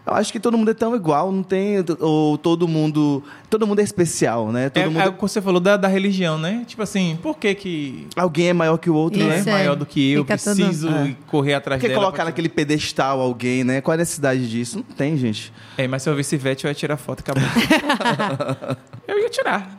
[0.06, 1.86] eu acho que todo mundo é tão igual, não tem...
[2.00, 3.24] Ou todo mundo...
[3.54, 4.70] Todo mundo é especial, né?
[4.70, 5.00] Todo É, mundo...
[5.00, 6.64] é o que você falou da, da religião, né?
[6.66, 9.38] Tipo assim, por que que Alguém é maior que o outro, né?
[9.40, 9.56] Isso é é.
[9.56, 10.24] maior do que eu?
[10.24, 11.16] Fica Preciso É.
[11.28, 12.02] correr atrás Por que dela.
[12.02, 13.80] colocar pra- naquele pedestal alguém, né?
[13.80, 14.78] Qual é a necessidade disso?
[14.78, 15.54] Não tem, gente.
[15.78, 17.44] É, mas se eu visse Ivete, eu ia tirar foto e acabou.
[19.08, 19.78] eu ia tirar.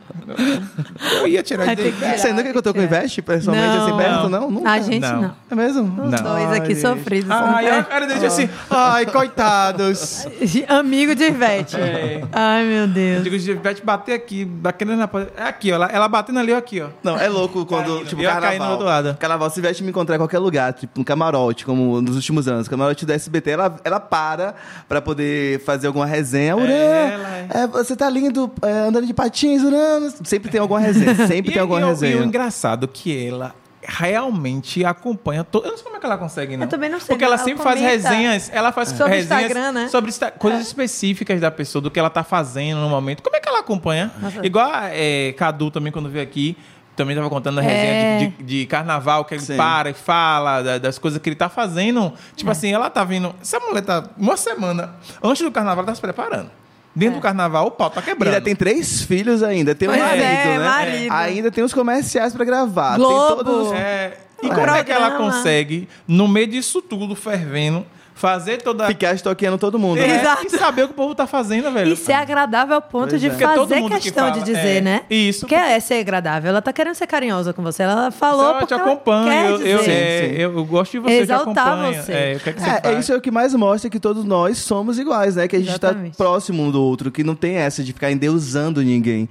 [1.19, 1.75] Eu ia tirar.
[1.75, 2.87] Que tirar, Você nunca contou que com o.
[2.87, 3.97] Ivete, pessoalmente, assim, Não.
[3.97, 4.29] perto?
[4.29, 4.69] Não, nunca.
[4.71, 5.21] A gente Não.
[5.21, 5.35] não.
[5.51, 5.81] É mesmo?
[6.05, 6.23] Os Não.
[6.23, 6.79] dois Ai, aqui gente.
[6.81, 7.29] sofridos.
[7.31, 10.25] Ai, a cara dele assim, ai, coitados.
[10.67, 11.75] Amigo de Ivete.
[11.75, 12.23] É.
[12.31, 13.23] Ai, meu Eu Deus.
[13.23, 15.75] digo, se Ivete bater aqui, daquele na É aqui, ó.
[15.75, 16.89] Ela, ela batendo ali, ó, aqui, ó.
[17.03, 18.05] Não, é louco quando, Caindo.
[18.05, 18.67] tipo, eu caindo carnaval.
[18.67, 19.17] do outro lado.
[19.17, 22.67] Carnaval, se Ivete me encontrar em qualquer lugar, tipo, no camarote, como nos últimos anos,
[22.67, 24.55] camarote do SBT, ela, ela para
[24.87, 26.55] pra poder fazer alguma resenha.
[26.55, 30.09] Uran, ela é, você tá lindo, é, andando de patins, Uran.
[30.23, 32.15] Sempre tem alguma resenha, sempre tem alguma e, resenha.
[32.15, 33.53] E o engraçado é que ela
[33.87, 35.65] realmente acompanha todo.
[35.65, 36.63] Eu não sei como é que ela consegue, não.
[36.65, 38.49] Eu também não sei, Porque ela Ela sempre faz resenhas.
[38.53, 39.87] Ela faz sobre resenhas Instagram, né?
[39.89, 43.21] sobre esta- coisas específicas da pessoa, do que ela tá fazendo no momento.
[43.23, 44.11] Como é que ela acompanha?
[44.21, 44.45] Nossa.
[44.45, 46.57] Igual a é, Cadu também, quando veio aqui.
[46.95, 48.17] Também tava contando a resenha É.
[48.19, 49.57] de, de- de carnaval, que ele Sim.
[49.57, 52.13] para e fala da- das coisas que ele tá fazendo.
[52.37, 53.35] Tipo assim, ela tá vindo.
[53.41, 56.49] Essa mulher tá uma semana antes do carnaval, ela tá se preparando.
[56.95, 58.33] Dentro do carnaval, o pau tá quebrando.
[58.33, 60.59] ainda tem três filhos ainda, tem um marido, é, né?
[60.59, 61.13] marido.
[61.13, 62.95] Ainda tem os comerciais pra gravar.
[62.95, 63.43] Globo.
[63.43, 63.73] Tem todos...
[63.73, 67.85] É, e Um como é que ela consegue, no meio disso tudo fervendo,
[68.15, 68.87] fazer toda.
[68.87, 70.19] Ficar estoqueando todo mundo, É, né?
[70.21, 70.47] Exato.
[70.47, 71.93] E saber o que o povo tá fazendo, velho.
[71.93, 73.29] E ser agradável ao ponto Pois de é.
[73.29, 74.81] Porque é todo fazer mundo que questão de dizer, é.
[74.81, 75.01] né?
[75.09, 75.45] Isso.
[75.45, 76.49] Que é ser agradável.
[76.49, 77.83] Ela tá querendo ser carinhosa com você.
[77.83, 79.91] Ela falou eu porque te acompanho, ela quer eu, eu, dizer.
[79.91, 80.41] é, Sim, sim.
[80.41, 82.11] eu- gosto de você, Exaltar você.
[82.11, 84.23] É, que é que você É, é isso é o que mais mostra que todos
[84.23, 85.47] nós somos iguais, né?
[85.47, 86.15] Que a gente está Exatamente.
[86.17, 89.27] próximo um do outro, que não tem essa de ficar endeusando ninguém.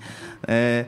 [0.47, 0.85] É,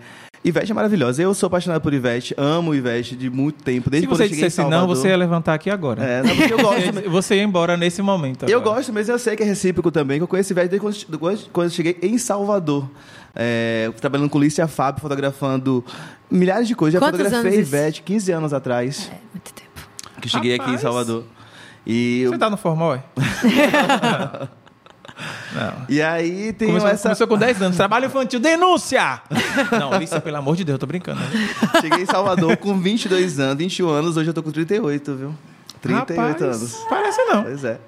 [0.49, 1.21] Ivete é maravilhosa.
[1.21, 4.29] Eu sou apaixonado por Ivete, amo Ivete de muito tempo, desde Se quando você eu
[4.29, 6.05] dissesse não, você ia levantar aqui agora.
[6.05, 7.11] É, não, porque eu gosto.
[7.11, 8.45] Você- ia embora nesse momento.
[8.49, 8.77] Eu agora.
[8.77, 11.19] gosto, mas eu sei que é recíproco também, que eu conheço Ivete desde quando,
[11.51, 12.89] quando- eu cheguei em Salvador.
[13.35, 15.85] É, trabalhando com Lícia Fábio, fotografando
[16.31, 16.93] milhares de coisas.
[16.95, 17.77] Já Quantos fotografei anos isso?
[17.77, 19.89] Ivete 15 anos atrás, É, muito tempo.
[20.21, 20.81] que eu cheguei aqui em Rapaz.
[20.81, 21.25] Salvador.
[21.85, 23.03] E, eu- Você tá no formal, é?
[25.55, 25.87] não.
[25.89, 27.03] e aí tem Começou, essa...
[27.05, 27.77] começou com 10 anos.
[27.77, 29.21] Trabalho infantil, denúncia!
[29.79, 31.21] Não, Lícia, pelo amor de Deus, eu tô brincando.
[31.21, 31.27] né?
[31.81, 35.35] Cheguei em Salvador com 22 anos, 21 anos, hoje eu tô com 38, viu?
[35.81, 36.75] 38 Rapaz, anos.
[36.89, 37.43] Parece não.
[37.45, 37.81] Pois é.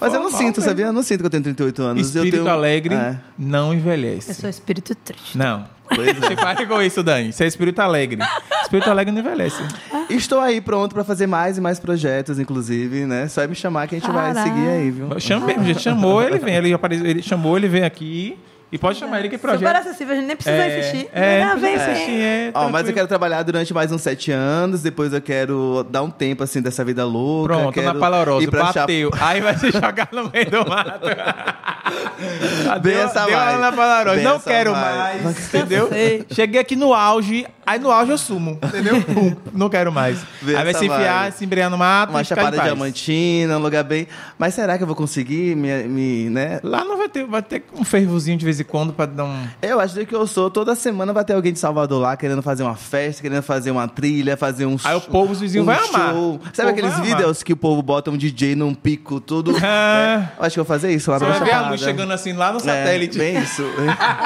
[0.00, 0.62] Mas eu não Formal sinto, mesmo.
[0.70, 0.86] sabia?
[0.86, 2.06] Eu não sinto que eu tenho 38 anos.
[2.06, 2.54] Espírito eu tenho...
[2.54, 4.32] alegre É, não Eu envelhece.
[4.34, 5.36] sou espírito triste.
[5.36, 5.66] Não.
[5.94, 6.36] Pois é.
[6.36, 7.32] Pare com isso, Dani.
[7.32, 8.20] Você é espírito alegre.
[8.62, 9.62] Espírito alegre não envelhece.
[10.08, 13.28] Estou aí pronto pra fazer mais e mais projetos, inclusive, né?
[13.28, 14.48] Só é me chamar que a gente vai Caraca.
[14.48, 15.08] seguir aí, viu?
[15.20, 15.80] Chama mesmo, gente.
[15.80, 16.54] Chamou, ele vem.
[16.54, 18.38] Ele, apareceu, ele chamou, ele vem aqui.
[18.74, 19.76] E pode chamar ele que Super projeto.
[19.76, 21.08] acessível, a gente nem precisa insistir.
[21.12, 24.82] É, não vem, insistir, é, Ó, mas eu quero trabalhar durante mais uns sete anos,
[24.82, 27.54] depois eu quero dar um tempo, assim, dessa vida louca.
[27.54, 29.12] Pronto, quero na Palorosa, bateu.
[29.20, 31.06] Aí vai se jogar no meio do mato.
[32.82, 33.60] Deu, essa deu vibe.
[33.60, 34.22] na Palorosa.
[34.22, 35.22] Não quero vibe.
[35.22, 35.90] mais, entendeu?
[36.32, 39.02] Cheguei aqui no auge, Aí no auge eu sumo, entendeu?
[39.02, 40.22] Pum, não quero mais.
[40.42, 41.34] Vê aí vai se enfiar, vibe.
[41.34, 44.06] se embrear no mato Uma chapada diamantina, um lugar bem.
[44.38, 46.60] Mas será que eu vou conseguir me, me, né?
[46.62, 49.46] Lá não vai ter, vai ter um fervozinho de vez em quando pra dar um...
[49.62, 52.62] Eu acho que eu sou, toda semana vai ter alguém de Salvador lá querendo fazer
[52.62, 55.76] uma festa, querendo fazer uma trilha, fazer um Aí o povo, os vizinhos um vai
[55.88, 56.12] amar.
[56.14, 56.40] show.
[56.52, 59.54] Sabe aqueles vídeos que o povo bota um DJ num pico tudo?
[59.62, 59.94] Ah.
[60.04, 61.80] É, eu acho que eu vou fazer isso lá Você na vai ver a luz
[61.80, 63.18] chegando assim lá no É, satélite.
[63.18, 63.62] bem isso.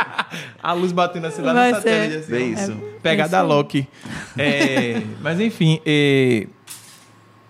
[0.63, 2.13] A luz batendo assim lá Vai no satélite.
[2.13, 2.19] ser.
[2.21, 2.61] Assim, Bem ó.
[2.61, 2.73] isso.
[3.03, 3.47] Pegada É aí.
[3.47, 3.89] Loki.
[4.37, 6.47] É, mas enfim, é,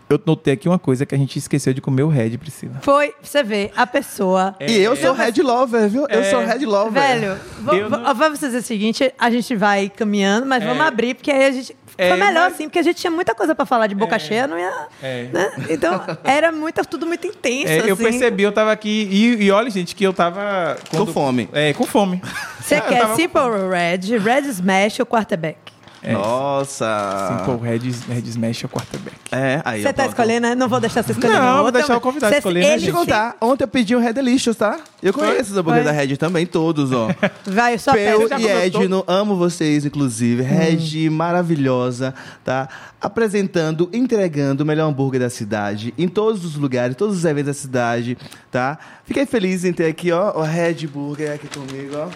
[0.09, 2.75] eu notei aqui uma coisa que a gente esqueceu de comer o Red, Priscila.
[2.83, 4.55] Foi, você vê, a pessoa.
[4.61, 6.07] E eu sou Red Lover, viu?
[6.09, 6.31] Eu É.
[6.31, 7.03] sou Red Lover.
[7.03, 10.67] Velho, vou- Eu não- vamos fazer o seguinte: a gente vai caminhando, mas É.
[10.67, 11.77] vamos abrir, porque aí a gente.
[12.01, 14.17] É, Foi melhor mas- assim, porque a gente tinha muita coisa pra falar de boca
[14.21, 14.87] cheia, não ia.
[15.03, 15.25] É.
[15.33, 15.51] né?
[15.69, 17.73] Então, era muito, tudo muito intenso.
[17.73, 18.05] É, eu assim.
[18.05, 19.09] percebi, eu tava aqui.
[19.11, 20.77] E, e olha, gente, que eu tava.
[20.91, 21.49] Com fome.
[21.53, 22.23] É, com fome.
[22.61, 25.59] Você Eu quer tava- Simple Red, Red Smash ou Quarterback?
[26.03, 26.13] É.
[26.13, 27.39] Nossa.
[27.45, 27.79] Simple Red,
[28.13, 29.17] Red Smash ou quarterback.
[29.33, 30.55] É, aí Você tá escolhendo, né?
[30.55, 31.33] Não vou deixar você escolher.
[31.35, 31.57] Não, não.
[31.57, 32.95] vou Outra- deixar o convidado Você- escolher, né, Deixa eu gente?
[32.95, 33.37] contar.
[33.41, 34.79] Ontem eu pedi um Red Delicious, tá?
[35.03, 37.09] Eu conheço os hambúrguer da Red também, todos, ó.
[37.47, 40.43] Vai, eu só Peu e Edno, amo vocês, inclusive.
[40.43, 42.15] Regi, maravilhosa,
[42.45, 42.69] tá?
[43.01, 47.55] Apresentando, entregando o melhor hambúrguer da cidade, em todos os lugares, todos os eventos da
[47.55, 48.19] cidade,
[48.51, 48.77] tá?
[49.05, 52.09] Fiquei feliz em ter aqui, ó, o Red Burger aqui comigo, ó.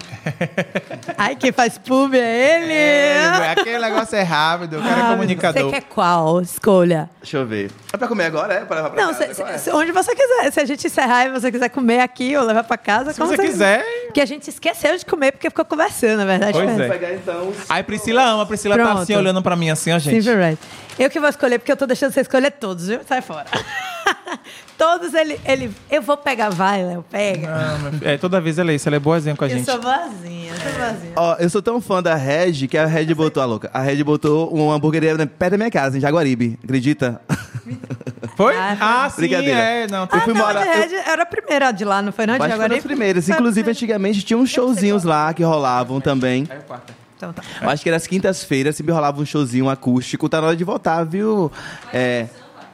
[1.16, 2.72] Ai, quem faz pub é ele.
[2.72, 5.62] É, aquele negócio é rápido, o cara é Ah, comunicador.
[5.64, 6.40] Você quer qual?
[6.40, 7.10] Escolha.
[7.20, 7.70] Deixa eu ver.
[7.92, 8.60] É pra comer agora, é?
[8.64, 9.26] Pra levar pra Não, casa?
[9.34, 9.58] cê- Qual é?
[9.58, 10.50] cê- onde você quiser.
[10.52, 13.30] Se a gente encerrar e você quiser comer aqui ou levar pra casa, Se como
[13.34, 13.84] você quiser.
[14.06, 16.52] Porque a gente esqueceu de comer porque ficou conversando, na verdade.
[16.52, 16.70] Pois.
[16.70, 16.88] Vou é.
[16.88, 17.56] pegar então os...
[17.70, 19.02] Aí Priscila ama, a Priscila tá Pronto.
[19.02, 20.22] assim olhando pra mim assim, ó, gente.
[20.22, 20.58] Simple Red.
[20.98, 23.00] Eu que vou escolher, porque eu tô deixando você escolher todos, viu?
[23.08, 23.46] Sai fora.
[24.78, 25.70] todos ele, ele.
[25.90, 27.48] Eu vou pegar, vai, Léo, pega.
[27.48, 29.64] Não, é, toda vez ela é isso, ela é boazinha com a eu gente.
[29.64, 31.12] sou boazinha, eu sou boazinha.
[31.16, 34.02] Ó, eu sou tão fã da Red que a Red botou, a louca, a Red
[34.04, 37.20] botou uma hamburgueria perto da minha casa, em Jaguaribe, acredita?
[38.36, 38.56] Foi?
[38.56, 39.58] Ah, Ah, sim, Brincadeira.
[39.60, 39.86] é.
[39.88, 42.34] Não, Ah, fui não, morar- Red era a primeira de lá, não foi não?
[42.34, 42.76] De foi Jaguaribe?
[42.76, 43.24] das primeiras.
[43.26, 46.46] Foi a Inclusive, antigamente tinha uns showzinhos lá que rolavam também.
[46.48, 46.94] Aí o quarto.
[47.16, 47.42] Então tá.
[47.60, 50.28] Eu acho que era as quintas-feiras, sempre rolava um showzinho acústico.
[50.28, 51.52] Tá na hora de voltar, viu?
[51.92, 52.26] É.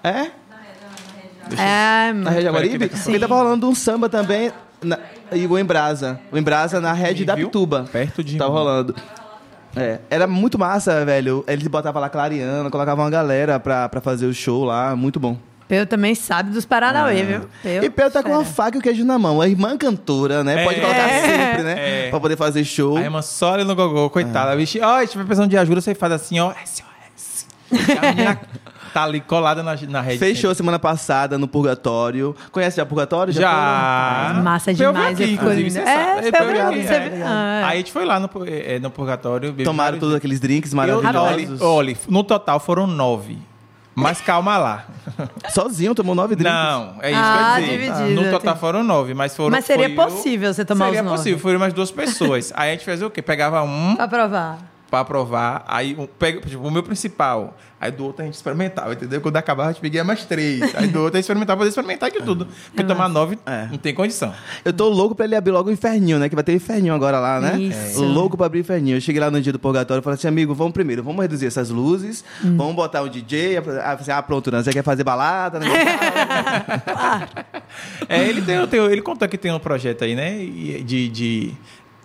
[0.03, 0.31] É?
[1.57, 2.91] É, Na Rede Jaguaribe?
[2.95, 3.05] Sim.
[3.05, 4.51] Porque tava rolando um samba também.
[4.83, 4.99] na-
[5.33, 6.21] e o Embrasa.
[6.33, 7.47] O Embrasa na Rede da Viu?
[7.49, 7.85] Pituba.
[7.91, 8.57] Perto de Tava mim.
[8.59, 8.95] rolando.
[9.77, 11.45] É, era muito massa, velho.
[11.47, 14.95] Eles botavam lá Clariana, colocavam uma galera pra, pra fazer o show lá.
[14.97, 15.37] Muito bom.
[15.69, 17.41] Peu também sabe dos Paranauê, viu?
[17.63, 19.39] Peu, e Peu tá com uma faca e o queijo na mão.
[19.41, 20.63] A irmã cantora, né?
[20.63, 20.65] É.
[20.65, 22.07] Pode colocar sempre, né?
[22.07, 22.11] É.
[22.11, 22.97] Pra poder fazer show.
[22.97, 24.51] Aí uma só ali no gogô, coitada.
[24.53, 27.47] A bicha, ó, se tiver precisando de ajuda, você faz assim, ó, SOS.
[28.93, 30.19] Tá ali colada na, na rede.
[30.19, 32.35] Fechou semana passada no Purgatório.
[32.51, 33.33] Conhece já Purgatório?
[33.33, 33.51] Já.
[34.35, 37.09] Ai, massa Eu vi demais, aqui, inclusive, É, ligado, aqui, é.
[37.11, 37.25] viu?
[37.27, 39.53] Ah, Aí a gente foi lá no, eh, no Purgatório.
[39.65, 41.61] Tomaram todos aqueles drinks maravilhosos.
[41.61, 43.39] Olha, no total foram nove.
[43.95, 44.85] Mas calma lá.
[45.51, 46.53] Sozinho, tomou nove drinks.
[46.55, 47.93] Não, é isso Ah, que eu ia dizer.
[48.05, 49.51] dividido, no total foram nove, mas foram.
[49.51, 51.17] Mas seria foi possível você tomar Seria os nove.
[51.17, 52.53] possível, foram mais duas pessoas.
[52.55, 53.21] aí a gente fazia o quê?
[53.21, 54.59] Pegava um Pra provar.
[54.91, 58.93] Pra provar, aí um, pega, tipo, o meu principal, aí do outro a gente experimentava,
[58.95, 59.21] entendeu?
[59.21, 62.11] Quando acabava a gente pedia mais três, aí do outro a gente experimentava, poder experimentar
[62.11, 62.47] de tudo.
[62.67, 63.67] Porque É tomar nove É.
[63.71, 64.33] não tem condição.
[64.65, 66.29] Eu tô louco pra ele abrir logo o inferninho, né?
[66.29, 67.59] Que vai ter inferninho agora lá, né?
[67.61, 68.03] Isso.
[68.03, 68.97] Louco pra abrir o inferninho.
[68.97, 71.47] Eu cheguei lá no dia do purgatório e falei assim, amigo, vamos primeiro, vamos reduzir
[71.47, 72.57] essas luzes, Hum.
[72.57, 73.59] vamos botar um DJ.
[73.59, 74.63] Ah, ah, pronto, né?
[74.63, 75.67] Você quer fazer balada, né?
[78.09, 80.39] É, ele, tem, tem- ele contou que tem um projeto aí, né?
[80.83, 81.53] De, de,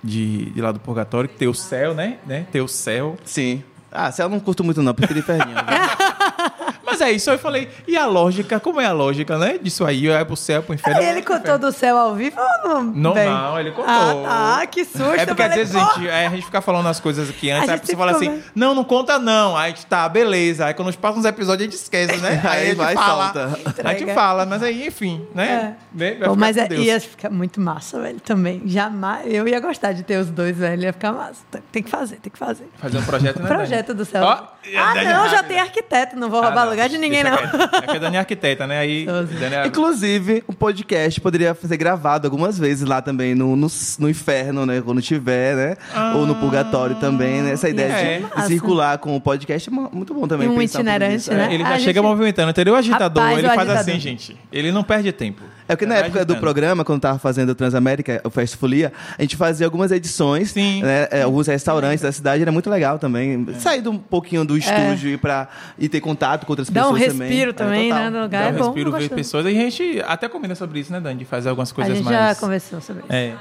[0.04, 2.18] de, de lá do Purgatório, que tem o céu, né?
[2.26, 2.46] né?
[2.52, 3.18] Tem o céu.
[3.24, 3.64] Sim.
[3.92, 5.56] Ah, céu eu não curto muito não, prefiro inferninho.
[6.94, 8.60] Mas é isso, aí eu falei, e a lógica?
[8.60, 9.58] Como é a lógica, né?
[9.62, 11.00] Disso aí, é pro céu, pro inferno.
[11.00, 12.84] Aí ele contou do céu ao vivo ou não?
[12.84, 13.30] Não, bem?
[13.30, 13.86] não, ele contou.
[13.88, 15.02] Ah, tá, que susto.
[15.16, 17.68] É porque às vezes a gente, é, a gente fica falando as coisas aqui antes,
[17.70, 19.58] A aí gente você fala assim, não, não conta não.
[19.58, 20.66] Aí a gente tá, beleza.
[20.66, 22.42] Aí quando nos passa uns episódios a gente esquece, né?
[22.46, 23.34] Aí a gente vai e fala.
[23.34, 23.60] solta.
[23.84, 25.76] A gente fala, mas aí, enfim, né?
[25.92, 26.86] Vai Pô, mas é, Deus.
[26.86, 28.62] ia ficar muito massa, velho, também.
[28.66, 29.26] Jamais.
[29.34, 30.84] Eu ia gostar de ter os dois, velho.
[30.84, 31.42] Ia ficar massa.
[31.72, 32.68] Tem que fazer, tem que fazer.
[32.78, 33.48] Fazer um projeto, né?
[33.48, 34.24] Projeto do céu.
[34.24, 34.28] Ó,
[34.78, 36.16] ah, não, já tem arquiteto.
[36.16, 37.34] Não vou Ah, roubar não, lugar de ninguém, não.
[37.34, 37.48] É
[37.82, 38.80] porque a Dani é arquiteta, né?
[38.80, 39.06] Aí.
[39.06, 43.68] Dani é- Inclusive, o podcast poderia ser gravado algumas vezes lá também no, no,
[44.00, 44.82] no inferno, né?
[44.84, 45.78] Quando tiver, né?
[46.16, 47.52] Ou no purgatório também, né?
[47.52, 48.18] Essa ideia é.
[48.18, 48.48] de, Massa.
[48.48, 50.48] circular com o podcast é mu- muito bom também.
[50.48, 51.34] E um itinerante, isso.
[51.34, 51.48] né?
[51.50, 51.54] É.
[51.54, 52.74] Ele A já gente- chega movimentando, entendeu?
[52.74, 53.82] O agitador, Rapaz, ele o faz agitador.
[53.94, 54.38] assim, gente.
[54.52, 55.42] Ele não perde tempo.
[55.68, 56.40] É porque na Vai época do agitando.
[56.40, 60.84] programa, quando tava fazendo o Transamérica, o Fast Folia, a gente fazia algumas edições, Sim.
[60.84, 63.46] né, é, alguns restaurantes da cidade, era muito legal também.
[63.60, 65.48] Sair de um pouquinho do estúdio e, pra,
[65.80, 67.28] e ter contato com outras Dá um pessoas também.
[67.30, 68.04] respiro É, também, total.
[68.04, 68.10] né?
[68.10, 68.64] No lugar Dá é um bom.
[68.66, 69.46] respiro, ver pessoas.
[69.46, 71.20] E a gente até combina sobre isso, né, Dani?
[71.20, 72.18] De fazer algumas A coisas gente mais...
[72.18, 73.14] já conversou sobre isso.
[73.14, 73.34] É.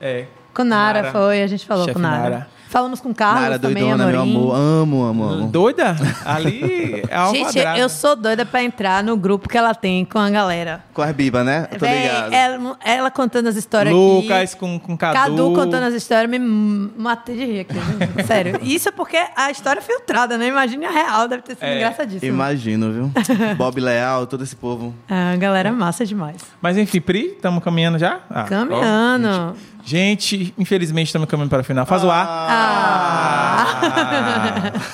[0.00, 0.24] É.
[0.52, 1.12] Com Nara, Nara.
[1.12, 2.22] foi, a gente falou Chefe com Nara.
[2.30, 2.48] Nara.
[2.70, 4.54] Falamos com o Carlos Nara também, doidona, meu amor.
[4.54, 5.48] Amo, amo, amo.
[5.48, 5.96] Doida?
[6.24, 10.20] Ali é algo Gente, eu sou doida pra entrar no grupo que ela tem com
[10.20, 10.84] a galera.
[10.94, 11.62] Com a Biba, né?
[11.64, 12.32] Tô Véi, ligado.
[12.32, 14.56] ela, ela contando as histórias Lucas aqui.
[14.60, 15.14] com, com Cadu.
[15.18, 17.74] Cadu contando as histórias, me matei de rir aqui.
[18.24, 18.60] Sério.
[18.62, 20.46] Isso é porque a história é filtrada, né?
[20.46, 21.74] Imagine a real, deve ter sido É.
[21.76, 22.32] engraçadíssimo.
[22.32, 23.12] Imagino, viu?
[23.58, 24.94] Bob Leal, todo esse povo.
[25.08, 26.36] A galera é massa demais.
[26.62, 28.20] Mas enfim, Pri, estamos caminhando já?
[28.30, 29.26] Ah, Caminhando.
[29.28, 29.52] ó,
[29.84, 31.84] gente, gente, infelizmente estamos caminhando para o final.
[31.84, 32.26] Faz o ar.
[32.28, 32.59] Ah.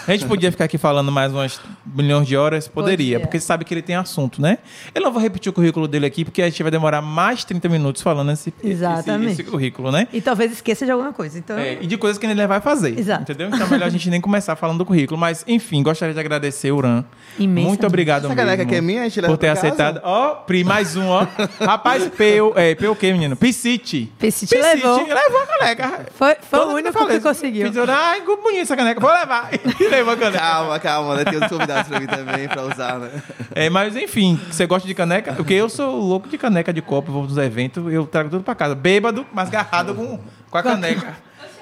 [0.06, 2.68] A gente podia ficar aqui falando mais umas milhões de horas?
[2.68, 3.20] Poderia, Podia.
[3.26, 4.59] porque sabe que ele tem assunto, né?
[4.94, 7.68] Eu não vou repetir o currículo dele aqui, porque a gente vai demorar mais 30
[7.68, 9.32] minutos falando esse, Exatamente.
[9.32, 10.06] esse, esse currículo, né?
[10.12, 11.38] E talvez esqueça de alguma coisa.
[11.38, 12.98] Então, É, e de coisas que ele vai fazer.
[12.98, 13.22] Exato.
[13.22, 13.48] Entendeu?
[13.48, 15.18] Então é melhor a gente nem começar falando do currículo.
[15.18, 17.05] Mas, enfim, gostaria de agradecer o Uran.
[17.38, 17.66] Imensamente.
[17.68, 18.40] Muito obrigado Essa mesmo.
[18.43, 19.66] caneca aqui é minha, a gente leva Por ter pra casa?
[19.68, 20.01] aceitado.
[20.05, 21.26] Ó, Pri, mais um, ó.
[21.64, 22.52] Rapaz, Peu.
[22.56, 23.36] É, Peu o quê, menino?
[23.36, 24.12] Piscite.
[24.18, 24.98] Piscite levou.
[25.06, 26.06] levou a caneca.
[26.14, 27.22] Foi, foi Todo o mundo único que isso.
[27.22, 27.56] conseguiu.
[27.65, 29.01] Fiz, Ai, que bonita essa caneca.
[29.01, 29.51] Vou levar.
[29.81, 30.39] E levou a caneca.
[30.39, 31.24] Calma, calma, né?
[31.24, 33.23] Tem outros convidados pra mim também, pra usar, né?
[33.55, 35.33] É, mas enfim, você gosta de caneca?
[35.35, 38.55] Porque eu sou louco de caneca de copo, vou nos eventos, eu trago tudo pra
[38.55, 38.74] casa.
[38.74, 40.19] Bêbado, mas garrado com,
[40.51, 41.16] com a caneca.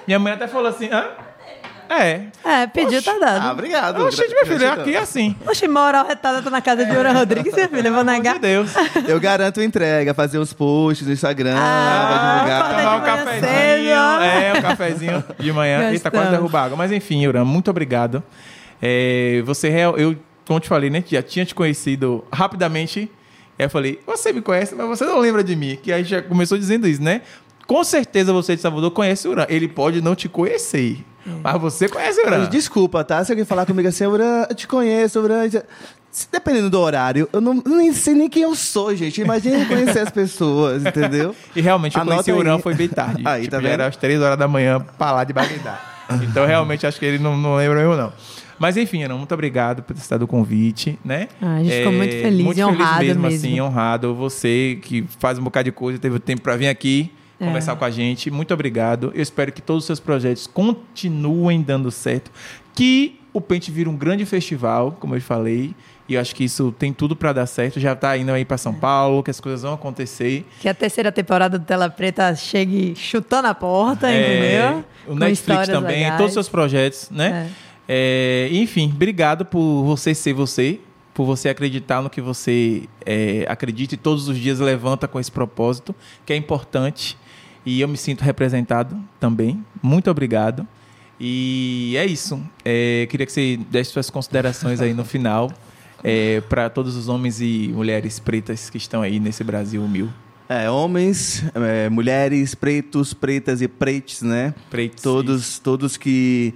[0.06, 1.08] Minha mãe até falou assim, hã?
[1.88, 2.22] É.
[2.44, 3.52] É, pediu, tá Ah, dado.
[3.52, 4.02] obrigado.
[4.04, 4.82] Oxe, meu filho, é Gratidão.
[4.84, 5.36] aqui é assim.
[5.46, 8.38] Oxe, moral retada, tô na casa de Ura Rodrigues, minha filha, eu vou Meu negar.
[8.38, 8.70] Deus.
[9.06, 12.60] Eu garanto entrega, fazer uns posts no Instagram, Ah, vai divulgar.
[12.62, 13.94] acordei Tomar um manhã cafezinho.
[14.22, 15.78] É, um cafezinho de manhã.
[15.82, 16.18] Eita, Gostamos.
[16.18, 16.76] quase derrubar água.
[16.76, 18.22] Mas enfim, Yuran, muito obrigado.
[18.82, 20.16] É, você, real- eu,
[20.46, 21.02] como te falei, né?
[21.06, 23.10] Já tinha te conhecido rapidamente.
[23.58, 25.78] Aí eu falei, você me conhece, mas você não lembra de mim.
[25.80, 27.20] Que aí já começou dizendo isso, né?
[27.66, 29.46] Com certeza você de Salvador conhece o Uran.
[29.48, 30.98] Ele pode não te conhecer,
[31.42, 32.38] mas você conhece o Uran.
[32.40, 33.24] Mas Desculpa, tá?
[33.24, 35.48] Se alguém falar comigo assim, Uran, eu te conheço, Uran.
[36.10, 39.20] Se- Dependendo do horário, eu não, nem sei nem quem eu sou, gente.
[39.20, 41.34] Imagina conhecer as pessoas, entendeu?
[41.56, 42.62] E realmente eu Anota conheci o Uran aí.
[42.62, 43.22] foi bem tarde.
[43.26, 43.72] Aí, tipo, tá vendo?
[43.72, 45.80] era às três horas da manhã pra lá de Bagdá.
[46.22, 48.12] então realmente acho que ele não, não lembra mesmo, não.
[48.56, 51.26] Mas enfim, Ana, muito obrigado por ter citado o convite, né?
[51.42, 53.36] Ah, a gente ficou muito feliz muito e honrado mesmo, mesmo.
[53.48, 54.14] assim, honrado.
[54.14, 57.23] Você que faz um bocado de coisa, teve o tempo para vir aqui É.
[57.44, 58.30] conversar com a gente.
[58.30, 59.12] Muito obrigado.
[59.14, 62.30] Eu espero que todos os seus projetos continuem dando certo.
[62.74, 65.74] Que o Pente vira um grande festival, como eu falei.
[66.08, 67.80] E eu acho que isso tem tudo para dar certo.
[67.80, 70.44] Já tá indo aí para São Paulo, que as coisas vão acontecer.
[70.60, 74.20] Que a terceira temporada do Tela Preta chegue chutando a porta, É,
[74.70, 74.84] entendeu?
[75.06, 76.16] O Com Netflix também, legais.
[76.16, 77.50] todos os seus projetos, né?
[77.88, 80.78] É, enfim, obrigado por você ser você,
[81.12, 85.30] por você acreditar no que você é, acredita e todos os dias levanta com esse
[85.30, 85.94] propósito,
[86.26, 87.16] que é importante.
[87.64, 89.64] E eu me sinto representado também.
[89.82, 90.66] Muito obrigado.
[91.18, 92.40] E é isso.
[92.64, 95.50] É, queria que você desse suas considerações aí no final
[96.48, 100.10] para todos os homens e mulheres pretas que estão aí nesse Brasil humil.
[100.48, 104.54] É, homens, é, mulheres, pretos, pretas e pretes, né?
[104.70, 106.52] Pretos, Todos, todos que,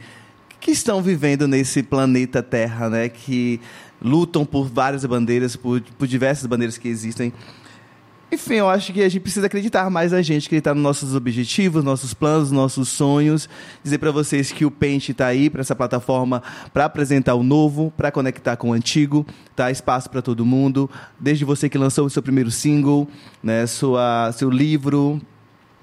[0.60, 3.08] que estão vivendo nesse planeta Terra, né?
[3.08, 3.58] Que
[4.00, 7.32] lutam por várias bandeiras, por, por diversas bandeiras que existem.
[8.30, 11.82] Enfim, eu acho que a gente precisa acreditar mais na gente, acreditar nos nossos objetivos,
[11.82, 13.48] nossos planos, nossos sonhos.
[13.82, 16.42] Dizer para vocês que o Paint está aí para essa plataforma
[16.72, 19.26] para apresentar o novo, para conectar com o antigo,
[19.56, 19.70] tá?
[19.70, 23.08] Espaço para todo mundo, desde você que lançou o seu primeiro single,
[23.42, 25.20] né, sua seu livro,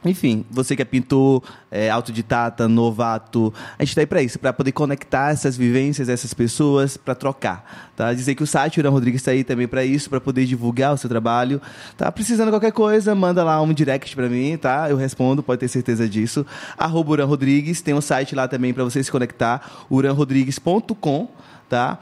[0.06, 4.54] enfim, você que é pintor, é, autodidata, novato, a gente está aí para isso, para
[4.54, 8.14] poder conectar essas vivências, essas pessoas, para trocar, tá?
[8.14, 10.98] Dizer que o site Uran Rodrigues está aí também para isso, para poder divulgar o
[10.98, 11.62] seu trabalho,
[11.98, 12.12] tá?
[12.12, 14.90] Precisando de qualquer coisa, manda lá um direct para mim, tá?
[14.90, 16.46] Eu respondo, pode ter certeza disso.
[16.78, 21.30] Arroba Uran Rodrigues, tem um site lá também para você se conectar, uranrodrigues.com,
[21.68, 22.00] tá?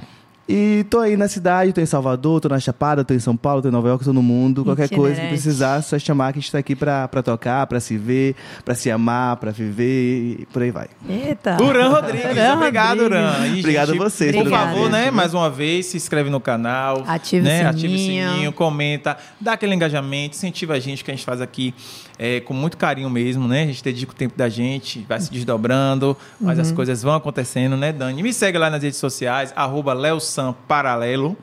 [0.47, 3.61] E tô aí na cidade, tô em Salvador, tô na Chapada, tô em São Paulo,
[3.61, 4.65] tô em Nova York, tô no mundo.
[4.65, 7.65] Qualquer coisa que precisar, é só chamar que a gente tá aqui pra, pra tocar,
[7.65, 10.87] pra se ver, pra se amar, pra viver e por aí vai.
[11.07, 11.57] Eita.
[11.63, 13.23] Uran Rodrigues, Uran obrigado, Rodrigues.
[13.23, 13.47] Uran.
[13.47, 17.05] E, Obrigado gente, a vocês Por favor, né, mais uma vez, se inscreve no canal.
[17.07, 18.31] Ativa o né, o sininho.
[18.31, 21.73] sininho, comenta, dá aquele engajamento, incentiva a gente, que a gente faz aqui
[22.17, 23.63] é, com muito carinho mesmo, né?
[23.63, 26.61] A gente dedica o tempo da gente, vai se desdobrando, mas Uhum.
[26.61, 28.21] as coisas vão acontecendo, né, Dani?
[28.21, 31.35] Me segue lá nas redes sociais, arroba Leosan Paralelo.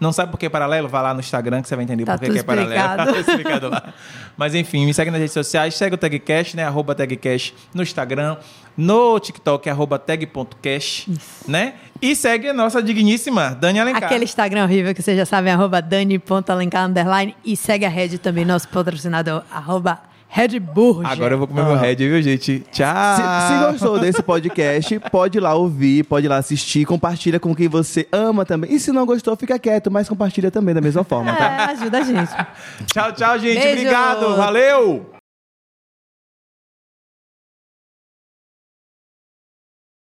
[0.00, 0.88] Não sabe por que paralelo?
[0.88, 2.78] Vai lá no Instagram que você vai entender Tá por que que é paralelo.
[2.96, 3.92] Tá explicado lá.
[4.36, 6.64] Mas enfim, me segue nas redes sociais, segue o TagCast, né?
[6.64, 8.36] Arroba TagCast no Instagram,
[8.76, 11.08] no TikTok, arroba tag.cash,
[11.46, 11.74] né?
[12.00, 14.04] E segue a nossa digníssima Dani Alencar.
[14.04, 17.34] Aquele Instagram horrível que vocês já sabem, arroba dani.alencar, underline.
[17.44, 21.10] E segue a Red também, nosso patrocinador, arroba Red Burger.
[21.10, 21.78] Agora eu vou comer meu Ah.
[21.78, 22.60] head, viu, gente?
[22.70, 23.16] Tchau!
[23.16, 23.22] Se,
[23.54, 27.66] se gostou desse podcast, pode ir lá ouvir, pode ir lá assistir, compartilha com quem
[27.68, 28.72] você ama também.
[28.72, 31.44] E se não gostou, fica quieto, mas compartilha também da mesma forma, tá?
[31.44, 32.30] É, ajuda a gente.
[32.92, 33.58] Tchau, tchau, gente.
[33.60, 33.78] Beijo.
[33.80, 34.36] Obrigado.
[34.36, 35.17] Valeu!